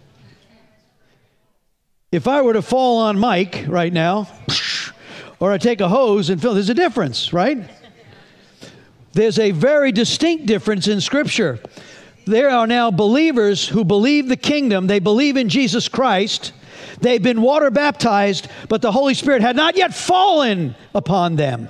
If 2.12 2.28
I 2.28 2.42
were 2.42 2.54
to 2.54 2.62
fall 2.62 3.00
on 3.00 3.20
Mike 3.20 3.66
right 3.68 3.94
now, 3.94 4.28
or 5.40 5.52
I 5.52 5.58
take 5.58 5.82
a 5.82 5.90
hose 5.90 6.30
and 6.30 6.42
fill, 6.42 6.54
there's 6.54 6.70
a 6.70 6.74
difference, 6.74 7.34
right? 7.34 7.70
There's 9.14 9.38
a 9.38 9.52
very 9.52 9.92
distinct 9.92 10.46
difference 10.46 10.88
in 10.88 11.02
Scripture. 11.02 11.60
There 12.26 12.50
are 12.50 12.66
now 12.66 12.90
believers 12.90 13.68
who 13.68 13.86
believe 13.86 14.28
the 14.28 14.38
kingdom, 14.38 14.88
they 14.88 15.00
believe 15.00 15.38
in 15.38 15.50
Jesus 15.50 15.88
Christ. 15.88 16.54
They've 17.02 17.22
been 17.22 17.42
water 17.42 17.70
baptized, 17.70 18.48
but 18.70 18.82
the 18.82 18.92
Holy 18.92 19.14
Spirit 19.14 19.42
had 19.42 19.56
not 19.56 19.78
yet 19.78 19.94
fallen 19.94 20.76
upon 20.94 21.36
them. 21.36 21.70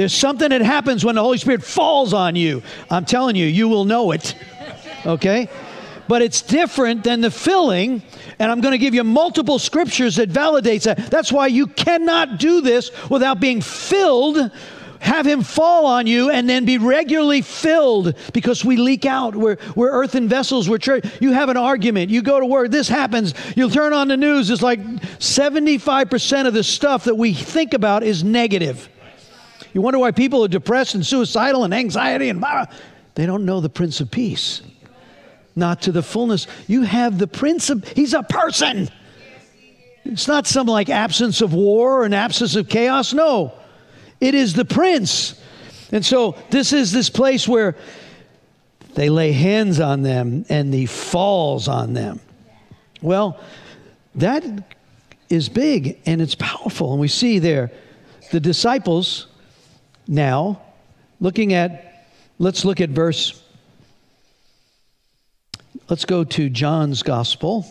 There's 0.00 0.14
something 0.14 0.48
that 0.48 0.62
happens 0.62 1.04
when 1.04 1.16
the 1.16 1.20
Holy 1.20 1.36
Spirit 1.36 1.62
falls 1.62 2.14
on 2.14 2.34
you. 2.34 2.62
I'm 2.88 3.04
telling 3.04 3.36
you, 3.36 3.44
you 3.44 3.68
will 3.68 3.84
know 3.84 4.12
it. 4.12 4.34
Okay? 5.04 5.46
But 6.08 6.22
it's 6.22 6.40
different 6.40 7.04
than 7.04 7.20
the 7.20 7.30
filling, 7.30 8.00
and 8.38 8.50
I'm 8.50 8.62
going 8.62 8.72
to 8.72 8.78
give 8.78 8.94
you 8.94 9.04
multiple 9.04 9.58
scriptures 9.58 10.16
that 10.16 10.30
validates 10.30 10.84
that. 10.84 11.10
That's 11.10 11.30
why 11.30 11.48
you 11.48 11.66
cannot 11.66 12.38
do 12.38 12.62
this 12.62 12.90
without 13.10 13.40
being 13.40 13.60
filled 13.60 14.50
have 15.00 15.26
him 15.26 15.42
fall 15.42 15.84
on 15.84 16.06
you 16.06 16.30
and 16.30 16.48
then 16.48 16.64
be 16.64 16.78
regularly 16.78 17.42
filled 17.42 18.14
because 18.32 18.64
we 18.64 18.76
leak 18.76 19.04
out. 19.06 19.34
We're, 19.34 19.56
we're 19.74 19.90
earthen 19.90 20.28
vessels. 20.28 20.68
We're 20.68 20.78
you 21.20 21.32
have 21.32 21.48
an 21.48 21.56
argument. 21.56 22.10
You 22.10 22.20
go 22.20 22.38
to 22.38 22.44
work. 22.44 22.70
This 22.70 22.88
happens. 22.88 23.32
You'll 23.56 23.70
turn 23.70 23.94
on 23.94 24.08
the 24.08 24.16
news. 24.18 24.50
It's 24.50 24.60
like 24.60 24.80
75% 24.80 26.46
of 26.46 26.52
the 26.52 26.62
stuff 26.62 27.04
that 27.04 27.16
we 27.16 27.32
think 27.32 27.72
about 27.72 28.02
is 28.02 28.22
negative. 28.22 28.90
You 29.72 29.80
wonder 29.80 29.98
why 29.98 30.10
people 30.10 30.44
are 30.44 30.48
depressed 30.48 30.94
and 30.94 31.06
suicidal 31.06 31.64
and 31.64 31.72
anxiety 31.72 32.28
and 32.28 32.40
blah. 32.40 32.66
They 33.14 33.26
don't 33.26 33.44
know 33.44 33.60
the 33.60 33.68
Prince 33.68 34.00
of 34.00 34.10
Peace. 34.10 34.62
Not 35.56 35.82
to 35.82 35.92
the 35.92 36.02
fullness. 36.02 36.46
You 36.66 36.82
have 36.82 37.18
the 37.18 37.26
Prince 37.26 37.70
of, 37.70 37.86
he's 37.88 38.14
a 38.14 38.22
person. 38.22 38.88
It's 40.04 40.28
not 40.28 40.46
some 40.46 40.66
like 40.66 40.88
absence 40.88 41.40
of 41.40 41.52
war 41.52 42.00
or 42.00 42.04
an 42.04 42.14
absence 42.14 42.56
of 42.56 42.68
chaos. 42.68 43.12
No. 43.12 43.52
It 44.20 44.34
is 44.34 44.54
the 44.54 44.64
prince. 44.64 45.40
And 45.92 46.04
so 46.04 46.36
this 46.50 46.72
is 46.72 46.92
this 46.92 47.10
place 47.10 47.48
where 47.48 47.76
they 48.94 49.08
lay 49.08 49.32
hands 49.32 49.80
on 49.80 50.02
them 50.02 50.44
and 50.48 50.72
he 50.72 50.86
falls 50.86 51.68
on 51.68 51.94
them. 51.94 52.20
Well, 53.02 53.40
that 54.16 54.44
is 55.28 55.48
big 55.48 55.98
and 56.06 56.20
it's 56.20 56.34
powerful. 56.34 56.92
And 56.92 57.00
we 57.00 57.08
see 57.08 57.38
there 57.38 57.70
the 58.30 58.40
disciples 58.40 59.26
now 60.06 60.60
looking 61.20 61.52
at, 61.52 62.06
let's 62.38 62.64
look 62.64 62.80
at 62.80 62.90
verse, 62.90 63.42
let's 65.88 66.04
go 66.04 66.24
to 66.24 66.48
John's 66.48 67.02
gospel. 67.02 67.66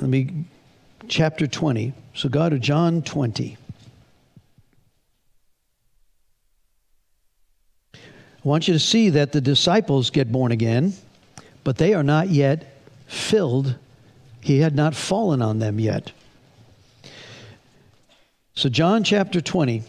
Let 0.00 0.10
me, 0.10 0.44
chapter 1.08 1.46
20. 1.46 1.92
So 2.14 2.28
go 2.28 2.48
to 2.48 2.58
John 2.58 3.02
20. 3.02 3.56
I 7.94 7.98
want 8.48 8.68
you 8.68 8.74
to 8.74 8.80
see 8.80 9.10
that 9.10 9.32
the 9.32 9.40
disciples 9.40 10.10
get 10.10 10.30
born 10.30 10.52
again, 10.52 10.92
but 11.64 11.78
they 11.78 11.94
are 11.94 12.04
not 12.04 12.28
yet 12.28 12.76
filled. 13.08 13.74
He 14.40 14.60
had 14.60 14.76
not 14.76 14.94
fallen 14.94 15.42
on 15.42 15.58
them 15.58 15.80
yet. 15.80 16.12
So, 18.54 18.68
John 18.68 19.02
chapter 19.02 19.40
20, 19.40 19.82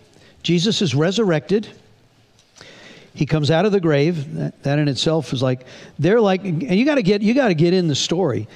Jesus 0.43 0.81
is 0.81 0.95
resurrected. 0.95 1.67
He 3.13 3.25
comes 3.25 3.49
out 3.49 3.65
of 3.65 3.71
the 3.71 3.79
grave. 3.79 4.35
That, 4.35 4.63
that 4.63 4.79
in 4.79 4.87
itself 4.87 5.33
is 5.33 5.41
like, 5.41 5.65
they're 5.97 6.21
like, 6.21 6.43
and 6.43 6.75
you 6.75 6.85
got 6.85 6.95
to 6.95 7.03
get, 7.03 7.21
you 7.21 7.33
got 7.33 7.47
to 7.47 7.55
get 7.55 7.73
in 7.73 7.87
the 7.87 7.95
story. 7.95 8.47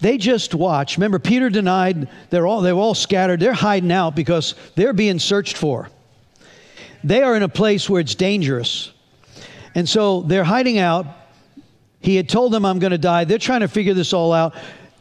They 0.00 0.18
just 0.18 0.54
watch. 0.54 0.96
Remember, 0.96 1.18
Peter 1.18 1.50
denied. 1.50 2.08
They're 2.30 2.46
all, 2.46 2.60
they're 2.60 2.74
all 2.74 2.94
scattered. 2.94 3.40
They're 3.40 3.52
hiding 3.52 3.90
out 3.90 4.14
because 4.14 4.54
they're 4.74 4.92
being 4.92 5.18
searched 5.18 5.56
for. 5.56 5.88
They 7.02 7.22
are 7.22 7.36
in 7.36 7.42
a 7.42 7.48
place 7.48 7.88
where 7.90 8.00
it's 8.00 8.14
dangerous. 8.14 8.92
And 9.74 9.88
so 9.88 10.22
they're 10.22 10.44
hiding 10.44 10.78
out. 10.78 11.06
He 12.00 12.16
had 12.16 12.28
told 12.28 12.52
them, 12.52 12.64
I'm 12.64 12.78
going 12.78 12.92
to 12.92 12.98
die. 12.98 13.24
They're 13.24 13.38
trying 13.38 13.60
to 13.60 13.68
figure 13.68 13.94
this 13.94 14.12
all 14.12 14.32
out. 14.32 14.54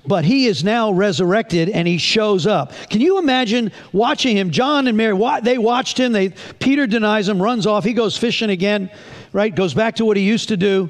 But 0.06 0.26
he 0.26 0.48
is 0.48 0.64
now 0.64 0.92
resurrected 0.92 1.70
and 1.70 1.88
he 1.88 1.98
shows 1.98 2.46
up. 2.46 2.74
Can 2.90 3.00
you 3.00 3.20
imagine 3.20 3.72
watching 3.94 4.36
him? 4.36 4.52
John 4.52 4.88
and 4.88 4.98
Mary, 4.98 5.18
they 5.42 5.58
watched 5.58 5.98
him. 5.98 6.12
They, 6.12 6.30
Peter 6.60 6.86
denies 6.88 7.30
him, 7.30 7.42
runs 7.42 7.66
off. 7.66 7.86
He 7.86 7.94
goes 7.94 8.18
fishing 8.18 8.50
again, 8.50 8.92
right? 9.32 9.54
Goes 9.54 9.74
back 9.74 9.96
to 9.96 10.06
what 10.06 10.18
he 10.18 10.24
used 10.24 10.50
to 10.50 10.58
do. 10.58 10.90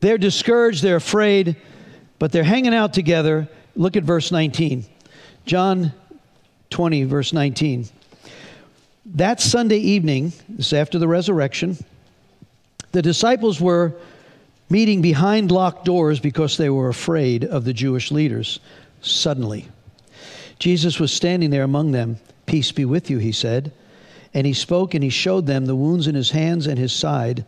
They're 0.00 0.18
discouraged, 0.18 0.82
they're 0.82 0.96
afraid, 0.96 1.56
but 2.18 2.32
they're 2.32 2.42
hanging 2.42 2.74
out 2.74 2.92
together. 2.92 3.48
Look 3.76 3.96
at 3.96 4.04
verse 4.04 4.32
19. 4.32 4.84
John 5.44 5.92
20, 6.70 7.04
verse 7.04 7.32
19. 7.32 7.86
That 9.14 9.40
Sunday 9.40 9.78
evening, 9.78 10.32
this 10.48 10.68
is 10.68 10.72
after 10.72 10.98
the 10.98 11.08
resurrection, 11.08 11.76
the 12.92 13.02
disciples 13.02 13.60
were 13.60 13.94
meeting 14.72 15.02
behind 15.02 15.52
locked 15.52 15.84
doors 15.84 16.18
because 16.18 16.56
they 16.56 16.70
were 16.70 16.88
afraid 16.88 17.44
of 17.44 17.64
the 17.64 17.74
Jewish 17.74 18.10
leaders. 18.10 18.58
Suddenly, 19.02 19.68
Jesus 20.58 20.98
was 20.98 21.12
standing 21.12 21.50
there 21.50 21.62
among 21.62 21.92
them. 21.92 22.16
Peace 22.46 22.72
be 22.72 22.86
with 22.86 23.10
you, 23.10 23.18
he 23.18 23.32
said. 23.32 23.70
And 24.32 24.46
he 24.46 24.54
spoke 24.54 24.94
and 24.94 25.04
he 25.04 25.10
showed 25.10 25.46
them 25.46 25.66
the 25.66 25.76
wounds 25.76 26.06
in 26.06 26.14
his 26.14 26.30
hands 26.30 26.66
and 26.66 26.78
his 26.78 26.92
side. 26.92 27.44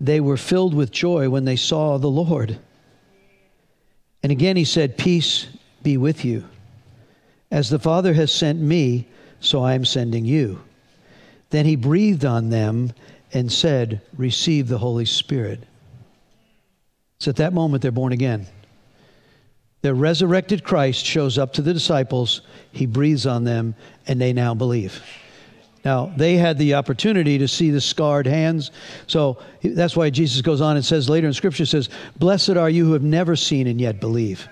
They 0.00 0.20
were 0.20 0.36
filled 0.36 0.72
with 0.72 0.92
joy 0.92 1.28
when 1.28 1.44
they 1.44 1.56
saw 1.56 1.98
the 1.98 2.08
Lord. 2.08 2.58
And 4.22 4.30
again 4.30 4.56
he 4.56 4.64
said, 4.64 4.96
Peace 4.96 5.48
be 5.82 5.96
with 5.96 6.24
you. 6.24 6.44
As 7.50 7.70
the 7.70 7.80
Father 7.80 8.14
has 8.14 8.32
sent 8.32 8.60
me, 8.60 9.08
so 9.40 9.64
I 9.64 9.74
am 9.74 9.84
sending 9.84 10.24
you. 10.24 10.60
Then 11.50 11.66
he 11.66 11.74
breathed 11.74 12.24
on 12.24 12.50
them 12.50 12.92
and 13.32 13.50
said, 13.50 14.00
Receive 14.16 14.68
the 14.68 14.78
Holy 14.78 15.06
Spirit. 15.06 15.64
So 17.20 17.30
at 17.30 17.36
that 17.36 17.52
moment, 17.52 17.82
they're 17.82 17.92
born 17.92 18.12
again. 18.12 18.46
The 19.82 19.94
resurrected 19.94 20.64
Christ 20.64 21.04
shows 21.04 21.38
up 21.38 21.54
to 21.54 21.62
the 21.62 21.72
disciples, 21.72 22.42
he 22.72 22.86
breathes 22.86 23.26
on 23.26 23.44
them, 23.44 23.74
and 24.06 24.20
they 24.20 24.32
now 24.32 24.54
believe. 24.54 25.02
Now, 25.84 26.12
they 26.14 26.36
had 26.36 26.58
the 26.58 26.74
opportunity 26.74 27.38
to 27.38 27.48
see 27.48 27.70
the 27.70 27.80
scarred 27.80 28.26
hands. 28.26 28.70
So 29.06 29.38
that's 29.62 29.96
why 29.96 30.10
Jesus 30.10 30.42
goes 30.42 30.60
on 30.60 30.76
and 30.76 30.84
says 30.84 31.08
later 31.08 31.26
in 31.26 31.32
Scripture, 31.32 31.64
says, 31.64 31.88
Blessed 32.18 32.50
are 32.50 32.68
you 32.68 32.84
who 32.84 32.92
have 32.92 33.02
never 33.02 33.34
seen 33.34 33.66
and 33.66 33.80
yet 33.80 33.98
believe. 33.98 34.46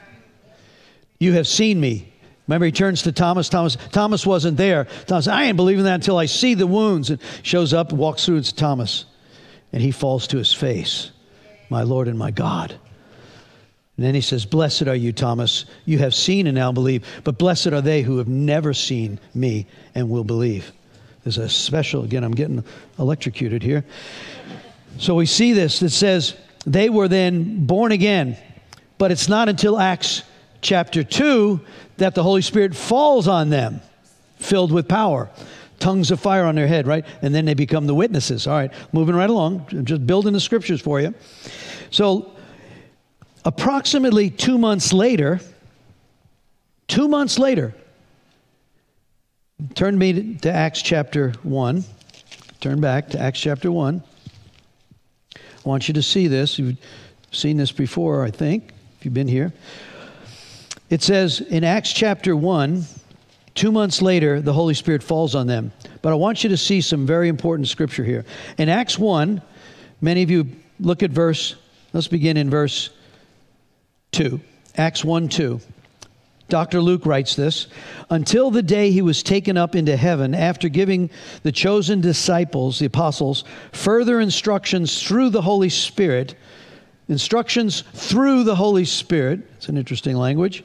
You 1.19 1.35
have 1.35 1.47
seen 1.47 1.81
me. 1.81 2.13
Remember, 2.47 2.65
he 2.65 2.73
turns 2.73 3.03
to 3.03 3.13
Thomas. 3.13 3.51
Thomas, 3.51 3.77
Thomas 3.93 4.25
wasn't 4.25 4.57
there. 4.57 4.87
Thomas, 5.07 5.29
I 5.29 5.45
ain't 5.45 5.57
believing 5.57 5.85
that 5.85 5.97
until 5.97 6.17
I 6.17 6.25
see 6.25 6.55
the 6.55 6.67
wounds. 6.67 7.11
And 7.11 7.21
shows 7.43 7.75
up, 7.75 7.93
walks 7.93 8.25
through, 8.25 8.37
it's 8.37 8.53
Thomas. 8.53 9.05
And 9.71 9.83
he 9.83 9.91
falls 9.91 10.27
to 10.29 10.39
his 10.39 10.55
face, 10.55 11.11
my 11.71 11.83
Lord 11.83 12.09
and 12.09 12.19
my 12.19 12.31
God. 12.31 12.75
And 13.99 14.07
then 14.07 14.15
he 14.15 14.21
says, 14.21 14.47
Blessed 14.47 14.87
are 14.87 14.95
you, 14.95 15.13
Thomas. 15.13 15.65
You 15.85 15.99
have 15.99 16.15
seen 16.15 16.47
and 16.47 16.55
now 16.55 16.71
believe. 16.71 17.05
But 17.25 17.37
blessed 17.37 17.69
are 17.69 17.81
they 17.81 18.03
who 18.03 18.19
have 18.19 18.29
never 18.29 18.73
seen 18.73 19.19
me 19.35 19.67
and 19.95 20.09
will 20.09 20.25
believe. 20.25 20.73
There's 21.25 21.39
a 21.39 21.49
special, 21.49 22.05
again, 22.05 22.23
I'm 22.23 22.35
getting 22.35 22.65
electrocuted 22.99 23.63
here. 23.63 23.85
So 24.99 25.17
we 25.17 25.27
see 25.27 25.53
this 25.53 25.81
that 25.81 25.91
says 25.91 26.37
they 26.65 26.89
were 26.89 27.09
then 27.09 27.67
born 27.67 27.93
again. 27.93 28.37
But 28.99 29.11
it's 29.11 29.29
not 29.29 29.49
until 29.49 29.79
Acts 29.79 30.23
chapter 30.61 31.03
2 31.03 31.61
that 31.99 32.15
the 32.15 32.23
Holy 32.23 32.43
Spirit 32.43 32.75
falls 32.75 33.27
on 33.27 33.51
them, 33.51 33.81
filled 34.37 34.73
with 34.73 34.89
power. 34.89 35.29
Tongues 35.79 36.11
of 36.11 36.21
fire 36.21 36.45
on 36.45 36.55
their 36.55 36.67
head, 36.67 36.87
right? 36.87 37.05
And 37.23 37.35
then 37.35 37.45
they 37.45 37.55
become 37.55 37.87
the 37.87 37.95
witnesses. 37.95 38.47
All 38.47 38.55
right, 38.55 38.73
moving 38.93 39.15
right 39.15 39.31
along, 39.31 39.67
just 39.85 40.07
building 40.07 40.33
the 40.33 40.41
scriptures 40.41 40.81
for 40.81 41.01
you. 41.01 41.15
So, 41.91 42.33
approximately 43.45 44.31
two 44.31 44.59
months 44.59 44.93
later, 44.93 45.41
two 46.87 47.09
months 47.09 47.39
later, 47.39 47.75
turn 49.75 49.97
me 49.97 50.35
to 50.37 50.53
Acts 50.53 50.83
chapter 50.83 51.33
1. 51.43 51.85
Turn 52.61 52.81
back 52.81 53.09
to 53.11 53.21
Acts 53.21 53.41
chapter 53.41 53.71
1. 53.71 54.03
I 55.37 55.41
want 55.65 55.87
you 55.87 55.95
to 55.95 56.03
see 56.03 56.27
this. 56.27 56.59
You've 56.59 56.77
seen 57.31 57.57
this 57.57 57.73
before, 57.73 58.25
I 58.25 58.31
think, 58.31 58.73
if 58.99 59.05
you've 59.05 59.15
been 59.15 59.29
here. 59.29 59.53
It 60.91 61.03
says 61.03 61.41
in 61.41 61.65
Acts 61.65 61.93
chapter 61.93 62.35
1, 62.35 62.85
two 63.59 63.73
months 63.73 64.01
later, 64.01 64.41
the 64.41 64.53
Holy 64.53 64.75
Spirit 64.75 65.03
falls 65.03 65.35
on 65.35 65.47
them. 65.47 65.73
But 66.01 66.13
I 66.13 66.17
want 66.17 66.43
you 66.45 66.51
to 66.51 66.57
see 66.57 66.81
some 66.81 67.05
very 67.05 67.29
important 67.29 67.69
scripture 67.69 68.05
here. 68.05 68.25
In 68.57 68.69
Acts 68.69 68.99
1, 68.99 69.43
many 70.01 70.23
of 70.23 70.31
you 70.31 70.47
look 70.81 71.03
at 71.03 71.11
verse 71.11 71.57
Let's 71.93 72.09
begin 72.09 72.37
in 72.37 72.51
verse 72.51 72.91
2. 74.13 74.41
Acts 74.77 75.05
1 75.05 75.29
2. 75.29 75.61
Dr. 76.49 76.81
Luke 76.81 77.05
writes 77.05 77.35
this 77.35 77.67
until 78.09 78.51
the 78.51 78.63
day 78.63 78.91
he 78.91 79.03
was 79.03 79.23
taken 79.23 79.59
up 79.59 79.77
into 79.77 79.97
heaven 79.97 80.35
after 80.35 80.69
giving 80.71 81.11
the 81.43 81.53
chosen 81.53 82.01
disciples, 82.01 82.79
the 82.79 82.87
apostles, 82.87 83.45
further 83.73 84.21
instructions 84.21 85.03
through 85.03 85.31
the 85.31 85.43
Holy 85.43 85.69
Spirit. 85.69 86.35
Instructions 87.09 87.83
through 87.95 88.45
the 88.45 88.55
Holy 88.55 88.85
Spirit. 88.85 89.41
It's 89.57 89.69
an 89.69 89.79
interesting 89.79 90.17
language. 90.17 90.63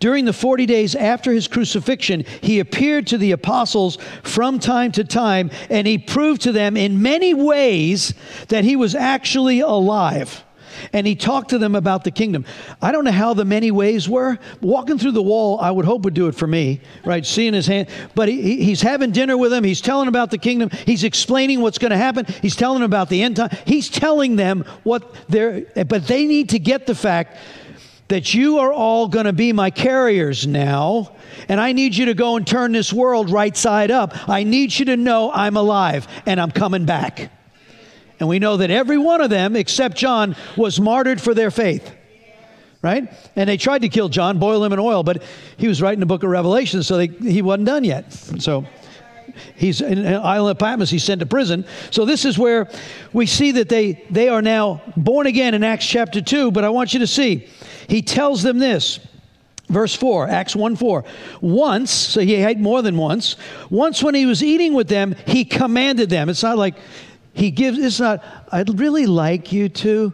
During 0.00 0.24
the 0.24 0.32
40 0.32 0.64
days 0.64 0.94
after 0.94 1.32
his 1.32 1.48
crucifixion, 1.48 2.24
he 2.40 2.60
appeared 2.60 3.06
to 3.08 3.18
the 3.18 3.32
apostles 3.32 3.98
from 4.22 4.58
time 4.58 4.90
to 4.92 5.04
time, 5.04 5.50
and 5.68 5.86
he 5.86 5.98
proved 5.98 6.40
to 6.42 6.52
them 6.52 6.76
in 6.76 7.02
many 7.02 7.34
ways 7.34 8.14
that 8.48 8.64
he 8.64 8.74
was 8.74 8.94
actually 8.94 9.60
alive 9.60 10.44
and 10.92 11.06
he 11.06 11.14
talked 11.14 11.50
to 11.50 11.58
them 11.58 11.74
about 11.74 12.04
the 12.04 12.10
kingdom. 12.10 12.44
I 12.80 12.92
don't 12.92 13.04
know 13.04 13.12
how 13.12 13.34
the 13.34 13.44
many 13.44 13.70
ways 13.70 14.08
were. 14.08 14.38
Walking 14.60 14.98
through 14.98 15.12
the 15.12 15.22
wall, 15.22 15.60
I 15.60 15.70
would 15.70 15.84
hope 15.84 16.02
would 16.04 16.14
do 16.14 16.28
it 16.28 16.34
for 16.34 16.46
me, 16.46 16.80
right? 17.04 17.24
Seeing 17.24 17.54
his 17.54 17.66
hand. 17.66 17.88
But 18.14 18.28
he, 18.28 18.64
he's 18.64 18.82
having 18.82 19.12
dinner 19.12 19.36
with 19.36 19.50
them. 19.50 19.64
He's 19.64 19.80
telling 19.80 20.08
about 20.08 20.30
the 20.30 20.38
kingdom. 20.38 20.70
He's 20.86 21.04
explaining 21.04 21.60
what's 21.60 21.78
going 21.78 21.90
to 21.90 21.96
happen. 21.96 22.26
He's 22.42 22.56
telling 22.56 22.80
them 22.80 22.90
about 22.90 23.08
the 23.08 23.22
end 23.22 23.36
time. 23.36 23.50
He's 23.66 23.88
telling 23.88 24.36
them 24.36 24.64
what 24.82 25.14
they're, 25.28 25.62
but 25.84 26.06
they 26.06 26.26
need 26.26 26.50
to 26.50 26.58
get 26.58 26.86
the 26.86 26.94
fact 26.94 27.38
that 28.08 28.34
you 28.34 28.58
are 28.58 28.72
all 28.72 29.08
going 29.08 29.24
to 29.24 29.32
be 29.32 29.54
my 29.54 29.70
carriers 29.70 30.46
now, 30.46 31.12
and 31.48 31.58
I 31.58 31.72
need 31.72 31.96
you 31.96 32.06
to 32.06 32.14
go 32.14 32.36
and 32.36 32.46
turn 32.46 32.72
this 32.72 32.92
world 32.92 33.30
right 33.30 33.56
side 33.56 33.90
up. 33.90 34.28
I 34.28 34.44
need 34.44 34.78
you 34.78 34.84
to 34.86 34.98
know 34.98 35.32
I'm 35.32 35.56
alive 35.56 36.06
and 36.26 36.38
I'm 36.38 36.50
coming 36.50 36.84
back. 36.84 37.30
And 38.20 38.28
we 38.28 38.38
know 38.38 38.56
that 38.58 38.70
every 38.70 38.98
one 38.98 39.20
of 39.20 39.30
them, 39.30 39.56
except 39.56 39.96
John, 39.96 40.36
was 40.56 40.80
martyred 40.80 41.20
for 41.20 41.34
their 41.34 41.50
faith. 41.50 41.94
Right? 42.82 43.12
And 43.36 43.48
they 43.48 43.56
tried 43.56 43.82
to 43.82 43.88
kill 43.88 44.08
John, 44.08 44.38
boil 44.40 44.64
him 44.64 44.72
in 44.72 44.80
oil, 44.80 45.04
but 45.04 45.22
he 45.56 45.68
was 45.68 45.80
writing 45.80 46.00
the 46.00 46.06
book 46.06 46.24
of 46.24 46.30
Revelation, 46.30 46.82
so 46.82 46.96
they, 46.96 47.06
he 47.06 47.40
wasn't 47.40 47.66
done 47.66 47.84
yet. 47.84 48.12
So 48.12 48.66
he's 49.54 49.80
in 49.80 49.98
an 49.98 50.16
island 50.16 50.52
of 50.52 50.58
Patmos, 50.58 50.90
he's 50.90 51.04
sent 51.04 51.20
to 51.20 51.26
prison. 51.26 51.64
So 51.90 52.04
this 52.04 52.24
is 52.24 52.38
where 52.38 52.68
we 53.12 53.26
see 53.26 53.52
that 53.52 53.68
they, 53.68 54.04
they 54.10 54.28
are 54.28 54.42
now 54.42 54.82
born 54.96 55.26
again 55.26 55.54
in 55.54 55.62
Acts 55.62 55.86
chapter 55.86 56.20
2. 56.20 56.50
But 56.50 56.64
I 56.64 56.70
want 56.70 56.92
you 56.92 57.00
to 57.00 57.06
see, 57.06 57.48
he 57.88 58.02
tells 58.02 58.42
them 58.42 58.58
this. 58.58 59.00
Verse 59.68 59.94
4, 59.94 60.28
Acts 60.28 60.54
1 60.54 60.76
4. 60.76 61.04
Once, 61.40 61.90
so 61.90 62.20
he 62.20 62.34
had 62.34 62.60
more 62.60 62.82
than 62.82 62.96
once, 62.96 63.36
once 63.70 64.02
when 64.02 64.14
he 64.14 64.26
was 64.26 64.42
eating 64.42 64.74
with 64.74 64.88
them, 64.88 65.14
he 65.26 65.46
commanded 65.46 66.10
them. 66.10 66.28
It's 66.28 66.42
not 66.42 66.58
like 66.58 66.74
he 67.32 67.50
gives, 67.50 67.78
it's 67.78 68.00
not, 68.00 68.22
I'd 68.50 68.78
really 68.78 69.06
like 69.06 69.52
you 69.52 69.68
to. 69.68 70.12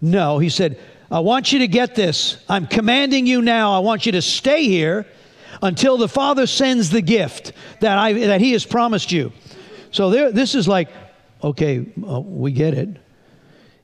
No, 0.00 0.38
he 0.38 0.48
said, 0.48 0.78
I 1.10 1.20
want 1.20 1.52
you 1.52 1.60
to 1.60 1.68
get 1.68 1.94
this. 1.94 2.42
I'm 2.48 2.66
commanding 2.66 3.26
you 3.26 3.42
now. 3.42 3.72
I 3.72 3.80
want 3.80 4.06
you 4.06 4.12
to 4.12 4.22
stay 4.22 4.64
here 4.64 5.06
until 5.62 5.96
the 5.96 6.08
Father 6.08 6.46
sends 6.46 6.90
the 6.90 7.02
gift 7.02 7.52
that, 7.80 7.98
I, 7.98 8.12
that 8.12 8.40
He 8.40 8.52
has 8.52 8.64
promised 8.64 9.10
you. 9.10 9.32
So 9.90 10.10
there, 10.10 10.30
this 10.30 10.54
is 10.54 10.68
like, 10.68 10.88
okay, 11.42 11.84
uh, 12.06 12.20
we 12.20 12.52
get 12.52 12.74
it. 12.74 12.88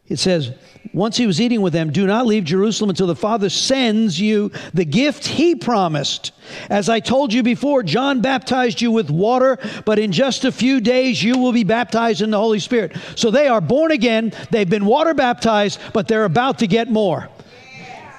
It 0.09 0.18
says, 0.18 0.52
once 0.92 1.16
he 1.16 1.26
was 1.26 1.40
eating 1.40 1.61
with 1.61 1.72
them, 1.72 1.90
do 1.90 2.07
not 2.07 2.26
leave 2.26 2.44
Jerusalem 2.44 2.90
until 2.90 3.09
the 3.09 3.16
Father 3.16 3.50
sends 3.50 4.20
you 4.20 4.52
the 4.72 4.84
gift 4.84 5.26
he 5.26 5.54
promised. 5.54 6.32
As 6.70 6.88
I 6.88 7.00
told 7.00 7.32
you 7.32 7.42
before, 7.42 7.82
John 7.82 8.20
baptized 8.20 8.80
you 8.80 8.92
with 8.92 9.11
water, 9.11 9.59
but 9.84 9.98
in 9.98 10.12
just 10.12 10.44
a 10.44 10.52
few 10.52 10.80
days 10.80 11.22
you 11.22 11.38
will 11.38 11.52
be 11.52 11.64
baptized 11.64 12.22
in 12.22 12.30
the 12.30 12.38
Holy 12.38 12.61
Spirit. 12.61 12.96
So 13.16 13.30
they 13.30 13.48
are 13.48 13.61
born 13.61 13.90
again, 13.90 14.32
they've 14.50 14.70
been 14.70 14.86
water 14.86 15.12
baptized, 15.12 15.80
but 15.92 16.07
they're 16.07 16.24
about 16.24 16.61
to 16.61 16.66
get 16.66 16.88
more. 16.88 17.28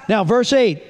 Now, 0.08 0.24
verse 0.24 0.52
8 0.52 0.82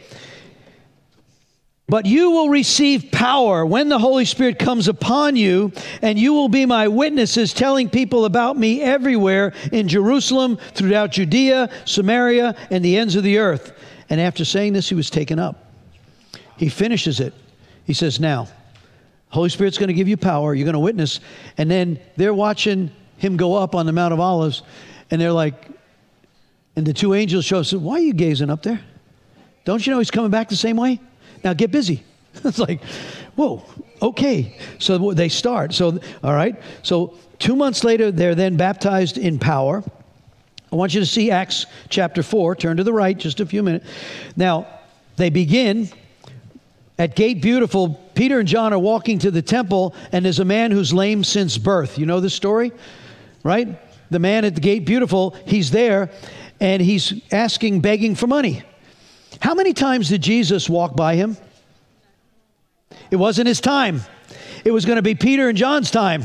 but 1.89 2.05
you 2.05 2.31
will 2.31 2.51
receive 2.51 3.11
power 3.11 3.65
when 3.65 3.89
the 3.89 3.99
Holy 3.99 4.27
Spirit 4.27 4.59
comes 4.59 4.89
upon 4.89 5.37
you, 5.37 5.73
and 6.03 6.19
you 6.19 6.35
will 6.35 6.51
be 6.51 6.67
my 6.67 6.87
witnesses, 6.87 7.55
telling 7.55 7.89
people 7.89 8.27
about 8.27 8.59
me 8.59 8.83
everywhere 8.83 9.55
in 9.73 9.89
Jerusalem, 9.89 10.59
throughout 10.75 11.13
Judea, 11.13 11.71
Samaria, 11.87 12.55
and 12.71 12.85
the 12.85 12.99
ends 12.99 13.17
of 13.17 13.23
the 13.23 13.39
earth. 13.39 13.73
And 14.11 14.21
after 14.21 14.45
saying 14.45 14.75
this, 14.75 14.89
he 14.89 14.95
was 14.95 15.09
taken 15.09 15.39
up. 15.39 15.65
He 16.59 16.69
finishes 16.69 17.21
it. 17.21 17.33
He 17.85 17.95
says, 17.95 18.21
Now, 18.21 18.49
Holy 19.31 19.49
Spirit's 19.49 19.79
going 19.79 19.89
to 19.89 19.95
give 19.95 20.09
you 20.09 20.19
power. 20.19 20.55
You're 20.55 20.67
going 20.67 20.75
to 20.75 20.81
witness. 20.81 21.21
And 21.57 21.71
then 21.71 21.99
they're 22.17 22.35
watching 22.35 22.91
him 23.17 23.39
go 23.39 23.55
up 23.55 23.75
on 23.75 23.87
the 23.87 23.93
Mount 23.93 24.13
of 24.13 24.21
Olives, 24.21 24.63
and 25.11 25.21
they're 25.21 25.33
like, 25.33 25.69
and 26.77 26.87
the 26.87 26.93
two 26.93 27.15
angels 27.15 27.47
show 27.47 27.61
up. 27.61 27.67
Said, 27.67 27.81
Why 27.81 27.95
are 27.95 28.01
you 28.01 28.13
gazing 28.13 28.51
up 28.51 28.63
there? 28.63 28.81
Don't 29.65 29.87
you 29.87 29.93
know 29.93 29.99
he's 29.99 30.11
coming 30.11 30.31
back 30.31 30.51
the 30.51 30.57
same 30.57 30.77
way? 30.77 31.01
Now 31.45 31.53
get 31.53 31.71
busy. 31.71 32.03
it's 32.45 32.59
like, 32.59 32.83
whoa, 33.37 33.65
okay. 34.03 34.57
So 34.79 35.13
they 35.13 35.29
start. 35.29 35.75
So, 35.75 35.99
all 36.23 36.35
right. 36.35 36.61
So 36.83 37.19
two 37.39 37.57
months 37.57 37.85
later, 37.85 38.11
they're 38.11 38.35
then 38.35 38.57
baptized 38.57 39.19
in 39.19 39.39
power. 39.39 39.83
I 40.71 40.77
want 40.77 40.93
you 40.93 41.01
to 41.01 41.07
see 41.07 41.31
Acts 41.31 41.67
chapter 41.89 42.23
4. 42.23 42.57
Turn 42.57 42.77
to 42.77 42.85
the 42.85 42.93
right 42.93 43.17
just 43.17 43.41
a 43.41 43.47
few 43.47 43.63
minutes. 43.63 43.87
Now, 44.37 44.67
they 45.17 45.31
begin 45.31 45.89
at 46.99 47.17
Gate 47.17 47.41
Beautiful. 47.41 47.95
Peter 48.15 48.41
and 48.41 48.49
John 48.49 48.73
are 48.73 48.79
walking 48.79 49.19
to 49.21 49.31
the 49.31 49.41
temple, 49.41 49.95
and 50.13 50.25
there's 50.25 50.41
a 50.41 50.45
man 50.45 50.71
who's 50.71 50.93
lame 50.93 51.25
since 51.25 51.57
birth. 51.57 51.99
You 51.99 52.07
know 52.07 52.21
this 52.21 52.35
story? 52.35 52.73
Right? 53.43 53.81
The 54.11 54.19
man 54.19 54.45
at 54.45 54.55
the 54.55 54.61
Gate 54.61 54.85
Beautiful, 54.85 55.37
he's 55.47 55.71
there, 55.71 56.11
and 56.61 56.83
he's 56.83 57.15
asking, 57.33 57.81
begging 57.81 58.15
for 58.15 58.27
money. 58.27 58.63
How 59.41 59.55
many 59.55 59.73
times 59.73 60.09
did 60.09 60.23
Jesus 60.23 60.69
walk 60.69 60.97
by 60.97 61.15
him? 61.17 61.37
It 63.11 63.17
wasn't 63.17 63.49
his 63.49 63.61
time. 63.61 64.01
It 64.65 64.71
was 64.71 64.85
going 64.85 64.97
to 64.97 65.03
be 65.03 65.15
Peter 65.15 65.49
and 65.49 65.57
John's 65.57 65.91
time. 65.91 66.23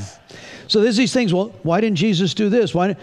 So 0.68 0.82
there's 0.82 0.98
these 0.98 1.14
things. 1.14 1.34
Well, 1.34 1.54
why 1.64 1.82
didn't 1.82 1.98
Jesus 1.98 2.34
do 2.34 2.50
this? 2.50 2.74
Why? 2.74 2.96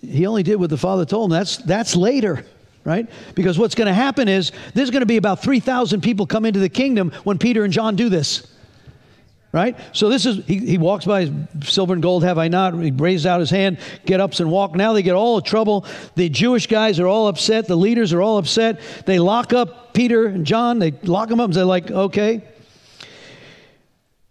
He 0.00 0.26
only 0.26 0.42
did 0.42 0.56
what 0.56 0.70
the 0.70 0.76
Father 0.76 1.04
told 1.04 1.30
him. 1.30 1.38
That's 1.38 1.58
that's 1.58 1.96
later, 1.96 2.44
right? 2.84 3.08
Because 3.34 3.58
what's 3.58 3.74
going 3.74 3.86
to 3.86 3.94
happen 3.94 4.28
is 4.28 4.52
there's 4.74 4.90
going 4.90 5.00
to 5.00 5.06
be 5.06 5.16
about 5.16 5.42
three 5.42 5.60
thousand 5.60 6.02
people 6.02 6.26
come 6.26 6.44
into 6.44 6.60
the 6.60 6.68
kingdom 6.68 7.12
when 7.24 7.38
Peter 7.38 7.64
and 7.64 7.72
John 7.72 7.96
do 7.96 8.08
this 8.08 8.52
right? 9.52 9.76
So 9.92 10.08
this 10.08 10.26
is, 10.26 10.44
he, 10.46 10.58
he 10.58 10.78
walks 10.78 11.04
by, 11.04 11.30
silver 11.62 11.94
and 11.94 12.02
gold 12.02 12.24
have 12.24 12.38
I 12.38 12.48
not. 12.48 12.74
He 12.74 12.90
raises 12.90 13.26
out 13.26 13.40
his 13.40 13.50
hand, 13.50 13.78
get 14.04 14.20
ups 14.20 14.40
and 14.40 14.50
walk. 14.50 14.74
Now 14.74 14.92
they 14.92 15.02
get 15.02 15.14
all 15.14 15.38
in 15.38 15.44
trouble. 15.44 15.86
The 16.16 16.28
Jewish 16.28 16.66
guys 16.66 17.00
are 17.00 17.06
all 17.06 17.28
upset. 17.28 17.66
The 17.66 17.76
leaders 17.76 18.12
are 18.12 18.20
all 18.20 18.38
upset. 18.38 18.80
They 19.06 19.18
lock 19.18 19.52
up 19.52 19.94
Peter 19.94 20.26
and 20.26 20.46
John. 20.46 20.78
They 20.78 20.92
lock 21.02 21.28
them 21.28 21.40
up 21.40 21.46
and 21.46 21.54
they're 21.54 21.64
like, 21.64 21.90
okay. 21.90 22.42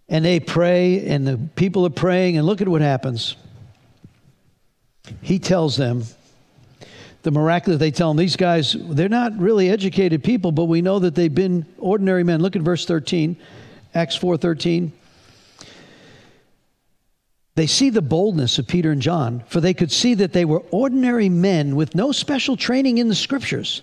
And 0.09 0.23
they 0.23 0.39
pray, 0.39 1.05
and 1.05 1.27
the 1.27 1.37
people 1.55 1.85
are 1.85 1.89
praying, 1.89 2.37
and 2.37 2.45
look 2.45 2.61
at 2.61 2.69
what 2.69 2.79
happens. 2.79 3.35
He 5.21 5.37
tells 5.37 5.75
them, 5.75 6.03
the 7.23 7.31
miraculous 7.31 7.77
they 7.77 7.91
tell 7.91 8.09
them 8.09 8.15
these 8.15 8.37
guys 8.37 8.73
they're 8.79 9.09
not 9.09 9.37
really 9.37 9.69
educated 9.69 10.23
people 10.23 10.53
but 10.53 10.63
we 10.65 10.81
know 10.81 10.97
that 10.99 11.13
they've 11.13 11.35
been 11.35 11.65
ordinary 11.77 12.23
men 12.23 12.41
look 12.41 12.55
at 12.55 12.61
verse 12.61 12.85
13 12.85 13.35
acts 13.93 14.17
4.13 14.17 14.91
they 17.57 17.65
see 17.65 17.89
the 17.89 18.03
boldness 18.03 18.59
of 18.59 18.67
Peter 18.67 18.91
and 18.91 19.01
John, 19.01 19.43
for 19.47 19.59
they 19.59 19.73
could 19.73 19.91
see 19.91 20.13
that 20.13 20.31
they 20.31 20.45
were 20.45 20.59
ordinary 20.69 21.27
men 21.27 21.75
with 21.75 21.95
no 21.95 22.11
special 22.11 22.55
training 22.55 22.99
in 22.99 23.07
the 23.07 23.15
scriptures. 23.15 23.81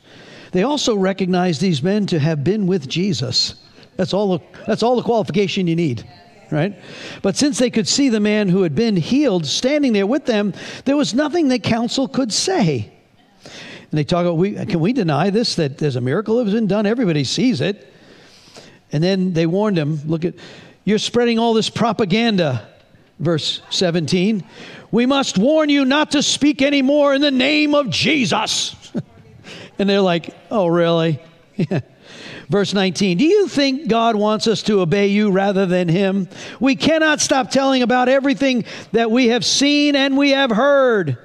They 0.53 0.62
also 0.62 0.95
recognized 0.95 1.61
these 1.61 1.83
men 1.83 2.07
to 2.07 2.20
have 2.20 2.45
been 2.45 2.68
with 2.68 2.89
Jesus. 2.89 3.57
That's 3.97 4.14
all 4.14 4.39
the, 4.39 4.45
that's 4.68 4.85
all 4.85 4.95
the 4.95 5.03
qualification 5.03 5.66
you 5.66 5.75
need, 5.75 6.09
right? 6.53 6.81
But 7.20 7.35
since 7.37 7.59
they 7.59 7.68
could 7.68 7.89
see 7.89 8.11
the 8.11 8.20
man 8.20 8.49
who 8.49 8.62
had 8.62 8.77
been 8.77 8.95
healed 8.97 9.45
standing 9.45 9.93
there 9.93 10.07
with 10.07 10.25
them, 10.25 10.55
there 10.85 10.97
was 10.97 11.12
nothing 11.12 11.49
the 11.49 11.59
council 11.59 12.07
could 12.07 12.33
say. 12.33 12.93
And 13.43 13.99
they 13.99 14.05
talk 14.05 14.20
about, 14.20 14.37
we, 14.37 14.55
can 14.66 14.79
we 14.79 14.93
deny 14.93 15.31
this, 15.31 15.57
that 15.57 15.79
there's 15.79 15.97
a 15.97 16.01
miracle 16.01 16.37
that 16.37 16.45
has 16.45 16.55
been 16.55 16.68
done? 16.68 16.87
Everybody 16.87 17.25
sees 17.25 17.61
it. 17.61 17.93
And 18.93 19.03
then 19.03 19.33
they 19.33 19.47
warned 19.47 19.77
him, 19.77 19.99
look 20.07 20.25
at, 20.25 20.35
you're 20.85 20.99
spreading 20.99 21.41
all 21.41 21.55
this 21.55 21.70
propaganda 21.70 22.68
verse 23.19 23.62
17. 23.71 24.45
We 24.91 25.07
must 25.07 25.39
warn 25.39 25.69
you 25.69 25.85
not 25.85 26.12
to 26.12 26.23
speak 26.23 26.62
anymore 26.62 27.15
in 27.15 27.21
the 27.21 27.31
name 27.31 27.75
of 27.75 27.91
Jesus. 27.91 28.77
and 29.79 29.89
they're 29.89 30.01
like, 30.01 30.35
oh, 30.51 30.67
really? 30.67 31.21
Verse 32.49 32.75
19, 32.75 33.17
do 33.17 33.25
you 33.25 33.49
think 33.49 33.89
God 33.89 34.17
wants 34.17 34.47
us 34.47 34.62
to 34.65 34.81
obey 34.81 35.07
you 35.09 35.31
rather 35.31 35.67
than 35.67 35.89
Him? 35.89 36.29
We 36.61 36.77
cannot 36.77 37.21
stop 37.21 37.51
telling 37.51 37.83
about 37.83 38.09
everything 38.09 38.65
that 38.93 39.11
we 39.11 39.29
have 39.29 39.45
seen 39.45 39.97
and 39.97 40.17
we 40.17 40.31
have 40.31 40.51
heard. 40.51 41.17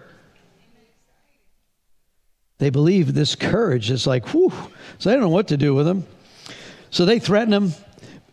They 2.57 2.69
believe 2.69 3.13
this 3.13 3.35
courage 3.35 3.91
is 3.91 4.07
like, 4.07 4.27
whew. 4.29 4.51
So 4.97 5.09
they 5.09 5.15
don't 5.15 5.23
know 5.23 5.29
what 5.29 5.49
to 5.49 5.57
do 5.57 5.73
with 5.73 5.85
them. 5.85 6.05
So 6.89 7.05
they 7.05 7.19
threaten 7.19 7.53
him. 7.53 7.73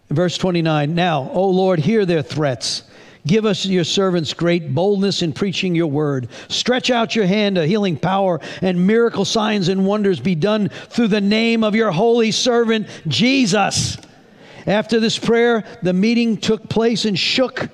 Verse 0.08 0.38
29, 0.38 0.94
now, 0.94 1.30
O 1.32 1.48
Lord, 1.50 1.80
hear 1.80 2.06
their 2.06 2.22
threats 2.22 2.84
Give 3.26 3.44
us, 3.44 3.66
your 3.66 3.84
servants, 3.84 4.32
great 4.34 4.72
boldness 4.72 5.20
in 5.20 5.32
preaching 5.32 5.74
your 5.74 5.88
word. 5.88 6.28
Stretch 6.48 6.90
out 6.90 7.16
your 7.16 7.26
hand, 7.26 7.58
a 7.58 7.66
healing 7.66 7.96
power, 7.96 8.40
and 8.62 8.86
miracle 8.86 9.24
signs 9.24 9.68
and 9.68 9.84
wonders 9.84 10.20
be 10.20 10.36
done 10.36 10.68
through 10.68 11.08
the 11.08 11.20
name 11.20 11.64
of 11.64 11.74
your 11.74 11.90
holy 11.90 12.30
servant, 12.30 12.86
Jesus. 13.08 13.96
After 14.64 15.00
this 15.00 15.18
prayer, 15.18 15.64
the 15.82 15.92
meeting 15.92 16.36
took 16.36 16.68
place 16.68 17.04
and 17.04 17.18
shook, 17.18 17.68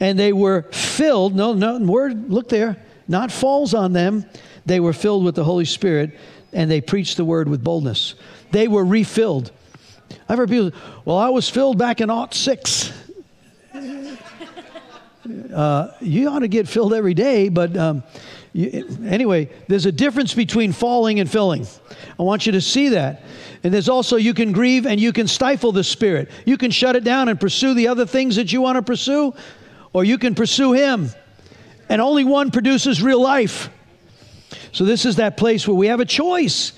and 0.00 0.18
they 0.18 0.34
were 0.34 0.62
filled. 0.70 1.34
No, 1.34 1.54
no, 1.54 1.78
word, 1.78 2.30
look 2.30 2.50
there, 2.50 2.76
not 3.08 3.32
falls 3.32 3.72
on 3.72 3.94
them. 3.94 4.26
They 4.66 4.80
were 4.80 4.92
filled 4.92 5.24
with 5.24 5.34
the 5.34 5.44
Holy 5.44 5.64
Spirit, 5.64 6.18
and 6.52 6.70
they 6.70 6.82
preached 6.82 7.16
the 7.16 7.24
word 7.24 7.48
with 7.48 7.64
boldness. 7.64 8.16
They 8.50 8.68
were 8.68 8.84
refilled. 8.84 9.50
I've 10.28 10.36
heard 10.36 10.50
people, 10.50 10.78
well, 11.06 11.16
I 11.16 11.30
was 11.30 11.48
filled 11.48 11.78
back 11.78 12.02
in 12.02 12.10
aught 12.10 12.34
six. 12.34 12.92
Uh, 15.54 15.88
you 16.00 16.30
ought 16.30 16.38
to 16.38 16.48
get 16.48 16.66
filled 16.66 16.94
every 16.94 17.12
day, 17.12 17.50
but 17.50 17.76
um, 17.76 18.02
you, 18.52 18.98
anyway, 19.04 19.50
there's 19.68 19.84
a 19.84 19.92
difference 19.92 20.32
between 20.32 20.72
falling 20.72 21.20
and 21.20 21.30
filling. 21.30 21.66
I 22.18 22.22
want 22.22 22.46
you 22.46 22.52
to 22.52 22.60
see 22.60 22.90
that. 22.90 23.22
And 23.62 23.72
there's 23.74 23.90
also, 23.90 24.16
you 24.16 24.32
can 24.32 24.52
grieve 24.52 24.86
and 24.86 24.98
you 24.98 25.12
can 25.12 25.28
stifle 25.28 25.72
the 25.72 25.84
Spirit. 25.84 26.30
You 26.46 26.56
can 26.56 26.70
shut 26.70 26.96
it 26.96 27.04
down 27.04 27.28
and 27.28 27.38
pursue 27.38 27.74
the 27.74 27.88
other 27.88 28.06
things 28.06 28.36
that 28.36 28.52
you 28.52 28.62
want 28.62 28.76
to 28.76 28.82
pursue, 28.82 29.34
or 29.92 30.04
you 30.04 30.16
can 30.16 30.34
pursue 30.34 30.72
Him. 30.72 31.10
And 31.90 32.00
only 32.00 32.24
one 32.24 32.50
produces 32.50 33.02
real 33.02 33.20
life. 33.20 33.68
So, 34.72 34.84
this 34.84 35.04
is 35.04 35.16
that 35.16 35.36
place 35.36 35.66
where 35.68 35.76
we 35.76 35.88
have 35.88 36.00
a 36.00 36.04
choice. 36.04 36.72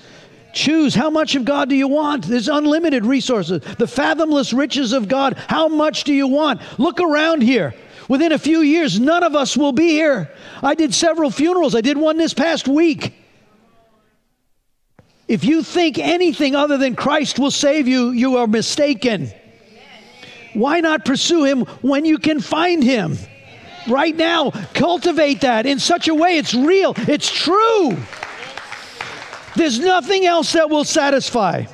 Choose 0.53 0.93
how 0.93 1.09
much 1.09 1.35
of 1.35 1.45
God 1.45 1.69
do 1.69 1.75
you 1.75 1.87
want? 1.87 2.25
There's 2.25 2.47
unlimited 2.47 3.05
resources, 3.05 3.61
the 3.77 3.87
fathomless 3.87 4.53
riches 4.53 4.93
of 4.93 5.07
God. 5.07 5.35
How 5.47 5.67
much 5.67 6.03
do 6.03 6.13
you 6.13 6.27
want? 6.27 6.61
Look 6.77 6.99
around 6.99 7.41
here. 7.41 7.73
Within 8.07 8.31
a 8.31 8.39
few 8.39 8.61
years, 8.61 8.99
none 8.99 9.23
of 9.23 9.35
us 9.35 9.55
will 9.55 9.71
be 9.71 9.89
here. 9.89 10.31
I 10.61 10.75
did 10.75 10.93
several 10.93 11.31
funerals, 11.31 11.75
I 11.75 11.81
did 11.81 11.97
one 11.97 12.17
this 12.17 12.33
past 12.33 12.67
week. 12.67 13.13
If 15.27 15.45
you 15.45 15.63
think 15.63 15.97
anything 15.97 16.55
other 16.55 16.77
than 16.77 16.95
Christ 16.95 17.39
will 17.39 17.51
save 17.51 17.87
you, 17.87 18.11
you 18.11 18.37
are 18.37 18.47
mistaken. 18.47 19.31
Why 20.53 20.81
not 20.81 21.05
pursue 21.05 21.43
Him 21.43 21.61
when 21.81 22.05
you 22.05 22.17
can 22.17 22.39
find 22.39 22.83
Him? 22.83 23.17
Right 23.87 24.15
now, 24.15 24.51
cultivate 24.73 25.41
that 25.41 25.65
in 25.65 25.79
such 25.79 26.07
a 26.07 26.15
way 26.15 26.37
it's 26.37 26.53
real, 26.53 26.93
it's 26.97 27.31
true. 27.31 27.97
There's 29.55 29.79
nothing 29.79 30.25
else 30.25 30.53
that 30.53 30.69
will 30.69 30.83
satisfy. 30.83 31.65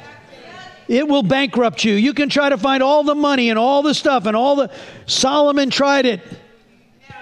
It 0.90 1.08
will 1.08 1.22
bankrupt 1.22 1.84
you. 1.84 1.94
You 1.94 2.16
can 2.16 2.30
try 2.30 2.50
to 2.50 2.58
find 2.58 2.82
all 2.82 3.04
the 3.04 3.14
money 3.14 3.52
and 3.52 3.60
all 3.60 3.84
the 3.84 3.94
stuff 3.94 4.26
and 4.26 4.36
all 4.36 4.56
the. 4.56 4.72
Solomon 5.06 5.70
tried 5.70 6.08
it. 6.08 6.20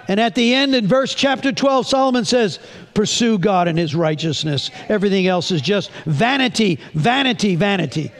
And 0.07 0.21
at 0.21 0.35
the 0.35 0.53
end, 0.53 0.73
in 0.73 0.87
verse 0.87 1.13
chapter 1.13 1.51
12, 1.51 1.85
Solomon 1.85 2.23
says, 2.23 2.59
Pursue 2.93 3.37
God 3.37 3.67
and 3.67 3.77
his 3.77 3.93
righteousness. 3.93 4.71
Everything 4.87 5.27
else 5.27 5.51
is 5.51 5.61
just 5.61 5.91
vanity, 6.05 6.79
vanity, 6.93 7.57
vanity. 7.57 8.13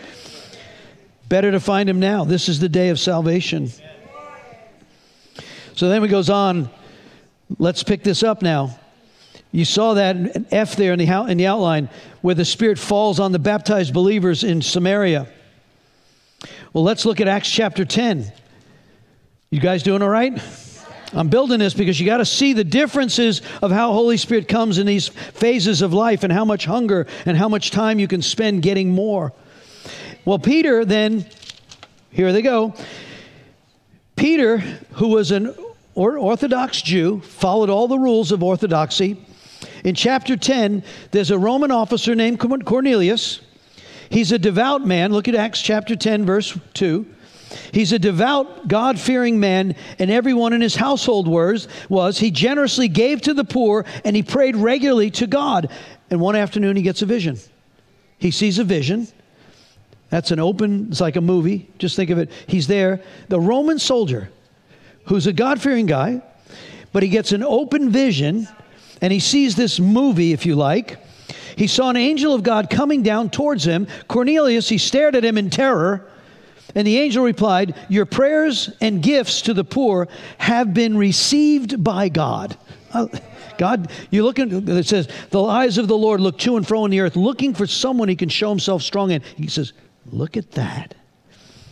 Better 1.30 1.52
to 1.52 1.62
find 1.62 1.89
him 1.89 2.02
now. 2.02 2.26
This 2.26 2.50
is 2.50 2.60
the 2.60 2.68
day 2.68 2.89
of 2.89 3.00
salvation. 3.00 3.70
So 5.76 5.88
then 5.88 6.02
he 6.02 6.10
goes 6.10 6.30
on. 6.30 6.70
Let's 7.58 7.84
pick 7.84 8.04
this 8.04 8.22
up 8.22 8.41
now. 8.41 8.78
You 9.54 9.64
saw 9.64 9.93
that 9.93 10.48
F 10.52 10.76
there 10.76 10.91
in 10.91 11.00
the, 11.00 11.26
in 11.30 11.38
the 11.38 11.48
outline 11.48 11.89
where 12.22 12.36
the 12.36 12.43
Spirit 12.43 12.78
falls 12.78 13.22
on 13.22 13.32
the 13.32 13.39
baptized 13.39 13.93
believers 13.93 14.43
in 14.43 14.62
Samaria. 14.62 15.30
Well, 16.74 16.84
let's 16.84 17.05
look 17.05 17.22
at 17.22 17.28
Acts 17.28 17.49
chapter 17.49 17.86
10. 17.86 18.32
You 19.51 19.59
guys 19.61 19.84
doing 19.84 20.01
all 20.01 20.09
right? 20.09 20.38
I'm 21.13 21.30
building 21.30 21.59
this 21.59 21.74
because 21.74 21.97
you 21.99 22.05
got 22.05 22.18
to 22.18 22.26
see 22.26 22.51
the 22.51 22.65
differences 22.65 23.41
of 23.61 23.72
how 23.72 23.93
Holy 23.93 24.18
Spirit 24.18 24.49
comes 24.49 24.78
in 24.78 24.86
these 24.86 25.07
phases 25.07 25.82
of 25.82 25.93
life 25.93 26.24
and 26.24 26.34
how 26.34 26.43
much 26.43 26.65
hunger 26.65 27.07
and 27.26 27.38
how 27.38 27.47
much 27.47 27.72
time 27.72 27.99
you 27.99 28.07
can 28.07 28.22
spend 28.22 28.61
getting 28.61 28.91
more. 28.91 29.32
Well, 30.26 30.39
Peter 30.39 30.84
then, 30.84 31.26
here 32.11 32.34
they 32.34 32.41
go. 32.41 32.74
Peter, 34.18 34.57
who 34.57 35.07
was 35.07 35.32
an 35.32 35.55
Orthodox 35.95 36.82
Jew, 36.82 37.22
followed 37.22 37.70
all 37.70 37.88
the 37.88 37.97
rules 37.97 38.34
of 38.34 38.43
Orthodoxy. 38.43 39.24
In 39.86 39.95
chapter 39.95 40.36
10, 40.36 40.84
there's 41.11 41.32
a 41.32 41.39
Roman 41.39 41.72
officer 41.72 42.13
named 42.13 42.39
Cornelius. 42.39 43.39
He's 44.10 44.32
a 44.32 44.39
devout 44.39 44.86
man. 44.86 45.12
Look 45.12 45.28
at 45.28 45.36
Acts 45.36 45.62
chapter 45.62 45.95
10, 45.95 46.26
verse 46.26 46.58
2. 46.74 47.05
He's 47.72 47.93
a 47.93 47.99
devout, 47.99 48.68
God 48.68 48.99
fearing 48.99 49.39
man, 49.39 49.76
and 49.99 50.12
everyone 50.12 50.53
in 50.53 50.62
his 50.62 50.76
household 50.76 51.28
was, 51.28 51.68
was 51.89 52.18
he 52.20 52.32
generously 52.32 52.88
gave 52.88 53.22
to 53.22 53.34
the 53.34 53.45
poor 53.45 53.86
and 54.03 54.16
he 54.16 54.24
prayed 54.24 54.55
regularly 54.55 55.12
to 55.12 55.28
God. 55.28 55.72
And 56.10 56.20
one 56.20 56.36
afternoon 56.36 56.76
he 56.76 56.82
gets 56.82 57.01
a 57.01 57.05
vision. 57.05 57.38
He 58.18 58.32
sees 58.32 58.60
a 58.60 58.64
vision. 58.64 59.08
That's 60.10 60.32
an 60.32 60.39
open, 60.39 60.88
it's 60.89 61.01
like 61.01 61.16
a 61.16 61.22
movie. 61.22 61.70
Just 61.78 61.95
think 61.95 62.10
of 62.10 62.18
it. 62.18 62.32
He's 62.47 62.68
there, 62.68 63.01
the 63.28 63.39
Roman 63.39 63.80
soldier, 63.80 64.30
who's 65.05 65.28
a 65.28 65.34
God 65.34 65.62
fearing 65.62 65.86
guy, 65.86 66.22
but 66.93 67.03
he 67.03 67.10
gets 67.10 67.32
an 67.32 67.43
open 67.43 67.89
vision 67.89 68.47
and 69.01 69.14
he 69.14 69.20
sees 69.20 69.55
this 69.55 69.80
movie, 69.80 70.34
if 70.34 70.45
you 70.45 70.55
like. 70.55 70.97
He 71.58 71.66
saw 71.68 71.89
an 71.89 71.97
angel 71.97 72.36
of 72.36 72.43
God 72.43 72.70
coming 72.70 73.01
down 73.01 73.32
towards 73.32 73.66
him. 73.66 73.88
Cornelius, 74.08 74.70
he 74.70 74.78
stared 74.78 75.16
at 75.16 75.26
him 75.26 75.38
in 75.38 75.49
terror. 75.49 76.08
And 76.76 76.86
the 76.86 76.99
angel 76.99 77.24
replied, 77.24 77.76
Your 77.89 78.05
prayers 78.05 78.70
and 78.80 79.01
gifts 79.01 79.41
to 79.43 79.55
the 79.55 79.64
poor 79.64 80.08
have 80.38 80.74
been 80.76 80.95
received 80.95 81.84
by 81.84 82.10
God. 82.10 82.55
Uh, 82.93 83.08
God, 83.58 83.91
you 84.12 84.24
look 84.24 84.38
at 84.38 84.49
it 84.51 84.86
says, 84.86 85.10
the 85.32 85.43
eyes 85.43 85.80
of 85.80 85.88
the 85.88 85.97
Lord 85.97 86.22
look 86.22 86.38
to 86.39 86.58
and 86.58 86.68
fro 86.68 86.86
in 86.86 86.91
the 86.91 86.99
earth, 86.99 87.16
looking 87.16 87.55
for 87.55 87.66
someone 87.66 88.08
he 88.08 88.16
can 88.16 88.30
show 88.30 88.49
himself 88.49 88.84
strong 88.84 89.10
in. 89.10 89.24
He 89.36 89.47
says, 89.47 89.74
Look 90.12 90.38
at 90.38 90.51
that. 90.51 90.93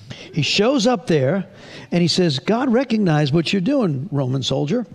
He 0.10 0.42
shows 0.42 0.88
up 0.88 1.06
there 1.06 1.48
and 1.92 2.02
he 2.02 2.08
says, 2.08 2.40
God 2.40 2.74
recognized 2.74 3.34
what 3.34 3.54
you're 3.54 3.62
doing, 3.62 4.10
Roman 4.12 4.42
soldier. 4.42 4.88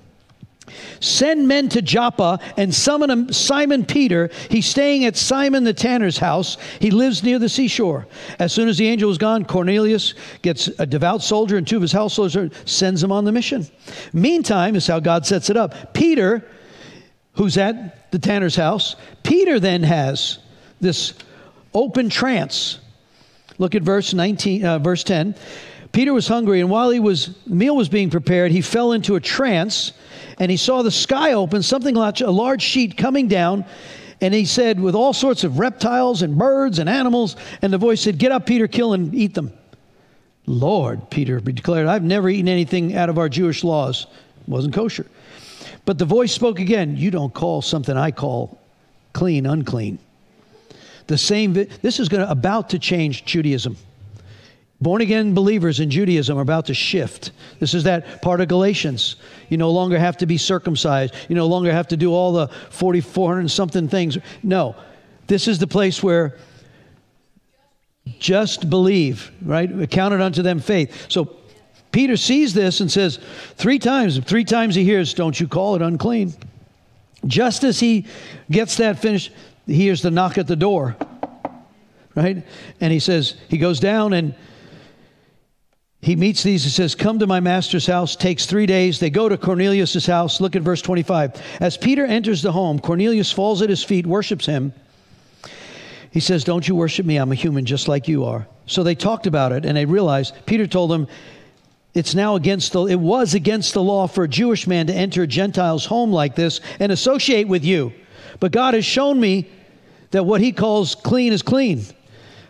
Send 1.00 1.48
men 1.48 1.68
to 1.70 1.82
Joppa 1.82 2.38
and 2.56 2.74
summon 2.74 3.32
Simon 3.32 3.84
Peter. 3.84 4.30
He's 4.50 4.66
staying 4.66 5.04
at 5.04 5.16
Simon 5.16 5.64
the 5.64 5.72
tanner's 5.72 6.18
house. 6.18 6.56
He 6.78 6.90
lives 6.90 7.22
near 7.22 7.38
the 7.38 7.48
seashore. 7.48 8.06
As 8.38 8.52
soon 8.52 8.68
as 8.68 8.78
the 8.78 8.88
angel 8.88 9.10
is 9.10 9.18
gone, 9.18 9.44
Cornelius 9.44 10.14
gets 10.42 10.68
a 10.78 10.86
devout 10.86 11.22
soldier 11.22 11.56
and 11.56 11.66
two 11.66 11.76
of 11.76 11.82
his 11.82 11.92
households, 11.92 12.36
sends 12.64 13.02
him 13.02 13.12
on 13.12 13.24
the 13.24 13.32
mission. 13.32 13.66
Meantime, 14.12 14.76
is 14.76 14.86
how 14.86 15.00
God 15.00 15.26
sets 15.26 15.50
it 15.50 15.56
up. 15.56 15.94
Peter, 15.94 16.46
who's 17.34 17.56
at 17.56 18.10
the 18.10 18.18
tanner's 18.18 18.56
house, 18.56 18.96
Peter 19.22 19.60
then 19.60 19.82
has 19.82 20.38
this 20.80 21.14
open 21.74 22.08
trance. 22.08 22.78
Look 23.58 23.74
at 23.74 23.82
verse 23.82 24.14
19, 24.14 24.64
uh, 24.64 24.78
verse 24.78 25.04
10. 25.04 25.34
Peter 25.92 26.12
was 26.12 26.28
hungry, 26.28 26.60
and 26.60 26.70
while 26.70 26.90
he 26.90 27.00
was 27.00 27.36
meal 27.46 27.76
was 27.76 27.88
being 27.88 28.10
prepared, 28.10 28.52
he 28.52 28.60
fell 28.60 28.92
into 28.92 29.16
a 29.16 29.20
trance 29.20 29.92
and 30.40 30.50
he 30.50 30.56
saw 30.56 30.82
the 30.82 30.90
sky 30.90 31.34
open, 31.34 31.62
something 31.62 31.94
like 31.94 32.20
a 32.20 32.30
large 32.30 32.62
sheet 32.62 32.96
coming 32.96 33.28
down. 33.28 33.64
And 34.22 34.34
he 34.34 34.46
said, 34.46 34.80
with 34.80 34.94
all 34.94 35.12
sorts 35.12 35.44
of 35.44 35.58
reptiles 35.58 36.22
and 36.22 36.36
birds 36.36 36.78
and 36.78 36.88
animals. 36.88 37.36
And 37.62 37.72
the 37.72 37.78
voice 37.78 38.00
said, 38.00 38.18
Get 38.18 38.32
up, 38.32 38.46
Peter, 38.46 38.66
kill 38.66 38.94
and 38.94 39.14
eat 39.14 39.34
them. 39.34 39.52
Lord, 40.46 41.10
Peter 41.10 41.40
declared, 41.40 41.86
I've 41.86 42.02
never 42.02 42.28
eaten 42.28 42.48
anything 42.48 42.96
out 42.96 43.10
of 43.10 43.18
our 43.18 43.28
Jewish 43.28 43.62
laws. 43.62 44.06
It 44.40 44.48
wasn't 44.48 44.74
kosher. 44.74 45.06
But 45.84 45.98
the 45.98 46.06
voice 46.06 46.32
spoke 46.32 46.58
again, 46.58 46.96
You 46.96 47.10
don't 47.10 47.32
call 47.32 47.60
something 47.60 47.96
I 47.96 48.10
call 48.10 48.58
clean 49.12 49.44
unclean. 49.44 49.98
The 51.06 51.18
same, 51.18 51.52
this 51.52 52.00
is 52.00 52.08
going 52.08 52.24
to, 52.24 52.30
about 52.30 52.70
to 52.70 52.78
change 52.78 53.24
Judaism. 53.26 53.76
Born 54.80 55.02
again 55.02 55.34
believers 55.34 55.78
in 55.78 55.90
Judaism 55.90 56.38
are 56.38 56.42
about 56.42 56.66
to 56.66 56.74
shift. 56.74 57.32
This 57.58 57.74
is 57.74 57.84
that 57.84 58.22
part 58.22 58.40
of 58.40 58.48
Galatians. 58.48 59.16
You 59.50 59.58
no 59.58 59.70
longer 59.70 59.98
have 59.98 60.16
to 60.18 60.26
be 60.26 60.38
circumcised. 60.38 61.14
You 61.28 61.34
no 61.34 61.46
longer 61.46 61.70
have 61.70 61.88
to 61.88 61.96
do 61.96 62.14
all 62.14 62.32
the 62.32 62.48
4,400 62.70 63.50
something 63.50 63.88
things. 63.88 64.16
No, 64.42 64.74
this 65.26 65.48
is 65.48 65.58
the 65.58 65.66
place 65.66 66.02
where 66.02 66.38
just 68.18 68.70
believe, 68.70 69.30
right? 69.42 69.70
Accounted 69.80 70.22
unto 70.22 70.42
them 70.42 70.60
faith. 70.60 71.10
So 71.10 71.36
Peter 71.92 72.16
sees 72.16 72.54
this 72.54 72.80
and 72.80 72.90
says, 72.90 73.18
three 73.56 73.78
times, 73.78 74.18
three 74.20 74.44
times 74.44 74.74
he 74.74 74.84
hears, 74.84 75.12
Don't 75.12 75.38
you 75.38 75.46
call 75.46 75.76
it 75.76 75.82
unclean. 75.82 76.32
Just 77.26 77.64
as 77.64 77.78
he 77.78 78.06
gets 78.50 78.78
that 78.78 78.98
finished, 78.98 79.30
he 79.66 79.74
hears 79.74 80.00
the 80.00 80.10
knock 80.10 80.38
at 80.38 80.46
the 80.46 80.56
door, 80.56 80.96
right? 82.14 82.44
And 82.80 82.92
he 82.92 82.98
says, 82.98 83.34
He 83.48 83.58
goes 83.58 83.78
down 83.78 84.14
and 84.14 84.34
he 86.02 86.16
meets 86.16 86.42
these 86.42 86.64
and 86.64 86.72
says, 86.72 86.94
Come 86.94 87.18
to 87.18 87.26
my 87.26 87.40
master's 87.40 87.86
house. 87.86 88.16
Takes 88.16 88.46
three 88.46 88.66
days. 88.66 88.98
They 88.98 89.10
go 89.10 89.28
to 89.28 89.36
Cornelius' 89.36 90.06
house. 90.06 90.40
Look 90.40 90.56
at 90.56 90.62
verse 90.62 90.80
25. 90.80 91.42
As 91.60 91.76
Peter 91.76 92.06
enters 92.06 92.40
the 92.40 92.52
home, 92.52 92.78
Cornelius 92.78 93.30
falls 93.30 93.60
at 93.60 93.68
his 93.68 93.84
feet, 93.84 94.06
worships 94.06 94.46
him. 94.46 94.72
He 96.10 96.20
says, 96.20 96.42
Don't 96.42 96.66
you 96.66 96.74
worship 96.74 97.04
me? 97.04 97.16
I'm 97.16 97.32
a 97.32 97.34
human 97.36 97.66
just 97.66 97.86
like 97.86 98.08
you 98.08 98.24
are. 98.24 98.46
So 98.66 98.82
they 98.82 98.94
talked 98.94 99.26
about 99.26 99.52
it 99.52 99.66
and 99.66 99.76
they 99.76 99.84
realized, 99.84 100.34
Peter 100.46 100.66
told 100.66 100.90
them, 100.90 101.06
it's 101.92 102.14
now 102.14 102.36
against 102.36 102.72
the 102.72 102.86
it 102.86 103.00
was 103.00 103.34
against 103.34 103.74
the 103.74 103.82
law 103.82 104.06
for 104.06 104.24
a 104.24 104.28
Jewish 104.28 104.66
man 104.66 104.86
to 104.86 104.94
enter 104.94 105.24
a 105.24 105.26
Gentile's 105.26 105.84
home 105.84 106.12
like 106.12 106.36
this 106.36 106.60
and 106.78 106.92
associate 106.92 107.48
with 107.48 107.64
you. 107.64 107.92
But 108.38 108.52
God 108.52 108.74
has 108.74 108.84
shown 108.84 109.20
me 109.20 109.50
that 110.12 110.24
what 110.24 110.40
he 110.40 110.52
calls 110.52 110.94
clean 110.94 111.32
is 111.32 111.42
clean. 111.42 111.84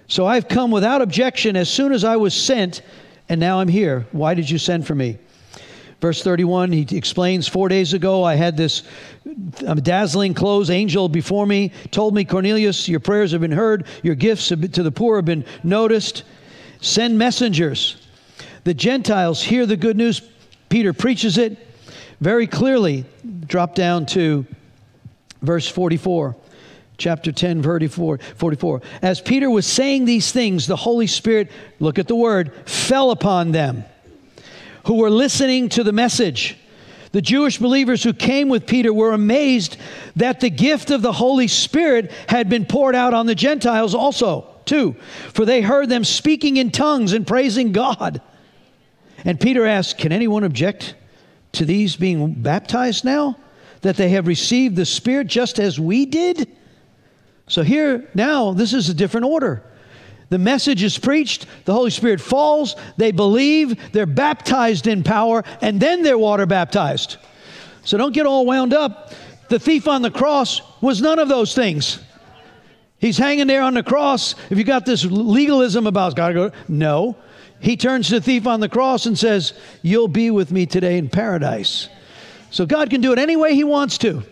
So 0.09 0.26
I've 0.26 0.48
come 0.48 0.70
without 0.70 1.01
objection 1.03 1.57
as 1.57 1.70
soon 1.70 1.92
as 1.92 2.05
I 2.05 2.16
was 2.16 2.34
sent, 2.34 2.82
and 3.31 3.39
now 3.39 3.61
I'm 3.61 3.68
here. 3.68 4.07
Why 4.11 4.35
did 4.35 4.51
you 4.51 4.59
send 4.59 4.87
for 4.87 4.95
me? 4.95 5.16
Verse 6.01 6.22
31, 6.22 6.72
he 6.72 6.97
explains, 6.97 7.47
Four 7.47 7.68
days 7.68 7.93
ago, 7.95 8.24
I 8.24 8.35
had 8.35 8.57
this 8.57 8.83
um, 9.66 9.81
dazzling 9.81 10.35
clothes 10.35 10.68
angel 10.68 11.09
before 11.09 11.47
me, 11.47 11.70
told 11.93 12.12
me, 12.12 12.24
Cornelius, 12.24 12.89
your 12.89 12.99
prayers 12.99 13.31
have 13.31 13.41
been 13.41 13.53
heard, 13.53 13.87
your 14.03 14.16
gifts 14.16 14.49
to 14.49 14.57
the 14.57 14.91
poor 14.91 15.16
have 15.16 15.26
been 15.26 15.45
noticed. 15.62 16.24
Send 16.81 17.18
messengers. 17.18 18.05
The 18.64 18.74
Gentiles 18.74 19.43
hear 19.43 19.64
the 19.64 19.76
good 19.76 19.97
news. 19.97 20.22
Peter 20.68 20.93
preaches 20.93 21.39
it 21.39 21.57
very 22.20 22.49
clearly. 22.49 23.05
Drop 23.47 23.76
down 23.76 24.07
to 24.07 24.45
verse 25.41 25.68
44 25.68 26.35
chapter 27.01 27.32
10 27.32 27.62
44 27.62 28.18
44 28.18 28.82
as 29.03 29.20
peter 29.20 29.51
was 29.51 29.66
saying 29.66 30.05
these 30.05 30.30
things 30.30 30.66
the 30.66 30.76
holy 30.76 31.07
spirit 31.07 31.51
look 31.80 31.98
at 31.98 32.07
the 32.07 32.14
word 32.14 32.53
fell 32.68 33.11
upon 33.11 33.51
them 33.51 33.84
who 34.86 34.94
were 34.94 35.11
listening 35.11 35.68
to 35.70 35.84
the 35.84 35.92
message. 35.92 36.57
The 37.12 37.22
Jewish 37.22 37.59
believers 37.59 38.03
who 38.03 38.12
came 38.12 38.48
with 38.48 38.66
Peter 38.66 38.92
were 38.92 39.12
amazed 39.12 39.76
that 40.16 40.40
the 40.40 40.51
gift 40.51 40.90
of 40.90 41.03
the 41.03 41.12
Holy 41.12 41.48
Spirit 41.48 42.11
had 42.28 42.48
been 42.48 42.64
poured 42.64 42.94
out 42.94 43.14
on 43.14 43.26
the 43.26 43.34
Gentiles 43.34 43.94
also, 43.94 44.46
too, 44.64 44.94
for 45.32 45.44
they 45.44 45.61
heard 45.61 45.88
them 45.88 46.05
speaking 46.05 46.57
in 46.57 46.70
tongues 46.70 47.12
and 47.12 47.26
praising 47.26 47.72
God. 47.72 48.20
And 49.24 49.40
Peter 49.40 49.66
asked, 49.66 49.98
Can 49.98 50.12
anyone 50.12 50.44
object 50.44 50.94
to 51.53 51.64
these 51.64 51.96
being 51.96 52.32
baptized 52.34 53.05
now? 53.05 53.36
That 53.82 53.96
they 53.96 54.11
have 54.11 54.26
received 54.26 54.76
the 54.76 54.86
Spirit 54.86 55.26
just 55.26 55.59
as 55.59 55.80
we 55.80 56.07
did? 56.07 56.48
So 57.51 57.64
here, 57.64 58.09
now, 58.14 58.53
this 58.53 58.72
is 58.72 58.88
a 58.88 58.94
different 58.94 59.26
order. 59.26 59.61
The 60.28 60.38
message 60.38 60.84
is 60.84 60.96
preached, 60.96 61.46
the 61.64 61.72
Holy 61.72 61.90
Spirit 61.90 62.20
falls, 62.20 62.76
they 62.96 63.11
believe, 63.11 63.92
they're 63.92 64.07
baptized 64.07 64.86
in 64.86 65.03
power, 65.03 65.42
and 65.61 65.80
then 65.80 66.05
they're 66.05 66.16
water 66.16 66.46
baptized. 66.46 67.16
So 67.84 67.98
don't 67.98 68.12
get 68.12 68.24
all 68.24 68.46
wound 68.46 68.72
up. 68.72 69.12
The 69.48 69.59
thief 69.59 69.88
on 69.88 70.03
the 70.03 70.12
cross 70.12 70.62
was 70.80 71.03
none 71.03 71.18
of 71.18 71.28
those 71.28 71.53
things. 71.53 71.98
He's 72.98 73.18
hanging 73.18 73.48
there 73.48 73.62
on 73.62 73.74
the 73.74 73.82
cross. 73.82 74.36
If 74.48 74.57
you 74.57 74.62
got 74.62 74.86
this 74.86 75.05
legalism 75.05 75.88
about 75.88 76.14
God, 76.14 76.34
go, 76.34 76.53
no. 76.68 77.16
He 77.59 77.76
turns 77.76 78.11
to 78.11 78.14
the 78.14 78.20
thief 78.20 78.46
on 78.46 78.61
the 78.61 78.68
cross 78.68 79.07
and 79.07 79.18
says, 79.18 79.55
You'll 79.82 80.07
be 80.07 80.30
with 80.30 80.53
me 80.53 80.66
today 80.66 80.98
in 80.98 81.09
paradise. 81.09 81.88
So 82.53 82.64
God 82.64 82.90
can 82.90 83.01
do 83.01 83.12
it 83.12 83.18
any 83.18 83.34
way 83.34 83.57
He 83.57 83.64
wants 83.64 83.98
to. 83.98 84.22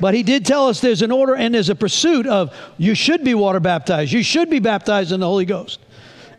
But 0.00 0.14
he 0.14 0.22
did 0.22 0.46
tell 0.46 0.68
us 0.68 0.80
there's 0.80 1.02
an 1.02 1.12
order 1.12 1.36
and 1.36 1.54
there's 1.54 1.68
a 1.68 1.74
pursuit 1.74 2.26
of 2.26 2.54
you 2.78 2.94
should 2.94 3.22
be 3.22 3.34
water 3.34 3.60
baptized. 3.60 4.12
You 4.12 4.22
should 4.22 4.48
be 4.48 4.58
baptized 4.58 5.12
in 5.12 5.20
the 5.20 5.26
Holy 5.26 5.44
Ghost. 5.44 5.78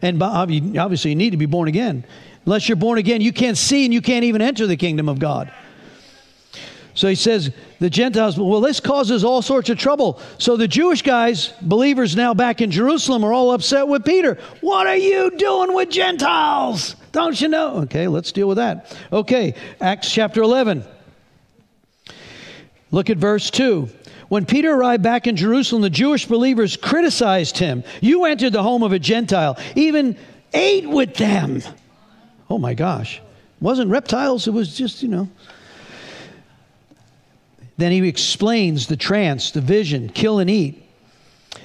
And 0.02 0.22
obviously, 0.22 1.12
you 1.12 1.16
need 1.16 1.30
to 1.30 1.38
be 1.38 1.46
born 1.46 1.68
again. 1.68 2.04
Unless 2.46 2.68
you're 2.68 2.76
born 2.76 2.98
again, 2.98 3.22
you 3.22 3.32
can't 3.32 3.58
see 3.58 3.86
and 3.86 3.94
you 3.94 4.02
can't 4.02 4.24
even 4.24 4.42
enter 4.42 4.66
the 4.66 4.78
kingdom 4.78 5.08
of 5.08 5.20
God. 5.20 5.54
So 6.94 7.08
he 7.08 7.16
says, 7.16 7.52
the 7.80 7.90
Gentiles, 7.90 8.38
well, 8.38 8.60
this 8.60 8.80
causes 8.80 9.24
all 9.24 9.42
sorts 9.42 9.70
of 9.70 9.78
trouble. 9.78 10.20
So 10.40 10.58
the 10.58 10.68
Jewish 10.68 11.04
guys, 11.04 11.54
believers 11.62 12.16
now 12.16 12.34
back 12.34 12.62
in 12.62 12.72
Jerusalem, 12.72 13.24
are 13.24 13.32
all 13.32 13.52
upset 13.52 13.88
with 13.88 14.04
Peter. 14.04 14.40
What 14.62 14.88
are 14.88 14.98
you 14.98 15.32
doing 15.38 15.74
with 15.74 15.90
Gentiles? 15.90 16.96
Don't 17.12 17.40
you 17.40 17.48
know? 17.48 17.78
Okay, 17.84 18.08
let's 18.08 18.32
deal 18.32 18.48
with 18.48 18.58
that. 18.58 18.98
Okay, 19.14 19.54
Acts 19.80 20.12
chapter 20.12 20.42
11. 20.42 20.84
Look 22.92 23.10
at 23.10 23.18
verse 23.18 23.50
2. 23.50 23.90
When 24.28 24.46
Peter 24.46 24.72
arrived 24.72 25.04
back 25.04 25.28
in 25.28 25.36
Jerusalem, 25.36 25.82
the 25.82 25.90
Jewish 25.90 26.26
believers 26.26 26.78
criticized 26.78 27.58
him. 27.58 27.84
You 28.02 28.26
entered 28.26 28.54
the 28.54 28.64
home 28.64 28.84
of 28.84 28.92
a 28.92 29.00
Gentile, 29.00 29.58
even 29.76 30.18
ate 30.54 30.88
with 30.88 31.16
them. 31.16 31.62
Oh 32.50 32.58
my 32.58 32.74
gosh. 32.74 33.18
It 33.18 33.62
wasn't 33.62 33.90
reptiles, 33.90 34.48
it 34.48 34.52
was 34.52 34.78
just, 34.78 35.04
you 35.04 35.10
know. 35.10 35.30
Then 37.78 37.92
he 37.92 38.08
explains 38.08 38.88
the 38.88 38.98
trance, 38.98 39.52
the 39.52 39.62
vision, 39.62 40.10
kill 40.10 40.40
and 40.40 40.50
eat. 40.50 40.86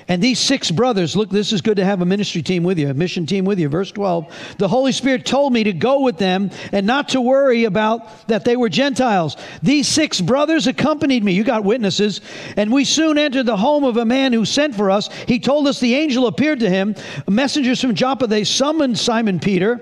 And 0.09 0.23
these 0.23 0.39
six 0.39 0.71
brothers, 0.71 1.17
look, 1.17 1.31
this 1.31 1.53
is 1.53 1.61
good 1.61 1.79
to 1.79 1.85
have 1.85 2.01
a 2.01 2.05
ministry 2.05 2.41
team 2.41 2.63
with 2.63 2.79
you, 2.79 2.89
a 2.89 2.95
mission 2.95 3.27
team 3.27 3.45
with 3.45 3.59
you. 3.59 3.69
Verse 3.69 3.91
12. 3.91 4.55
The 4.59 4.69
Holy 4.69 4.93
Spirit 4.93 5.27
told 5.27 5.53
me 5.53 5.65
to 5.65 5.73
go 5.73 6.03
with 6.03 6.17
them 6.17 6.51
and 6.71 6.87
not 6.87 7.09
to 7.11 7.21
worry 7.21 7.65
about 7.65 8.29
that 8.29 8.45
they 8.45 8.57
were 8.57 8.69
Gentiles. 8.69 9.37
These 9.63 9.89
six 9.89 10.21
brothers 10.21 10.69
accompanied 10.69 11.25
me. 11.25 11.33
You 11.33 11.43
got 11.43 11.65
witnesses. 11.65 12.21
And 12.57 12.73
we 12.73 12.85
soon 12.85 13.19
entered 13.19 13.47
the 13.47 13.57
home 13.57 13.83
of 13.83 13.97
a 13.97 14.05
man 14.05 14.33
who 14.33 14.45
sent 14.45 14.77
for 14.77 14.93
us. 14.93 15.09
He 15.27 15.41
told 15.41 15.67
us 15.67 15.81
the 15.81 15.97
angel 15.97 16.29
appeared 16.29 16.61
to 16.61 16.71
him. 16.71 16.95
Messengers 17.29 17.81
from 17.81 17.97
Joppa, 17.97 18.29
they 18.29 18.45
summoned 18.45 18.99
Simon 18.99 19.41
Peter, 19.41 19.81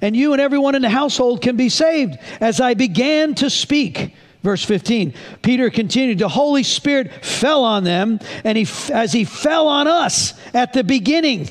and 0.00 0.16
you 0.16 0.32
and 0.32 0.40
everyone 0.40 0.76
in 0.76 0.82
the 0.82 0.88
household 0.88 1.42
can 1.42 1.56
be 1.56 1.68
saved. 1.68 2.16
As 2.40 2.60
I 2.60 2.74
began 2.74 3.34
to 3.36 3.50
speak, 3.50 4.14
Verse 4.44 4.62
15, 4.62 5.14
Peter 5.40 5.70
continued, 5.70 6.18
the 6.18 6.28
Holy 6.28 6.62
Spirit 6.62 7.24
fell 7.24 7.64
on 7.64 7.82
them, 7.82 8.20
and 8.44 8.58
he, 8.58 8.66
as 8.92 9.10
he 9.10 9.24
fell 9.24 9.66
on 9.68 9.88
us 9.88 10.34
at 10.52 10.74
the 10.74 10.84
beginning. 10.84 11.48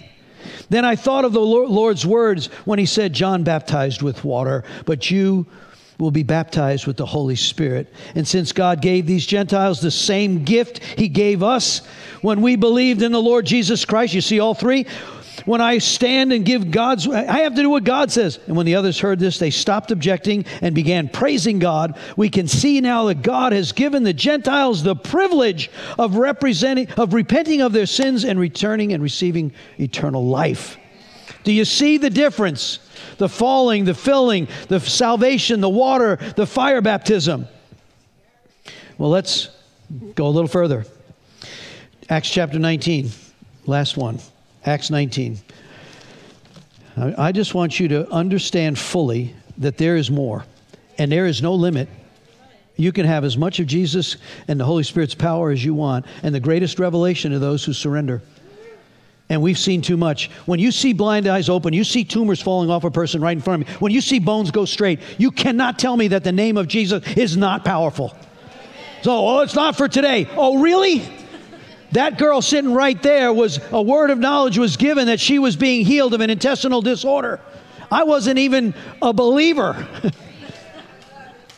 Then 0.69 0.85
I 0.85 0.95
thought 0.95 1.25
of 1.25 1.33
the 1.33 1.41
Lord's 1.41 2.05
words 2.05 2.45
when 2.65 2.77
he 2.77 2.85
said, 2.85 3.11
John 3.11 3.43
baptized 3.43 4.03
with 4.03 4.23
water, 4.23 4.63
but 4.85 5.09
you 5.09 5.47
will 5.97 6.11
be 6.11 6.21
baptized 6.21 6.85
with 6.85 6.97
the 6.97 7.05
Holy 7.07 7.35
Spirit. 7.35 7.91
And 8.13 8.27
since 8.27 8.51
God 8.51 8.79
gave 8.79 9.07
these 9.07 9.25
Gentiles 9.25 9.81
the 9.81 9.89
same 9.89 10.43
gift 10.43 10.77
he 10.83 11.07
gave 11.07 11.41
us 11.41 11.79
when 12.21 12.43
we 12.43 12.55
believed 12.55 13.01
in 13.01 13.11
the 13.11 13.19
Lord 13.19 13.47
Jesus 13.47 13.85
Christ, 13.85 14.13
you 14.13 14.21
see 14.21 14.39
all 14.39 14.53
three? 14.53 14.85
When 15.45 15.61
I 15.61 15.79
stand 15.79 16.31
and 16.31 16.45
give 16.45 16.71
God's, 16.71 17.07
I 17.07 17.39
have 17.39 17.55
to 17.55 17.61
do 17.61 17.69
what 17.69 17.83
God 17.83 18.11
says. 18.11 18.39
And 18.47 18.55
when 18.55 18.65
the 18.65 18.75
others 18.75 18.99
heard 18.99 19.19
this, 19.19 19.39
they 19.39 19.49
stopped 19.49 19.91
objecting 19.91 20.45
and 20.61 20.75
began 20.75 21.09
praising 21.09 21.59
God. 21.59 21.97
We 22.15 22.29
can 22.29 22.47
see 22.47 22.81
now 22.81 23.05
that 23.05 23.21
God 23.21 23.51
has 23.51 23.71
given 23.71 24.03
the 24.03 24.13
Gentiles 24.13 24.83
the 24.83 24.95
privilege 24.95 25.69
of 25.97 26.17
representing, 26.17 26.89
of 26.91 27.13
repenting 27.13 27.61
of 27.61 27.73
their 27.73 27.85
sins 27.85 28.23
and 28.23 28.39
returning 28.39 28.93
and 28.93 29.01
receiving 29.01 29.53
eternal 29.79 30.25
life. 30.25 30.77
Do 31.43 31.51
you 31.51 31.65
see 31.65 31.97
the 31.97 32.09
difference? 32.09 32.79
The 33.17 33.29
falling, 33.29 33.85
the 33.85 33.93
filling, 33.93 34.47
the 34.69 34.79
salvation, 34.79 35.61
the 35.61 35.69
water, 35.69 36.17
the 36.35 36.47
fire 36.47 36.81
baptism. 36.81 37.47
Well, 38.97 39.09
let's 39.09 39.49
go 40.15 40.27
a 40.27 40.29
little 40.29 40.47
further. 40.47 40.85
Acts 42.09 42.29
chapter 42.29 42.59
19, 42.59 43.09
last 43.65 43.97
one. 43.97 44.19
Acts 44.65 44.89
19. 44.89 45.37
I 46.95 47.31
just 47.31 47.53
want 47.53 47.79
you 47.79 47.87
to 47.89 48.09
understand 48.11 48.77
fully 48.77 49.35
that 49.57 49.77
there 49.77 49.95
is 49.95 50.11
more 50.11 50.45
and 50.97 51.11
there 51.11 51.25
is 51.25 51.41
no 51.41 51.55
limit. 51.55 51.89
You 52.75 52.91
can 52.91 53.05
have 53.05 53.23
as 53.23 53.37
much 53.37 53.59
of 53.59 53.67
Jesus 53.67 54.17
and 54.47 54.59
the 54.59 54.65
Holy 54.65 54.83
Spirit's 54.83 55.15
power 55.15 55.51
as 55.51 55.63
you 55.63 55.73
want, 55.73 56.05
and 56.23 56.33
the 56.33 56.39
greatest 56.39 56.79
revelation 56.79 57.31
to 57.31 57.39
those 57.39 57.63
who 57.63 57.73
surrender. 57.73 58.21
And 59.29 59.41
we've 59.41 59.57
seen 59.57 59.81
too 59.81 59.97
much. 59.97 60.29
When 60.45 60.59
you 60.59 60.71
see 60.71 60.93
blind 60.93 61.27
eyes 61.27 61.49
open, 61.49 61.73
you 61.73 61.83
see 61.83 62.03
tumors 62.03 62.41
falling 62.41 62.69
off 62.69 62.83
a 62.83 62.91
person 62.91 63.21
right 63.21 63.35
in 63.35 63.41
front 63.41 63.63
of 63.63 63.67
me, 63.67 63.75
when 63.75 63.91
you 63.91 64.01
see 64.01 64.19
bones 64.19 64.51
go 64.51 64.65
straight, 64.65 64.99
you 65.17 65.31
cannot 65.31 65.79
tell 65.79 65.97
me 65.97 66.09
that 66.09 66.23
the 66.23 66.31
name 66.31 66.57
of 66.57 66.67
Jesus 66.67 67.03
is 67.15 67.37
not 67.37 67.65
powerful. 67.65 68.15
So, 69.01 69.11
oh, 69.11 69.39
it's 69.41 69.55
not 69.55 69.75
for 69.75 69.87
today. 69.87 70.27
Oh, 70.35 70.61
really? 70.61 71.03
That 71.93 72.17
girl 72.17 72.41
sitting 72.41 72.73
right 72.73 73.01
there 73.01 73.31
was 73.31 73.59
a 73.71 73.81
word 73.81 74.09
of 74.09 74.17
knowledge 74.17 74.57
was 74.57 74.77
given 74.77 75.07
that 75.07 75.19
she 75.19 75.37
was 75.37 75.55
being 75.55 75.85
healed 75.85 76.13
of 76.13 76.21
an 76.21 76.29
intestinal 76.29 76.81
disorder. 76.81 77.39
I 77.91 78.03
wasn't 78.03 78.39
even 78.39 78.73
a 79.01 79.13
believer. 79.13 79.87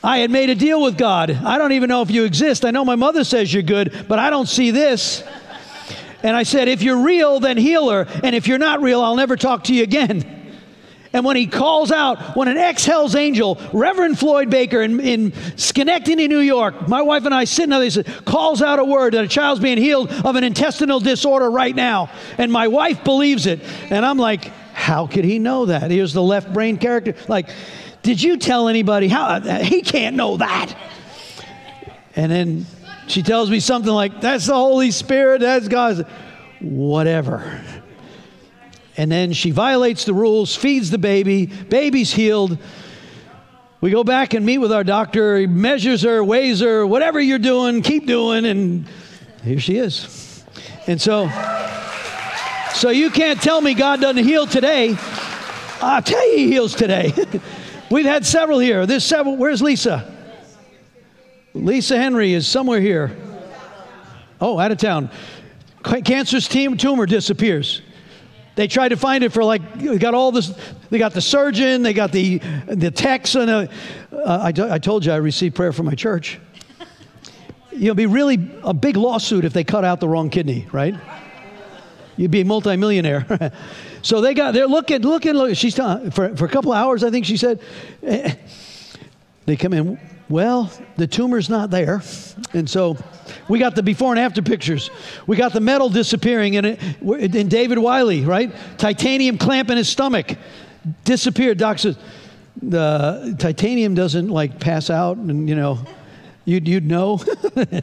I 0.03 0.19
had 0.19 0.29
made 0.29 0.49
a 0.49 0.55
deal 0.55 0.81
with 0.83 0.97
God. 0.97 1.31
I 1.31 1.57
don't 1.57 1.71
even 1.71 1.87
know 1.87 2.01
if 2.01 2.11
you 2.11 2.25
exist. 2.25 2.65
I 2.65 2.71
know 2.71 2.83
my 2.83 2.95
mother 2.95 3.23
says 3.23 3.51
you're 3.53 3.63
good, 3.63 4.05
but 4.07 4.19
I 4.19 4.29
don't 4.29 4.47
see 4.47 4.71
this. 4.71 5.23
And 6.21 6.35
I 6.35 6.43
said, 6.43 6.67
if 6.67 6.81
you're 6.81 7.01
real, 7.01 7.39
then 7.39 7.57
heal 7.57 7.89
her. 7.89 8.05
And 8.23 8.35
if 8.35 8.47
you're 8.47 8.57
not 8.57 8.81
real, 8.81 9.01
I'll 9.01 9.15
never 9.15 9.35
talk 9.35 9.63
to 9.65 9.73
you 9.73 9.83
again. 9.83 10.31
And 11.15 11.23
when 11.23 11.37
he 11.37 11.47
calls 11.47 11.93
out, 11.93 12.35
when 12.35 12.49
an 12.49 12.57
ex 12.57 12.83
Hell's 12.83 13.15
Angel, 13.15 13.57
Reverend 13.71 14.19
Floyd 14.19 14.49
Baker 14.49 14.81
in, 14.81 14.99
in 14.99 15.33
Schenectady, 15.55 16.27
New 16.27 16.39
York, 16.39 16.89
my 16.89 17.03
wife 17.03 17.23
and 17.23 17.33
I 17.33 17.45
sitting 17.45 17.69
there, 17.69 17.79
they 17.79 17.89
said, 17.89 18.05
calls 18.25 18.61
out 18.61 18.79
a 18.79 18.83
word 18.83 19.13
that 19.13 19.23
a 19.23 19.27
child's 19.29 19.61
being 19.61 19.77
healed 19.77 20.11
of 20.11 20.35
an 20.35 20.43
intestinal 20.43 20.99
disorder 20.99 21.49
right 21.49 21.73
now. 21.73 22.11
And 22.37 22.51
my 22.51 22.67
wife 22.67 23.05
believes 23.05 23.45
it. 23.45 23.61
And 23.89 24.05
I'm 24.05 24.17
like, 24.17 24.43
how 24.73 25.07
could 25.07 25.23
he 25.23 25.39
know 25.39 25.67
that? 25.67 25.89
Here's 25.89 26.11
the 26.11 26.21
left 26.21 26.51
brain 26.51 26.75
character. 26.75 27.15
Like, 27.29 27.47
did 28.03 28.21
you 28.21 28.35
tell 28.35 28.67
anybody 28.67 29.07
how? 29.07 29.25
Uh, 29.25 29.63
he 29.63 29.83
can't 29.83 30.17
know 30.17 30.35
that. 30.35 30.75
And 32.17 32.29
then 32.29 32.65
she 33.07 33.23
tells 33.23 33.49
me 33.49 33.61
something 33.61 33.93
like, 33.93 34.19
that's 34.19 34.47
the 34.47 34.53
Holy 34.53 34.91
Spirit, 34.91 35.39
that's 35.39 35.69
God. 35.69 36.05
Whatever. 36.59 37.61
And 38.97 39.11
then 39.11 39.33
she 39.33 39.51
violates 39.51 40.05
the 40.05 40.13
rules, 40.13 40.55
feeds 40.55 40.89
the 40.89 40.97
baby, 40.97 41.47
baby's 41.47 42.13
healed. 42.13 42.57
We 43.81 43.91
go 43.91 44.03
back 44.03 44.33
and 44.33 44.45
meet 44.45 44.59
with 44.59 44.71
our 44.71 44.83
doctor, 44.83 45.37
he 45.37 45.47
measures 45.47 46.01
her, 46.03 46.23
weighs 46.23 46.61
her, 46.61 46.87
whatever 46.87 47.19
you're 47.19 47.37
doing, 47.37 47.81
keep 47.81 48.07
doing, 48.07 48.45
and 48.45 48.85
here 49.43 49.59
she 49.59 49.77
is. 49.77 50.43
And 50.87 50.99
so, 50.99 51.29
so 52.73 52.89
you 52.89 53.09
can't 53.09 53.41
tell 53.41 53.61
me 53.61 53.73
God 53.73 54.01
doesn't 54.01 54.23
heal 54.23 54.47
today. 54.47 54.95
I'll 55.81 56.01
tell 56.01 56.27
you, 56.31 56.37
He 56.37 56.47
heals 56.47 56.73
today. 56.73 57.13
We've 57.91 58.05
had 58.05 58.25
several 58.25 58.59
here. 58.59 58.85
There's 58.85 59.03
several. 59.03 59.37
Where's 59.37 59.61
Lisa? 59.61 60.11
Lisa 61.53 61.97
Henry 61.97 62.33
is 62.33 62.47
somewhere 62.47 62.81
here. 62.81 63.15
Oh, 64.41 64.57
out 64.59 64.71
of 64.71 64.77
town. 64.77 65.09
Cancer's 65.83 66.47
team 66.47 66.77
tumor 66.77 67.05
disappears. 67.05 67.81
They 68.55 68.67
tried 68.67 68.89
to 68.89 68.97
find 68.97 69.23
it 69.23 69.33
for 69.33 69.43
like, 69.43 69.79
they 69.79 69.97
got 69.97 70.13
all 70.13 70.31
this, 70.31 70.53
they 70.89 70.97
got 70.97 71.13
the 71.13 71.21
surgeon, 71.21 71.83
they 71.83 71.93
got 71.93 72.11
the, 72.11 72.39
the 72.67 72.89
techs, 72.89 73.35
and 73.35 73.49
uh, 73.49 73.67
uh, 74.11 74.51
I, 74.57 74.73
I 74.73 74.79
told 74.79 75.05
you 75.05 75.11
I 75.11 75.17
received 75.17 75.55
prayer 75.55 75.73
from 75.73 75.85
my 75.85 75.95
church. 75.95 76.39
You 77.71 77.79
know, 77.79 77.85
it'd 77.87 77.97
be 77.97 78.05
really 78.05 78.51
a 78.63 78.73
big 78.73 78.95
lawsuit 78.95 79.43
if 79.43 79.51
they 79.51 79.65
cut 79.65 79.83
out 79.83 79.99
the 79.99 80.07
wrong 80.07 80.29
kidney, 80.29 80.67
right? 80.71 80.95
You'd 82.15 82.31
be 82.31 82.41
a 82.41 82.45
multimillionaire. 82.45 83.51
so 84.01 84.21
they 84.21 84.33
got, 84.33 84.53
they're 84.53 84.67
looking, 84.67 85.01
looking, 85.01 85.33
looking. 85.33 85.55
She's, 85.55 85.75
for, 85.75 86.35
for 86.37 86.45
a 86.45 86.49
couple 86.49 86.71
hours, 86.71 87.03
I 87.03 87.11
think 87.11 87.25
she 87.25 87.35
said, 87.35 87.59
eh, 88.03 88.35
they 89.45 89.57
come 89.57 89.73
in, 89.73 89.99
well, 90.29 90.71
the 90.95 91.07
tumor's 91.07 91.49
not 91.49 91.69
there. 91.69 92.01
And 92.53 92.69
so 92.69 92.97
we 93.47 93.59
got 93.59 93.75
the 93.75 93.83
before 93.83 94.11
and 94.11 94.19
after 94.19 94.41
pictures. 94.41 94.89
We 95.27 95.37
got 95.37 95.53
the 95.53 95.59
metal 95.59 95.89
disappearing 95.89 96.55
in, 96.55 96.65
it, 96.65 97.35
in 97.35 97.47
David 97.47 97.77
Wiley, 97.77 98.21
right? 98.21 98.53
Titanium 98.77 99.37
clamp 99.37 99.69
in 99.69 99.77
his 99.77 99.89
stomach 99.89 100.37
disappeared. 101.03 101.57
Doc 101.57 101.79
says, 101.79 101.97
the 102.61 103.35
titanium 103.37 103.93
doesn't 103.93 104.29
like 104.29 104.59
pass 104.59 104.89
out 104.89 105.17
and, 105.17 105.47
you 105.47 105.55
know, 105.55 105.79
you'd, 106.45 106.67
you'd 106.67 106.85
know. 106.85 107.19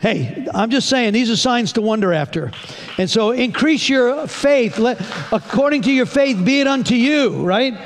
Hey, 0.00 0.46
I'm 0.54 0.70
just 0.70 0.88
saying, 0.88 1.12
these 1.12 1.28
are 1.28 1.36
signs 1.36 1.72
to 1.72 1.82
wonder 1.82 2.12
after. 2.12 2.52
And 2.98 3.10
so 3.10 3.32
increase 3.32 3.88
your 3.88 4.28
faith. 4.28 4.78
Let, 4.78 5.00
according 5.32 5.82
to 5.82 5.92
your 5.92 6.06
faith, 6.06 6.44
be 6.44 6.60
it 6.60 6.68
unto 6.68 6.94
you, 6.94 7.44
right? 7.44 7.76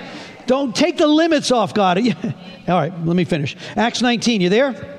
Don't 0.52 0.76
take 0.76 0.98
the 0.98 1.06
limits 1.06 1.50
off 1.50 1.72
God. 1.72 1.96
All 2.68 2.78
right, 2.78 2.92
let 3.06 3.16
me 3.16 3.24
finish. 3.24 3.56
Acts 3.74 4.02
19, 4.02 4.42
you 4.42 4.50
there? 4.50 4.98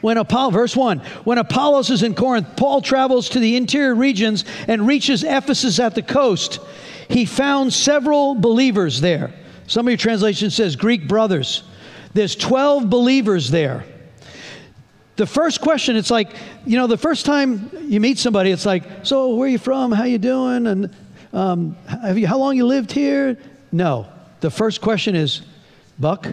When 0.00 0.16
Apollo, 0.16 0.52
verse 0.52 0.74
1, 0.74 1.00
when 1.24 1.36
Apollos 1.36 1.90
is 1.90 2.02
in 2.02 2.14
Corinth, 2.14 2.56
Paul 2.56 2.80
travels 2.80 3.28
to 3.28 3.40
the 3.40 3.56
interior 3.56 3.94
regions 3.94 4.46
and 4.66 4.86
reaches 4.86 5.22
Ephesus 5.22 5.78
at 5.78 5.94
the 5.94 6.00
coast. 6.00 6.60
He 7.10 7.26
found 7.26 7.74
several 7.74 8.34
believers 8.34 9.02
there. 9.02 9.34
Some 9.66 9.86
of 9.86 9.90
your 9.90 9.98
translations 9.98 10.54
says 10.54 10.76
Greek 10.76 11.06
brothers. 11.06 11.62
There's 12.14 12.34
12 12.34 12.88
believers 12.88 13.50
there 13.50 13.84
the 15.16 15.26
first 15.26 15.60
question 15.60 15.94
it's 15.94 16.10
like 16.10 16.34
you 16.64 16.76
know 16.78 16.86
the 16.86 16.96
first 16.96 17.24
time 17.26 17.70
you 17.82 18.00
meet 18.00 18.18
somebody 18.18 18.50
it's 18.50 18.66
like 18.66 18.82
so 19.04 19.36
where 19.36 19.46
are 19.46 19.50
you 19.50 19.58
from 19.58 19.92
how 19.92 20.02
you 20.02 20.18
doing 20.18 20.66
and 20.66 20.96
um, 21.32 21.76
you, 22.14 22.26
how 22.26 22.36
long 22.36 22.56
you 22.56 22.66
lived 22.66 22.90
here 22.90 23.38
no 23.70 24.08
the 24.44 24.50
first 24.50 24.82
question 24.82 25.14
is 25.14 25.40
buck 25.98 26.28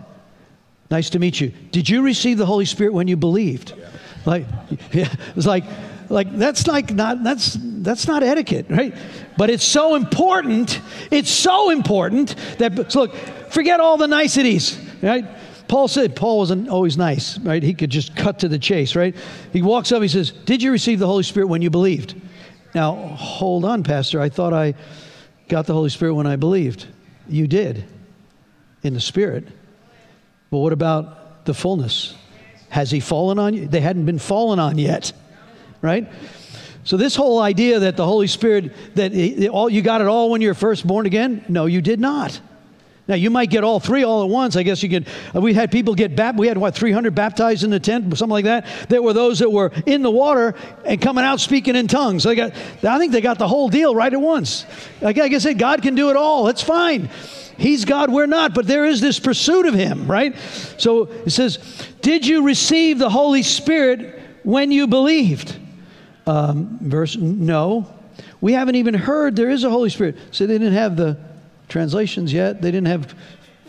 nice 0.89 1.11
to 1.11 1.17
meet 1.17 1.39
you 1.39 1.53
did 1.71 1.87
you 1.87 2.01
receive 2.01 2.37
the 2.37 2.45
holy 2.45 2.65
spirit 2.65 2.91
when 2.91 3.07
you 3.07 3.15
believed 3.15 3.73
yeah. 3.77 3.89
like 4.25 4.45
yeah, 4.91 5.07
it's 5.37 5.45
like 5.45 5.63
like 6.09 6.29
that's 6.37 6.67
like 6.67 6.91
not 6.93 7.23
that's 7.23 7.57
that's 7.61 8.07
not 8.07 8.21
etiquette 8.21 8.65
right 8.69 8.93
but 9.37 9.49
it's 9.49 9.63
so 9.63 9.95
important 9.95 10.81
it's 11.09 11.31
so 11.31 11.69
important 11.69 12.35
that 12.57 12.91
so 12.91 13.03
look 13.03 13.15
forget 13.49 13.79
all 13.79 13.95
the 13.95 14.07
niceties 14.07 14.77
right 15.01 15.25
Paul 15.69 15.87
said 15.87 16.17
Paul 16.17 16.39
wasn't 16.39 16.67
always 16.67 16.97
nice, 16.97 17.37
right? 17.39 17.63
He 17.63 17.73
could 17.73 17.89
just 17.89 18.13
cut 18.13 18.39
to 18.39 18.49
the 18.49 18.59
chase, 18.59 18.93
right? 18.93 19.15
He 19.53 19.61
walks 19.61 19.93
up, 19.93 20.01
he 20.01 20.09
says, 20.09 20.31
Did 20.31 20.61
you 20.61 20.69
receive 20.69 20.99
the 20.99 21.07
Holy 21.07 21.23
Spirit 21.23 21.47
when 21.47 21.61
you 21.61 21.69
believed? 21.69 22.13
Now, 22.75 22.93
hold 22.93 23.63
on, 23.63 23.81
Pastor. 23.81 24.19
I 24.19 24.27
thought 24.27 24.51
I 24.51 24.73
got 25.47 25.67
the 25.67 25.73
Holy 25.73 25.87
Spirit 25.87 26.15
when 26.15 26.27
I 26.27 26.35
believed. 26.35 26.87
You 27.29 27.47
did 27.47 27.85
in 28.83 28.93
the 28.93 29.01
Spirit. 29.01 29.47
But 30.49 30.59
what 30.59 30.73
about 30.73 31.45
the 31.45 31.53
fullness? 31.53 32.15
Has 32.69 32.91
He 32.91 32.99
fallen 32.99 33.39
on 33.39 33.53
you? 33.53 33.67
They 33.67 33.81
hadn't 33.81 34.05
been 34.05 34.19
fallen 34.19 34.59
on 34.59 34.77
yet, 34.77 35.13
right? 35.81 36.07
So 36.83 36.97
this 36.97 37.15
whole 37.15 37.39
idea 37.39 37.79
that 37.79 37.95
the 37.95 38.05
Holy 38.05 38.27
Spirit 38.27 38.95
that 38.95 39.13
it, 39.13 39.49
all 39.49 39.69
you 39.69 39.81
got 39.81 40.01
it 40.01 40.07
all 40.07 40.31
when 40.31 40.41
you're 40.41 40.53
first 40.53 40.85
born 40.85 41.05
again, 41.05 41.45
no, 41.47 41.65
you 41.65 41.81
did 41.81 41.99
not. 41.99 42.39
Now 43.07 43.15
you 43.15 43.29
might 43.29 43.49
get 43.49 43.63
all 43.63 43.79
three 43.79 44.03
all 44.03 44.23
at 44.23 44.29
once. 44.29 44.55
I 44.55 44.63
guess 44.63 44.81
you 44.81 44.89
could. 44.89 45.07
Uh, 45.35 45.41
we 45.41 45.53
had 45.53 45.71
people 45.71 45.95
get 45.95 46.15
baptized. 46.15 46.39
We 46.39 46.47
had 46.47 46.57
what 46.57 46.75
300 46.75 47.13
baptized 47.13 47.63
in 47.63 47.69
the 47.69 47.79
tent, 47.79 48.05
something 48.17 48.29
like 48.29 48.45
that. 48.45 48.65
There 48.89 49.01
were 49.01 49.13
those 49.13 49.39
that 49.39 49.49
were 49.49 49.71
in 49.85 50.01
the 50.01 50.11
water 50.11 50.55
and 50.85 51.01
coming 51.01 51.23
out 51.23 51.39
speaking 51.39 51.75
in 51.75 51.87
tongues. 51.87 52.23
They 52.23 52.35
got. 52.35 52.53
I 52.83 52.97
think 52.99 53.11
they 53.11 53.21
got 53.21 53.37
the 53.37 53.47
whole 53.47 53.69
deal 53.69 53.93
right 53.93 54.13
at 54.13 54.21
once. 54.21 54.65
Like, 55.01 55.17
I 55.17 55.37
said, 55.39 55.59
God 55.59 55.81
can 55.81 55.95
do 55.95 56.09
it 56.09 56.15
all. 56.15 56.45
That's 56.45 56.63
fine. 56.63 57.09
He's 57.61 57.85
God, 57.85 58.11
we're 58.11 58.25
not, 58.25 58.55
but 58.55 58.65
there 58.65 58.85
is 58.85 59.01
this 59.01 59.19
pursuit 59.19 59.67
of 59.67 59.75
Him, 59.75 60.09
right? 60.09 60.35
So 60.79 61.03
it 61.03 61.29
says, 61.29 61.59
Did 62.01 62.25
you 62.25 62.43
receive 62.43 62.97
the 62.97 63.09
Holy 63.09 63.43
Spirit 63.43 64.19
when 64.41 64.71
you 64.71 64.87
believed? 64.87 65.59
Um, 66.25 66.79
verse, 66.81 67.15
no. 67.15 67.93
We 68.41 68.53
haven't 68.53 68.75
even 68.75 68.95
heard 68.95 69.35
there 69.35 69.51
is 69.51 69.63
a 69.63 69.69
Holy 69.69 69.91
Spirit. 69.91 70.17
So 70.31 70.47
they 70.47 70.57
didn't 70.57 70.73
have 70.73 70.97
the 70.97 71.19
translations 71.69 72.33
yet. 72.33 72.63
They 72.63 72.71
didn't 72.71 72.87
have 72.87 73.13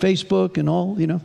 Facebook 0.00 0.56
and 0.56 0.70
all, 0.70 0.98
you 0.98 1.06
know. 1.06 1.20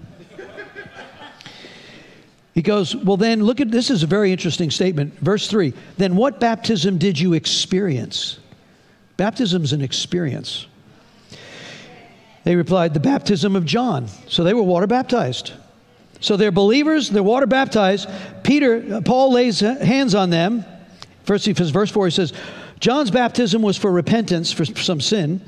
He 2.53 2.61
goes, 2.61 2.93
Well, 2.93 3.15
then, 3.15 3.43
look 3.43 3.61
at 3.61 3.71
this 3.71 3.89
is 3.89 4.03
a 4.03 4.07
very 4.07 4.33
interesting 4.33 4.71
statement. 4.71 5.17
Verse 5.19 5.47
3 5.47 5.73
Then 5.95 6.17
what 6.17 6.41
baptism 6.41 6.97
did 6.97 7.17
you 7.17 7.33
experience? 7.33 8.39
Baptism 9.15 9.63
is 9.63 9.71
an 9.71 9.81
experience. 9.81 10.67
They 12.47 12.55
replied, 12.55 12.93
The 12.93 13.01
baptism 13.01 13.57
of 13.57 13.65
John. 13.65 14.07
So 14.29 14.45
they 14.45 14.53
were 14.53 14.63
water 14.63 14.87
baptized. 14.87 15.51
So 16.21 16.37
they're 16.37 16.49
believers, 16.49 17.09
they're 17.09 17.21
water 17.21 17.45
baptized. 17.45 18.07
Peter, 18.43 18.85
uh, 18.89 19.01
Paul 19.01 19.33
lays 19.33 19.59
hands 19.59 20.15
on 20.15 20.29
them. 20.29 20.63
First, 21.25 21.45
verse 21.45 21.91
4, 21.91 22.05
he 22.05 22.11
says, 22.11 22.31
John's 22.79 23.11
baptism 23.11 23.61
was 23.61 23.75
for 23.75 23.91
repentance 23.91 24.53
for 24.53 24.63
some 24.63 25.01
sin. 25.01 25.41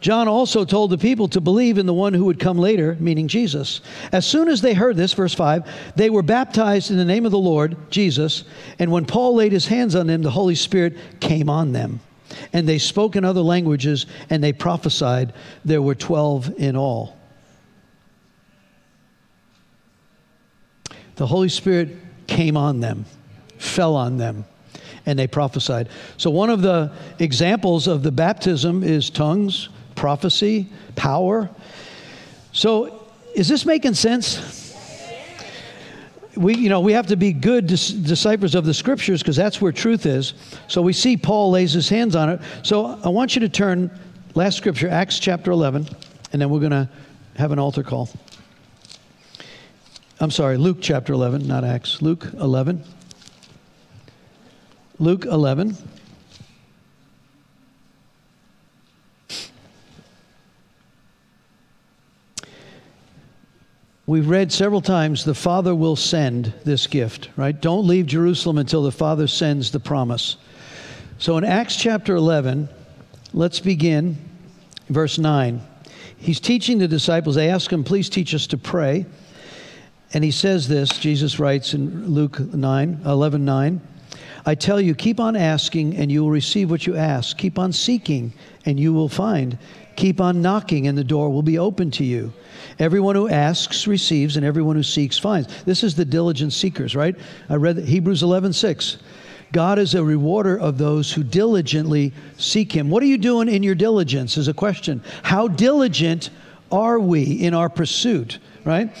John 0.00 0.26
also 0.26 0.64
told 0.64 0.90
the 0.90 0.98
people 0.98 1.28
to 1.28 1.40
believe 1.40 1.78
in 1.78 1.86
the 1.86 1.94
one 1.94 2.14
who 2.14 2.24
would 2.24 2.40
come 2.40 2.58
later, 2.58 2.96
meaning 2.98 3.28
Jesus. 3.28 3.80
As 4.10 4.26
soon 4.26 4.48
as 4.48 4.60
they 4.60 4.74
heard 4.74 4.96
this, 4.96 5.12
verse 5.12 5.34
5, 5.34 5.94
they 5.94 6.10
were 6.10 6.20
baptized 6.20 6.90
in 6.90 6.96
the 6.96 7.04
name 7.04 7.26
of 7.26 7.30
the 7.30 7.38
Lord, 7.38 7.76
Jesus, 7.92 8.42
and 8.80 8.90
when 8.90 9.04
Paul 9.04 9.36
laid 9.36 9.52
his 9.52 9.68
hands 9.68 9.94
on 9.94 10.08
them, 10.08 10.22
the 10.22 10.32
Holy 10.32 10.56
Spirit 10.56 10.96
came 11.20 11.48
on 11.48 11.70
them. 11.70 12.00
And 12.52 12.68
they 12.68 12.78
spoke 12.78 13.16
in 13.16 13.24
other 13.24 13.40
languages 13.40 14.06
and 14.28 14.42
they 14.42 14.52
prophesied. 14.52 15.32
There 15.64 15.82
were 15.82 15.94
12 15.94 16.58
in 16.58 16.76
all. 16.76 17.16
The 21.16 21.26
Holy 21.26 21.48
Spirit 21.48 21.96
came 22.26 22.56
on 22.56 22.80
them, 22.80 23.04
fell 23.58 23.94
on 23.94 24.16
them 24.16 24.46
and 25.06 25.18
they 25.18 25.26
prophesied. 25.26 25.88
So, 26.16 26.30
one 26.30 26.50
of 26.50 26.62
the 26.62 26.92
examples 27.18 27.86
of 27.86 28.02
the 28.02 28.12
baptism 28.12 28.82
is 28.82 29.10
tongues, 29.10 29.68
prophecy, 29.94 30.68
power. 30.96 31.50
So, 32.52 33.06
is 33.34 33.48
this 33.48 33.64
making 33.66 33.94
sense? 33.94 34.59
We, 36.36 36.56
you 36.56 36.68
know, 36.68 36.80
we 36.80 36.92
have 36.92 37.08
to 37.08 37.16
be 37.16 37.32
good 37.32 37.66
dis- 37.66 37.90
deciphers 37.90 38.54
of 38.54 38.64
the 38.64 38.74
scriptures 38.74 39.20
because 39.20 39.36
that's 39.36 39.60
where 39.60 39.72
truth 39.72 40.06
is. 40.06 40.34
So 40.68 40.80
we 40.80 40.92
see 40.92 41.16
Paul 41.16 41.50
lays 41.50 41.72
his 41.72 41.88
hands 41.88 42.14
on 42.14 42.28
it. 42.30 42.40
So 42.62 43.00
I 43.02 43.08
want 43.08 43.34
you 43.34 43.40
to 43.40 43.48
turn 43.48 43.90
last 44.34 44.56
scripture, 44.56 44.88
Acts 44.88 45.18
chapter 45.18 45.50
11, 45.50 45.88
and 46.32 46.40
then 46.40 46.48
we're 46.50 46.60
going 46.60 46.70
to 46.70 46.88
have 47.36 47.52
an 47.52 47.58
altar 47.58 47.82
call. 47.82 48.08
I'm 50.20 50.30
sorry, 50.30 50.56
Luke 50.56 50.78
chapter 50.80 51.12
11, 51.12 51.46
not 51.46 51.64
Acts. 51.64 52.02
Luke 52.02 52.26
11. 52.34 52.84
Luke 54.98 55.24
11. 55.24 55.76
We've 64.10 64.28
read 64.28 64.50
several 64.50 64.80
times 64.80 65.24
the 65.24 65.36
Father 65.36 65.72
will 65.72 65.94
send 65.94 66.52
this 66.64 66.88
gift, 66.88 67.30
right? 67.36 67.58
Don't 67.58 67.86
leave 67.86 68.06
Jerusalem 68.06 68.58
until 68.58 68.82
the 68.82 68.90
Father 68.90 69.28
sends 69.28 69.70
the 69.70 69.78
promise. 69.78 70.36
So 71.18 71.38
in 71.38 71.44
Acts 71.44 71.76
chapter 71.76 72.16
11, 72.16 72.68
let's 73.32 73.60
begin 73.60 74.18
verse 74.88 75.16
9. 75.16 75.60
He's 76.16 76.40
teaching 76.40 76.78
the 76.78 76.88
disciples. 76.88 77.36
They 77.36 77.50
ask 77.50 77.72
him, 77.72 77.84
please 77.84 78.08
teach 78.08 78.34
us 78.34 78.48
to 78.48 78.58
pray. 78.58 79.06
And 80.12 80.24
he 80.24 80.32
says 80.32 80.66
this, 80.66 80.98
Jesus 80.98 81.38
writes 81.38 81.72
in 81.72 82.08
Luke 82.08 82.40
9, 82.40 83.02
11, 83.06 83.44
9. 83.44 83.80
I 84.46 84.54
tell 84.54 84.80
you, 84.80 84.94
keep 84.94 85.20
on 85.20 85.36
asking 85.36 85.96
and 85.96 86.10
you 86.10 86.22
will 86.22 86.30
receive 86.30 86.70
what 86.70 86.86
you 86.86 86.96
ask. 86.96 87.36
Keep 87.36 87.58
on 87.58 87.72
seeking 87.72 88.32
and 88.64 88.78
you 88.78 88.92
will 88.92 89.08
find. 89.08 89.58
Keep 89.96 90.20
on 90.20 90.40
knocking 90.40 90.86
and 90.86 90.96
the 90.96 91.04
door 91.04 91.30
will 91.30 91.42
be 91.42 91.58
open 91.58 91.90
to 91.92 92.04
you. 92.04 92.32
Everyone 92.78 93.14
who 93.14 93.28
asks 93.28 93.86
receives, 93.86 94.36
and 94.36 94.46
everyone 94.46 94.74
who 94.74 94.82
seeks 94.82 95.18
finds. 95.18 95.62
This 95.64 95.84
is 95.84 95.94
the 95.94 96.04
diligent 96.04 96.54
seekers, 96.54 96.96
right? 96.96 97.14
I 97.50 97.56
read 97.56 97.78
Hebrews 97.78 98.22
11 98.22 98.54
6. 98.54 98.98
God 99.52 99.78
is 99.78 99.94
a 99.94 100.02
rewarder 100.02 100.58
of 100.58 100.78
those 100.78 101.12
who 101.12 101.22
diligently 101.22 102.14
seek 102.38 102.72
Him. 102.72 102.88
What 102.88 103.02
are 103.02 103.06
you 103.06 103.18
doing 103.18 103.48
in 103.48 103.62
your 103.62 103.74
diligence? 103.74 104.38
Is 104.38 104.48
a 104.48 104.54
question. 104.54 105.02
How 105.22 105.48
diligent 105.48 106.30
are 106.72 106.98
we 106.98 107.22
in 107.22 107.52
our 107.52 107.68
pursuit, 107.68 108.38
right? 108.64 108.96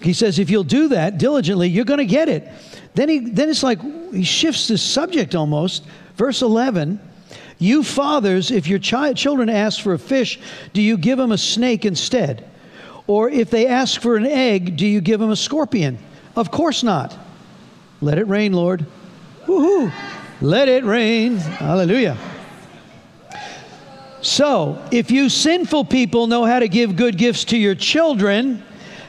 He 0.00 0.12
says, 0.12 0.38
if 0.38 0.48
you'll 0.48 0.64
do 0.64 0.88
that 0.88 1.18
diligently, 1.18 1.68
you're 1.68 1.84
going 1.84 1.98
to 1.98 2.06
get 2.06 2.28
it. 2.28 2.48
Then, 2.94 3.08
he, 3.08 3.18
then 3.20 3.48
it's 3.48 3.62
like 3.62 3.80
he 4.12 4.24
shifts 4.24 4.68
the 4.68 4.78
subject 4.78 5.34
almost. 5.34 5.84
Verse 6.16 6.42
11 6.42 7.00
You 7.58 7.82
fathers, 7.82 8.50
if 8.50 8.66
your 8.66 8.78
chi- 8.78 9.14
children 9.14 9.48
ask 9.48 9.80
for 9.80 9.94
a 9.94 9.98
fish, 9.98 10.40
do 10.72 10.82
you 10.82 10.96
give 10.96 11.18
them 11.18 11.32
a 11.32 11.38
snake 11.38 11.84
instead? 11.84 12.46
Or 13.06 13.28
if 13.28 13.50
they 13.50 13.66
ask 13.66 14.00
for 14.00 14.16
an 14.16 14.26
egg, 14.26 14.76
do 14.76 14.86
you 14.86 15.00
give 15.00 15.20
them 15.20 15.30
a 15.30 15.36
scorpion? 15.36 15.98
Of 16.36 16.50
course 16.50 16.82
not. 16.82 17.16
Let 18.00 18.18
it 18.18 18.28
rain, 18.28 18.52
Lord. 18.52 18.86
Woohoo! 19.46 19.92
Let 20.40 20.68
it 20.68 20.84
rain. 20.84 21.36
Hallelujah. 21.36 22.16
So, 24.22 24.82
if 24.90 25.10
you 25.10 25.28
sinful 25.28 25.86
people 25.86 26.26
know 26.26 26.44
how 26.44 26.58
to 26.58 26.68
give 26.68 26.96
good 26.96 27.16
gifts 27.16 27.44
to 27.46 27.56
your 27.56 27.74
children, 27.74 28.62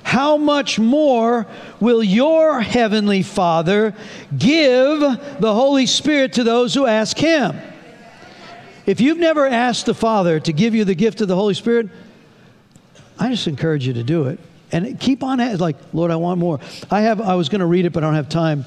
how 0.04 0.38
much 0.38 0.80
more 0.80 1.48
will 1.80 2.04
your 2.04 2.62
heavenly 2.62 3.24
Father 3.24 3.96
give 4.38 5.00
the 5.00 5.54
Holy 5.54 5.86
Spirit 5.86 6.34
to 6.34 6.44
those 6.44 6.74
who 6.74 6.86
ask 6.86 7.18
Him? 7.18 7.56
If 8.86 9.00
you've 9.00 9.20
never 9.20 9.46
asked 9.46 9.86
the 9.86 9.94
Father 9.94 10.40
to 10.40 10.54
give 10.54 10.74
you 10.74 10.86
the 10.86 10.96
gift 10.96 11.22
of 11.22 11.28
the 11.28 11.36
Holy 11.36 11.54
Spirit, 11.54 11.90
I 13.20 13.30
just 13.30 13.48
encourage 13.48 13.86
you 13.86 13.94
to 13.94 14.04
do 14.04 14.26
it. 14.28 14.40
And 14.72 15.00
keep 15.00 15.24
on 15.24 15.38
like, 15.60 15.76
Lord, 15.94 16.12
I 16.12 16.16
want 16.16 16.40
more. 16.40 16.60
I 16.90 17.02
have 17.02 17.22
I 17.22 17.36
was 17.36 17.50
going 17.50 17.60
to 17.60 17.66
read 17.66 17.86
it, 17.86 17.92
but 17.92 18.04
I 18.04 18.08
don't 18.08 18.16
have 18.16 18.30
time. 18.30 18.66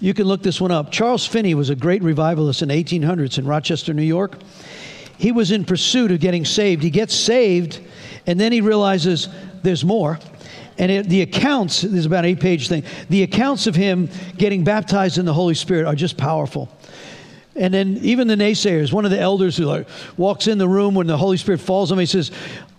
You 0.00 0.14
can 0.14 0.26
look 0.26 0.42
this 0.42 0.60
one 0.60 0.70
up. 0.70 0.92
Charles 0.92 1.26
Finney 1.26 1.54
was 1.54 1.70
a 1.70 1.74
great 1.74 2.02
revivalist 2.02 2.62
in 2.62 2.68
the 2.68 2.84
1800s 2.84 3.38
in 3.38 3.46
Rochester, 3.46 3.94
New 3.94 4.02
York. 4.02 4.38
He 5.16 5.32
was 5.32 5.50
in 5.50 5.64
pursuit 5.64 6.12
of 6.12 6.20
getting 6.20 6.44
saved. 6.44 6.82
He 6.82 6.90
gets 6.90 7.14
saved, 7.14 7.80
and 8.26 8.38
then 8.38 8.52
he 8.52 8.60
realizes 8.60 9.28
there's 9.62 9.84
more. 9.84 10.18
And 10.78 10.90
it, 10.90 11.08
the 11.08 11.22
accounts, 11.22 11.82
there's 11.82 12.06
about 12.06 12.24
an 12.24 12.30
eight 12.30 12.40
page 12.40 12.68
thing, 12.68 12.84
the 13.10 13.22
accounts 13.24 13.66
of 13.66 13.74
him 13.74 14.08
getting 14.36 14.64
baptized 14.64 15.18
in 15.18 15.24
the 15.24 15.34
Holy 15.34 15.54
Spirit 15.54 15.86
are 15.86 15.94
just 15.94 16.16
powerful. 16.16 16.68
And 17.56 17.74
then 17.74 17.98
even 18.02 18.28
the 18.28 18.36
naysayers, 18.36 18.92
one 18.92 19.04
of 19.04 19.10
the 19.10 19.18
elders 19.18 19.56
who 19.56 19.64
like 19.64 19.88
walks 20.16 20.46
in 20.46 20.58
the 20.58 20.68
room 20.68 20.94
when 20.94 21.08
the 21.08 21.16
Holy 21.16 21.36
Spirit 21.36 21.60
falls 21.60 21.90
on 21.90 21.98
me, 21.98 22.02
he 22.02 22.06
says, 22.06 22.30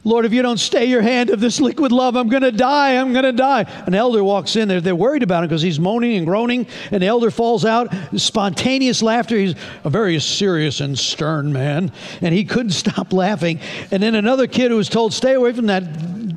Lord, 0.06 0.26
if 0.26 0.32
you 0.32 0.42
don't 0.42 0.58
stay 0.58 0.86
your 0.86 1.02
hand 1.02 1.30
of 1.30 1.42
this 1.42 1.60
liquid 1.60 1.92
love, 1.92 2.16
I'm 2.16 2.30
going 2.30 2.44
to 2.44 2.54
die. 2.54 2.96
I'm 2.96 3.12
going 3.12 3.26
to 3.26 3.34
die. 3.34 3.66
An 3.86 3.94
elder 3.94 4.24
walks 4.24 4.56
in 4.56 4.70
there. 4.70 4.80
They're 4.80 4.96
worried 4.96 5.24
about 5.24 5.44
him 5.44 5.50
because 5.50 5.62
he's 5.62 5.80
moaning 5.80 6.16
and 6.16 6.26
groaning. 6.26 6.68
And 6.92 7.04
the 7.04 7.08
elder 7.08 7.30
falls 7.30 7.66
out. 7.66 7.94
Spontaneous 8.16 9.04
laughter. 9.04 9.36
He's 9.36 9.56
a 9.84 9.90
very 9.90 10.18
serious 10.22 10.80
and 10.80 10.98
stern 10.98 11.52
man. 11.52 11.92
And 12.22 12.34
he 12.34 12.46
couldn't 12.46 12.72
stop 12.72 13.12
laughing. 13.12 13.60
And 13.92 14.02
then 14.02 14.16
another 14.16 14.48
kid 14.48 14.72
who 14.72 14.78
was 14.78 14.88
told, 14.88 15.14
stay 15.14 15.34
away 15.34 15.52
from 15.52 15.66
that 15.66 15.84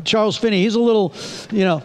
Charles 0.05 0.37
Finney. 0.37 0.63
He's 0.63 0.75
a 0.75 0.81
little, 0.81 1.15
you 1.51 1.65
know, 1.65 1.83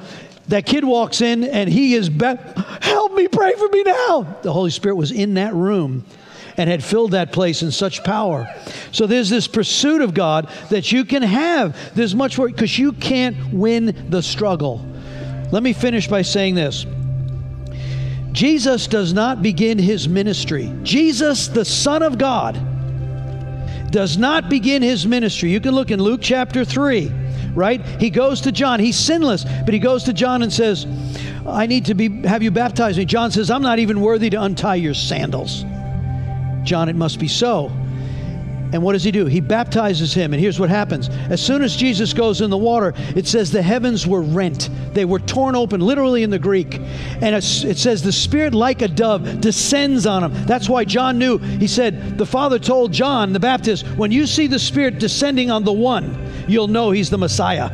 that 0.48 0.66
kid 0.66 0.84
walks 0.84 1.22
in 1.22 1.44
and 1.44 1.70
he 1.70 1.94
is, 1.94 2.10
be- 2.10 2.36
help 2.82 3.14
me, 3.14 3.28
pray 3.28 3.54
for 3.54 3.68
me 3.70 3.84
now. 3.84 4.38
The 4.42 4.54
Holy 4.54 4.72
Spirit 4.72 4.96
was 4.96 5.12
in 5.12 5.36
that 5.36 5.54
room 5.54 6.06
and 6.58 6.70
had 6.70 6.84
filled 6.84 7.12
that 7.12 7.32
place 7.32 7.62
in 7.62 7.72
such 7.72 8.04
power. 8.04 8.48
So 8.92 9.06
there's 9.06 9.30
this 9.30 9.48
pursuit 9.48 10.02
of 10.02 10.14
God 10.14 10.50
that 10.70 10.92
you 10.92 11.06
can 11.06 11.22
have. 11.22 11.96
There's 11.96 12.16
much 12.16 12.38
more 12.38 12.48
because 12.48 12.78
you 12.80 12.94
can't 12.94 13.54
win 13.54 14.08
the 14.10 14.24
struggle. 14.24 14.86
Let 15.52 15.64
me 15.64 15.74
finish 15.74 16.08
by 16.08 16.24
saying 16.24 16.56
this. 16.56 16.86
Jesus 18.32 18.88
does 18.88 19.14
not 19.14 19.42
begin 19.42 19.80
his 19.80 20.08
ministry. 20.08 20.72
Jesus, 20.84 21.48
the 21.48 21.66
Son 21.66 22.04
of 22.04 22.18
God, 22.18 22.54
does 23.92 24.18
not 24.18 24.50
begin 24.50 24.82
his 24.82 25.08
ministry. 25.08 25.50
You 25.50 25.60
can 25.60 25.74
look 25.74 25.92
in 25.92 26.02
Luke 26.02 26.20
chapter 26.22 26.66
3, 26.66 27.12
right? 27.58 27.84
He 28.00 28.10
goes 28.10 28.42
to 28.42 28.52
John. 28.52 28.80
He's 28.80 28.98
sinless, 28.98 29.44
but 29.44 29.74
he 29.74 29.80
goes 29.80 30.04
to 30.04 30.14
John 30.14 30.44
and 30.44 30.54
says, 30.54 30.86
I 31.46 31.66
need 31.66 31.86
to 31.86 31.96
be 31.96 32.22
have 32.28 32.44
you 32.44 32.52
baptize 32.52 32.98
me. 32.98 33.06
John 33.06 33.32
says, 33.32 33.50
I'm 33.50 33.64
not 33.64 33.80
even 33.80 34.00
worthy 34.00 34.30
to 34.30 34.42
untie 34.42 34.76
your 34.76 34.94
sandals. 34.94 35.66
John, 36.64 36.88
it 36.88 36.96
must 36.96 37.20
be 37.20 37.28
so. 37.28 37.72
And 38.74 38.84
what 38.84 38.94
does 38.94 39.04
he 39.04 39.12
do? 39.12 39.26
He 39.26 39.40
baptizes 39.40 40.14
him. 40.14 40.34
And 40.34 40.42
here's 40.42 40.60
what 40.60 40.70
happens. 40.70 41.10
As 41.30 41.42
soon 41.42 41.62
as 41.62 41.76
Jesus 41.76 42.14
goes 42.14 42.42
in 42.42 42.50
the 42.50 42.58
water, 42.58 42.94
it 43.16 43.28
says 43.28 43.52
the 43.52 43.62
heavens 43.62 44.06
were 44.06 44.22
rent. 44.22 44.70
They 44.94 45.06
were 45.06 45.20
torn 45.20 45.56
open, 45.56 45.80
literally 45.80 46.24
in 46.24 46.30
the 46.30 46.40
Greek. 46.40 46.80
And 47.22 47.36
it 47.36 47.42
says 47.44 48.02
the 48.02 48.12
Spirit, 48.12 48.54
like 48.54 48.82
a 48.82 48.88
dove, 48.88 49.42
descends 49.42 50.06
on 50.06 50.24
him. 50.24 50.46
That's 50.46 50.68
why 50.68 50.84
John 50.84 51.18
knew. 51.18 51.38
He 51.38 51.68
said, 51.68 52.18
The 52.18 52.26
Father 52.26 52.60
told 52.60 52.92
John 52.92 53.34
the 53.34 53.40
Baptist, 53.40 53.86
when 53.90 54.12
you 54.12 54.28
see 54.28 54.48
the 54.48 54.60
Spirit 54.60 55.00
descending 55.00 55.50
on 55.50 55.64
the 55.64 55.74
one, 55.74 56.18
you'll 56.48 56.68
know 56.68 56.92
he's 56.92 57.10
the 57.10 57.18
Messiah 57.18 57.72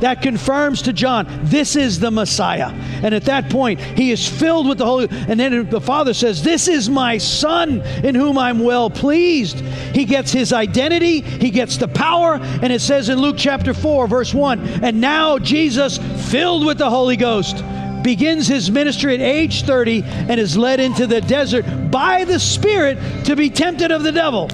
that 0.00 0.22
confirms 0.22 0.82
to 0.82 0.92
John, 0.92 1.26
this 1.44 1.76
is 1.76 2.00
the 2.00 2.10
Messiah. 2.10 2.70
And 3.02 3.14
at 3.14 3.24
that 3.24 3.50
point, 3.50 3.80
he 3.80 4.10
is 4.10 4.28
filled 4.28 4.68
with 4.68 4.78
the 4.78 4.84
Holy. 4.84 5.08
And 5.10 5.38
then 5.38 5.68
the 5.68 5.80
Father 5.80 6.14
says, 6.14 6.42
This 6.42 6.68
is 6.68 6.88
my 6.90 7.18
Son 7.18 7.80
in 8.02 8.14
whom 8.14 8.38
I'm 8.38 8.60
well 8.60 8.90
pleased. 8.90 9.60
He 9.60 10.04
gets 10.04 10.32
his 10.32 10.52
identity, 10.52 11.20
he 11.20 11.50
gets 11.50 11.76
the 11.76 11.88
power. 11.88 12.34
And 12.34 12.72
it 12.72 12.80
says 12.80 13.08
in 13.08 13.18
Luke 13.18 13.36
chapter 13.38 13.74
4, 13.74 14.06
verse 14.06 14.34
1 14.34 14.60
And 14.84 15.00
now 15.00 15.38
Jesus, 15.38 15.98
filled 16.30 16.66
with 16.66 16.78
the 16.78 16.90
Holy 16.90 17.16
Ghost, 17.16 17.64
begins 18.02 18.46
his 18.46 18.70
ministry 18.70 19.14
at 19.14 19.20
age 19.20 19.64
30 19.64 20.02
and 20.04 20.38
is 20.38 20.56
led 20.56 20.78
into 20.78 21.06
the 21.06 21.22
desert 21.22 21.64
by 21.90 22.24
the 22.24 22.38
Spirit 22.38 22.98
to 23.24 23.34
be 23.34 23.48
tempted 23.48 23.90
of 23.90 24.02
the 24.02 24.12
devil. 24.12 24.48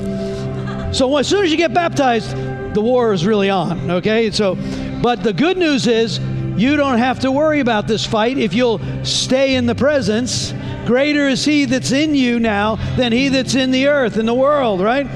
So 0.95 1.17
as 1.17 1.29
soon 1.29 1.45
as 1.45 1.51
you 1.51 1.57
get 1.57 1.75
baptized, 1.75 2.31
the 2.75 2.81
war 2.81 3.13
is 3.13 3.27
really 3.27 3.51
on, 3.51 3.91
okay? 3.91 4.31
So 4.31 4.57
but 5.03 5.23
the 5.23 5.33
good 5.33 5.57
news 5.57 5.87
is, 5.87 6.19
you 6.57 6.77
don't 6.77 6.99
have 6.99 7.21
to 7.21 7.33
worry 7.33 7.61
about 7.61 7.87
this 7.87 8.05
fight 8.05 8.37
if 8.37 8.53
you'll 8.53 8.81
stay 9.05 9.55
in 9.55 9.67
the 9.67 9.75
presence. 9.75 10.53
Greater 10.85 11.27
is 11.29 11.45
He 11.45 11.65
that's 11.65 11.93
in 11.93 12.15
you 12.15 12.39
now 12.39 12.77
than 12.97 13.13
He 13.13 13.29
that's 13.29 13.55
in 13.55 13.71
the 13.71 13.89
earth 13.89 14.17
and 14.17 14.29
the 14.29 14.35
world, 14.35 14.81
right? 14.81 15.07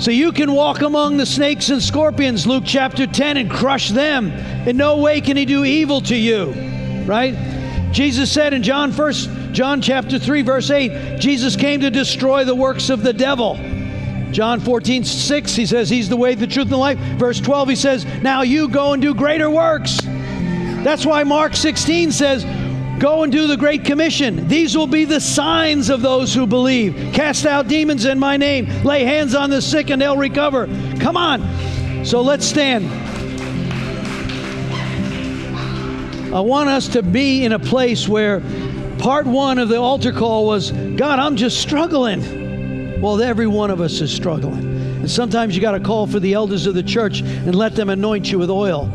So 0.00 0.10
you 0.10 0.32
can 0.32 0.52
walk 0.52 0.80
among 0.80 1.16
the 1.16 1.26
snakes 1.26 1.68
and 1.68 1.82
scorpions, 1.82 2.46
Luke 2.46 2.64
chapter 2.66 3.06
10, 3.06 3.36
and 3.36 3.50
crush 3.50 3.90
them. 3.90 4.32
In 4.66 4.76
no 4.76 4.96
way 4.96 5.20
can 5.20 5.36
He 5.36 5.44
do 5.44 5.64
evil 5.64 6.00
to 6.02 6.16
you, 6.16 6.52
right? 7.06 7.34
Jesus 7.92 8.32
said 8.32 8.54
in 8.54 8.62
John 8.62 8.92
first, 8.92 9.28
John 9.52 9.82
chapter 9.82 10.18
3, 10.18 10.42
verse 10.42 10.70
8, 10.70 11.18
Jesus 11.18 11.54
came 11.54 11.80
to 11.82 11.90
destroy 11.90 12.44
the 12.44 12.54
works 12.54 12.88
of 12.88 13.02
the 13.02 13.12
devil. 13.12 13.58
John 14.32 14.60
14, 14.60 15.04
6, 15.04 15.54
he 15.54 15.66
says, 15.66 15.90
He's 15.90 16.08
the 16.08 16.16
way, 16.16 16.34
the 16.34 16.46
truth, 16.46 16.66
and 16.66 16.72
the 16.72 16.76
life. 16.76 16.98
Verse 17.18 17.40
12, 17.40 17.68
he 17.70 17.76
says, 17.76 18.04
Now 18.22 18.42
you 18.42 18.68
go 18.68 18.92
and 18.92 19.02
do 19.02 19.14
greater 19.14 19.50
works. 19.50 20.00
That's 20.02 21.04
why 21.04 21.24
Mark 21.24 21.54
16 21.54 22.12
says, 22.12 22.44
Go 23.00 23.22
and 23.22 23.32
do 23.32 23.46
the 23.46 23.56
Great 23.56 23.84
Commission. 23.84 24.46
These 24.46 24.76
will 24.76 24.86
be 24.86 25.06
the 25.06 25.20
signs 25.20 25.88
of 25.88 26.02
those 26.02 26.34
who 26.34 26.46
believe. 26.46 27.14
Cast 27.14 27.46
out 27.46 27.66
demons 27.66 28.04
in 28.04 28.18
my 28.18 28.36
name. 28.36 28.66
Lay 28.84 29.04
hands 29.04 29.34
on 29.34 29.48
the 29.48 29.62
sick 29.62 29.88
and 29.88 30.02
they'll 30.02 30.18
recover. 30.18 30.66
Come 31.00 31.16
on. 31.16 32.04
So 32.04 32.20
let's 32.20 32.44
stand. 32.44 32.86
I 36.34 36.40
want 36.40 36.68
us 36.68 36.88
to 36.88 37.02
be 37.02 37.44
in 37.44 37.52
a 37.52 37.58
place 37.58 38.06
where 38.06 38.40
part 38.98 39.26
one 39.26 39.58
of 39.58 39.70
the 39.70 39.78
altar 39.78 40.12
call 40.12 40.46
was 40.46 40.70
God, 40.70 41.18
I'm 41.18 41.36
just 41.36 41.60
struggling. 41.60 42.49
Well, 43.00 43.22
every 43.22 43.46
one 43.46 43.70
of 43.70 43.80
us 43.80 44.00
is 44.02 44.12
struggling. 44.12 44.80
And 45.00 45.10
sometimes 45.10 45.56
you 45.56 45.62
got 45.62 45.72
to 45.72 45.80
call 45.80 46.06
for 46.06 46.20
the 46.20 46.34
elders 46.34 46.66
of 46.66 46.74
the 46.74 46.82
church 46.82 47.22
and 47.22 47.54
let 47.54 47.74
them 47.74 47.88
anoint 47.88 48.30
you 48.30 48.38
with 48.38 48.50
oil. 48.50 48.86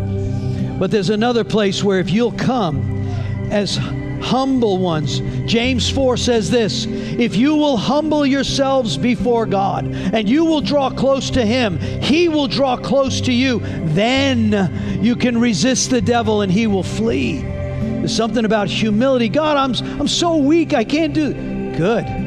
But 0.78 0.92
there's 0.92 1.10
another 1.10 1.44
place 1.44 1.84
where 1.84 2.00
if 2.00 2.12
you'll 2.12 2.32
come 2.34 3.08
as 3.50 3.78
humble 4.22 4.78
ones, 4.78 5.22
James 5.52 5.90
4 5.90 6.18
says 6.18 6.52
this 6.52 6.86
If 6.88 7.36
you 7.36 7.56
will 7.56 7.78
humble 7.78 8.28
yourselves 8.28 8.96
before 8.96 9.48
God 9.48 9.86
and 9.86 10.30
you 10.30 10.46
will 10.46 10.62
draw 10.62 10.92
close 10.92 11.32
to 11.32 11.44
Him, 11.44 11.80
He 11.80 12.30
will 12.30 12.48
draw 12.48 12.78
close 12.78 13.20
to 13.22 13.34
you. 13.34 13.60
Then 13.94 15.02
you 15.02 15.16
can 15.16 15.40
resist 15.40 15.90
the 15.90 16.02
devil 16.02 16.42
and 16.42 16.52
He 16.52 16.68
will 16.68 16.84
flee. 16.84 17.42
There's 17.42 18.16
something 18.16 18.46
about 18.46 18.68
humility. 18.68 19.30
God, 19.30 19.58
I'm, 19.58 20.00
I'm 20.00 20.08
so 20.08 20.38
weak, 20.38 20.76
I 20.76 20.84
can't 20.84 21.16
do. 21.16 21.34
Good 21.76 22.25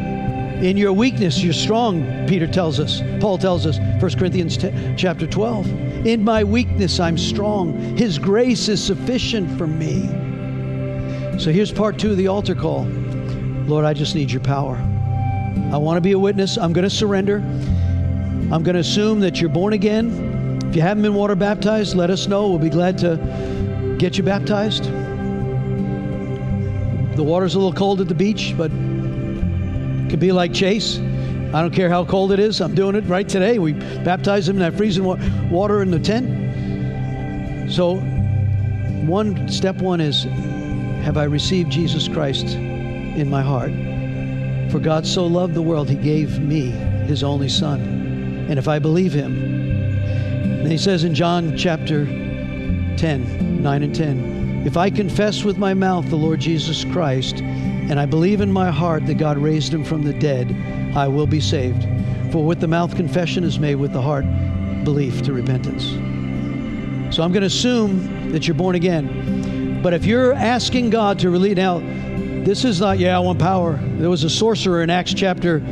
in 0.63 0.77
your 0.77 0.93
weakness, 0.93 1.43
you're 1.43 1.53
strong, 1.53 2.27
Peter 2.27 2.47
tells 2.47 2.81
us. 2.81 3.01
Paul 3.21 3.39
tells 3.39 3.65
us, 3.65 3.79
1 3.79 4.19
Corinthians 4.19 4.57
t- 4.57 4.73
chapter 4.97 5.27
12. 5.27 6.07
In 6.07 6.25
my 6.25 6.43
weakness, 6.43 6.99
I'm 6.99 7.17
strong. 7.17 7.97
His 7.97 8.19
grace 8.19 8.69
is 8.69 8.83
sufficient 8.83 9.57
for 9.57 9.69
me. 9.69 10.09
So 11.39 11.53
here's 11.53 11.71
part 11.71 11.97
two 11.99 12.11
of 12.11 12.17
the 12.17 12.27
altar 12.27 12.57
call. 12.57 12.87
Lord, 13.67 13.85
I 13.85 13.95
just 13.95 14.17
need 14.17 14.33
your 14.33 14.43
power. 14.43 14.77
I 15.73 15.77
want 15.77 15.97
to 15.97 16.01
be 16.01 16.13
a 16.13 16.19
witness. 16.19 16.57
I'm 16.59 16.73
going 16.73 16.89
to 16.89 16.91
surrender. 16.91 17.37
I'm 17.37 18.65
going 18.65 18.75
to 18.75 18.81
assume 18.81 19.21
that 19.21 19.41
you're 19.41 19.51
born 19.51 19.75
again. 19.75 20.59
If 20.69 20.75
you 20.75 20.83
haven't 20.83 21.05
been 21.05 21.15
water 21.15 21.37
baptized, 21.37 21.95
let 21.95 22.11
us 22.11 22.27
know. 22.27 22.49
We'll 22.49 22.59
be 22.59 22.69
glad 22.69 22.99
to 22.99 23.97
get 23.99 24.19
you 24.19 24.25
baptized. 24.25 24.85
The 27.15 27.23
water's 27.23 27.55
a 27.55 27.59
little 27.59 27.73
cold 27.73 28.01
at 28.01 28.09
the 28.09 28.15
beach, 28.15 28.55
but 28.57 28.73
could 30.11 30.21
be 30.21 30.33
like 30.33 30.53
Chase. 30.53 30.99
I 30.99 31.63
don't 31.63 31.73
care 31.73 31.89
how 31.89 32.05
cold 32.05 32.33
it 32.33 32.39
is. 32.39 32.61
I'm 32.61 32.75
doing 32.75 32.95
it 32.95 33.05
right 33.05 33.29
today. 33.29 33.59
We 33.59 33.73
baptized 33.73 34.49
him 34.49 34.57
in 34.57 34.61
that 34.61 34.77
freezing 34.77 35.05
water 35.51 35.83
in 35.83 35.91
the 35.91 35.99
tent. 35.99 37.73
So, 37.73 37.97
one 39.07 39.49
step 39.49 39.77
one 39.77 40.01
is 40.01 40.25
have 41.05 41.17
I 41.17 41.25
received 41.25 41.71
Jesus 41.71 42.07
Christ 42.07 42.55
in 42.55 43.31
my 43.31 43.43
heart? 43.43 43.73
For 44.71 44.79
God 44.79 45.07
so 45.07 45.27
loved 45.27 45.55
the 45.55 45.63
world, 45.63 45.89
he 45.89 45.97
gave 45.97 46.39
me 46.39 46.67
his 47.07 47.23
only 47.23 47.49
son. 47.49 47.81
And 48.51 48.59
if 48.59 48.69
I 48.69 48.79
believe 48.79 49.15
him, 49.15 50.63
then 50.63 50.71
he 50.71 50.77
says 50.77 51.05
in 51.05 51.15
John 51.15 51.57
chapter 51.57 52.05
10, 52.05 53.63
9 53.63 53.83
and 53.83 53.95
10, 53.95 54.39
if 54.67 54.77
I 54.77 54.91
confess 54.91 55.45
with 55.45 55.57
my 55.57 55.73
mouth 55.73 56.11
the 56.11 56.17
Lord 56.17 56.41
Jesus 56.41 56.85
Christ, 56.85 57.37
and 57.89 57.99
I 57.99 58.07
believe 58.07 58.41
in 58.41 58.53
my 58.53 58.71
heart 58.71 59.07
that 59.07 59.15
God 59.15 59.39
raised 59.39 59.73
him 59.73 59.83
from 59.83 60.03
the 60.03 60.13
dead, 60.13 60.55
I 60.95 61.09
will 61.09 61.27
be 61.27 61.41
saved. 61.41 61.87
For 62.33 62.45
with 62.45 62.61
the 62.61 62.69
mouth 62.69 62.95
confession 62.95 63.45
is 63.45 63.59
made, 63.59 63.77
with 63.77 63.93
the 63.93 64.03
heart 64.03 64.27
belief 64.85 65.23
to 65.23 65.33
repentance. 65.33 65.85
So 67.15 67.23
I'm 67.23 67.33
going 67.33 67.41
to 67.41 67.47
assume 67.47 68.33
that 68.33 68.47
you're 68.47 68.55
born 68.55 68.75
again. 68.75 69.81
But 69.83 69.95
if 69.95 70.05
you're 70.05 70.35
asking 70.35 70.91
God 70.91 71.19
to 71.21 71.31
release, 71.31 71.57
now, 71.57 71.79
this 72.45 72.65
is 72.65 72.81
not, 72.81 72.99
yeah, 72.99 73.17
I 73.17 73.21
want 73.21 73.39
power. 73.39 73.79
There 73.83 74.11
was 74.11 74.25
a 74.25 74.31
sorcerer 74.31 74.83
in 74.83 74.91
Acts 74.91 75.15
chapter 75.15 75.63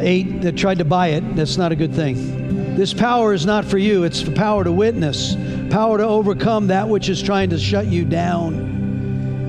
8 0.00 0.40
that 0.42 0.56
tried 0.56 0.78
to 0.78 0.84
buy 0.84 1.08
it. 1.08 1.36
That's 1.36 1.58
not 1.58 1.72
a 1.72 1.76
good 1.76 1.94
thing. 1.94 2.76
This 2.76 2.94
power 2.94 3.34
is 3.34 3.44
not 3.44 3.64
for 3.64 3.76
you, 3.76 4.04
it's 4.04 4.22
for 4.22 4.30
power 4.30 4.64
to 4.64 4.72
witness, 4.72 5.36
power 5.70 5.98
to 5.98 6.04
overcome 6.04 6.68
that 6.68 6.88
which 6.88 7.08
is 7.08 7.20
trying 7.20 7.50
to 7.50 7.58
shut 7.58 7.86
you 7.86 8.04
down. 8.04 8.77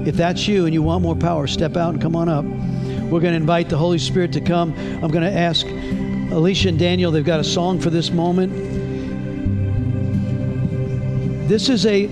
If 0.09 0.15
that's 0.15 0.47
you 0.47 0.65
and 0.65 0.73
you 0.73 0.81
want 0.81 1.03
more 1.03 1.15
power, 1.15 1.45
step 1.45 1.77
out 1.77 1.93
and 1.93 2.01
come 2.01 2.15
on 2.15 2.27
up. 2.27 2.43
We're 2.43 3.19
going 3.19 3.33
to 3.33 3.37
invite 3.37 3.69
the 3.69 3.77
Holy 3.77 3.99
Spirit 3.99 4.33
to 4.33 4.41
come. 4.41 4.73
I'm 5.03 5.11
going 5.11 5.21
to 5.21 5.31
ask 5.31 5.67
Alicia 5.67 6.69
and 6.69 6.79
Daniel, 6.79 7.11
they've 7.11 7.23
got 7.23 7.39
a 7.39 7.43
song 7.43 7.79
for 7.79 7.91
this 7.91 8.09
moment. 8.09 8.51
This 11.47 11.69
is 11.69 11.85
a 11.85 12.07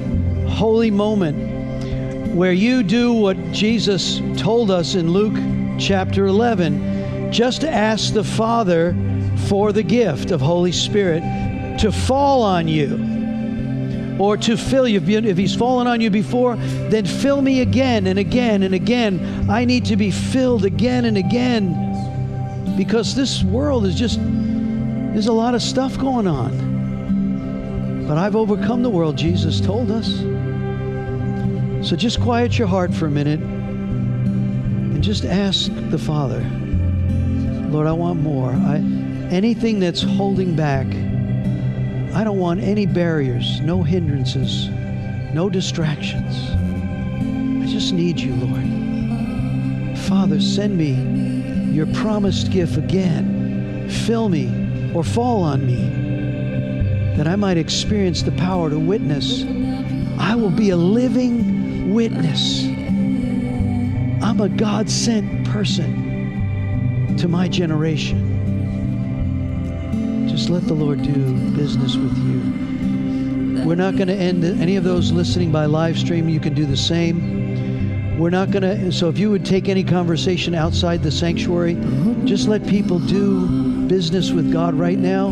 holy 0.47 0.91
moment 0.91 2.35
where 2.35 2.53
you 2.53 2.83
do 2.83 3.13
what 3.13 3.35
Jesus 3.51 4.21
told 4.39 4.69
us 4.69 4.93
in 4.93 5.09
Luke 5.09 5.79
chapter 5.79 6.27
11 6.27 7.31
just 7.31 7.63
ask 7.63 8.13
the 8.13 8.23
Father 8.23 8.95
for 9.47 9.71
the 9.71 9.81
gift 9.81 10.29
of 10.29 10.39
Holy 10.39 10.71
Spirit 10.71 11.23
to 11.79 11.91
fall 11.91 12.43
on 12.43 12.67
you 12.67 13.06
or 14.19 14.37
to 14.37 14.57
fill 14.57 14.87
you. 14.87 14.99
If 14.99 15.37
He's 15.37 15.55
fallen 15.55 15.87
on 15.87 16.01
you 16.01 16.09
before, 16.09 16.55
then 16.55 17.05
fill 17.05 17.41
me 17.41 17.61
again 17.61 18.07
and 18.07 18.19
again 18.19 18.63
and 18.63 18.73
again. 18.73 19.49
I 19.49 19.65
need 19.65 19.85
to 19.85 19.95
be 19.95 20.11
filled 20.11 20.65
again 20.65 21.05
and 21.05 21.17
again 21.17 22.75
because 22.77 23.15
this 23.15 23.43
world 23.43 23.85
is 23.85 23.95
just, 23.95 24.19
there's 24.21 25.27
a 25.27 25.33
lot 25.33 25.55
of 25.55 25.61
stuff 25.61 25.97
going 25.97 26.27
on. 26.27 28.05
But 28.07 28.17
I've 28.17 28.35
overcome 28.35 28.83
the 28.83 28.89
world, 28.89 29.17
Jesus 29.17 29.59
told 29.59 29.91
us. 29.91 30.07
So 31.87 31.95
just 31.95 32.21
quiet 32.21 32.57
your 32.57 32.67
heart 32.67 32.93
for 32.93 33.07
a 33.07 33.11
minute 33.11 33.39
and 33.39 35.03
just 35.03 35.25
ask 35.25 35.71
the 35.89 35.97
Father, 35.97 36.39
Lord, 37.69 37.87
I 37.87 37.91
want 37.91 38.21
more. 38.21 38.51
I, 38.51 38.77
anything 39.29 39.79
that's 39.79 40.01
holding 40.01 40.55
back, 40.55 40.87
I 42.17 42.23
don't 42.23 42.39
want 42.39 42.61
any 42.61 42.87
barriers, 42.87 43.61
no 43.61 43.83
hindrances, 43.83 44.69
no 45.35 45.51
distractions. 45.51 46.49
I 47.63 47.71
just 47.71 47.93
need 47.93 48.19
you, 48.19 48.33
Lord. 48.33 49.99
Father, 49.99 50.41
send 50.41 50.75
me 50.75 50.93
your 51.71 51.85
promised 51.93 52.49
gift 52.51 52.75
again. 52.75 53.87
Fill 53.87 54.29
me 54.29 54.91
or 54.95 55.03
fall 55.03 55.43
on 55.43 55.63
me 55.67 57.13
that 57.17 57.27
I 57.27 57.35
might 57.35 57.57
experience 57.57 58.23
the 58.23 58.31
power 58.31 58.71
to 58.71 58.79
witness. 58.79 59.43
I 60.17 60.33
will 60.33 60.49
be 60.49 60.71
a 60.71 60.75
living 60.75 61.93
witness. 61.93 62.63
I'm 64.23 64.41
a 64.41 64.49
God 64.49 64.89
sent 64.89 65.45
person 65.49 67.15
to 67.19 67.27
my 67.27 67.47
generation. 67.47 68.26
Just 70.37 70.51
let 70.51 70.67
the 70.67 70.75
Lord 70.75 71.01
do 71.01 71.33
business 71.55 71.95
with 71.95 72.15
you. 72.15 73.65
We're 73.65 73.73
not 73.73 73.95
going 73.95 74.07
to 74.07 74.13
end 74.13 74.43
any 74.43 74.75
of 74.75 74.83
those 74.83 75.11
listening 75.11 75.51
by 75.51 75.65
live 75.65 75.97
stream. 75.97 76.29
You 76.29 76.39
can 76.39 76.53
do 76.53 76.67
the 76.67 76.77
same. 76.77 78.19
We're 78.19 78.29
not 78.29 78.51
going 78.51 78.61
to, 78.61 78.91
so 78.91 79.09
if 79.09 79.17
you 79.17 79.31
would 79.31 79.43
take 79.43 79.67
any 79.67 79.83
conversation 79.83 80.53
outside 80.53 81.01
the 81.01 81.09
sanctuary, 81.09 81.73
just 82.25 82.47
let 82.47 82.67
people 82.67 82.99
do 82.99 83.87
business 83.87 84.29
with 84.29 84.53
God 84.53 84.75
right 84.75 84.99
now. 84.99 85.31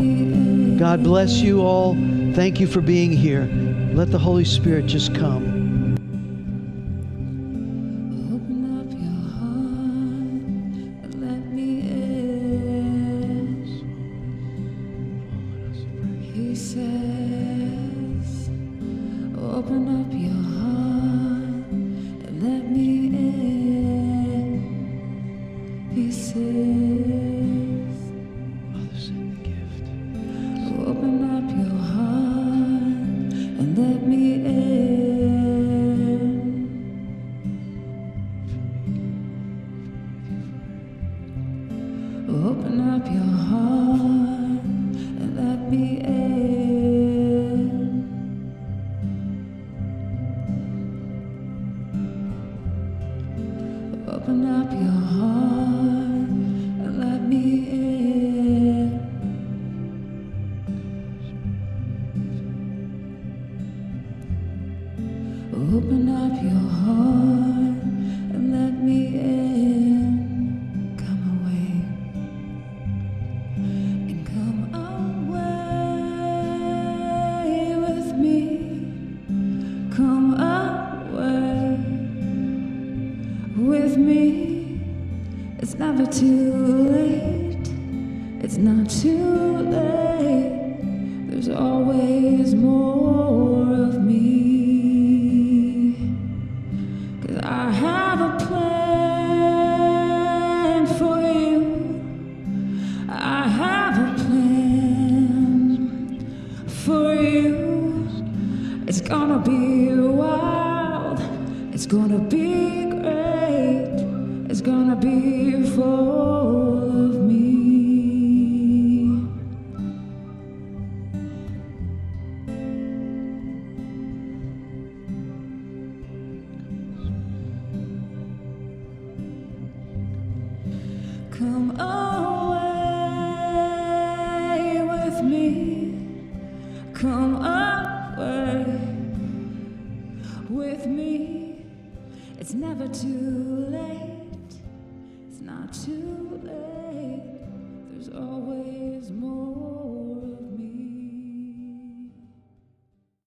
God 0.76 1.04
bless 1.04 1.34
you 1.34 1.60
all. 1.60 1.94
Thank 2.34 2.58
you 2.58 2.66
for 2.66 2.80
being 2.80 3.12
here. 3.12 3.44
Let 3.92 4.10
the 4.10 4.18
Holy 4.18 4.44
Spirit 4.44 4.86
just 4.86 5.14
come. 5.14 5.55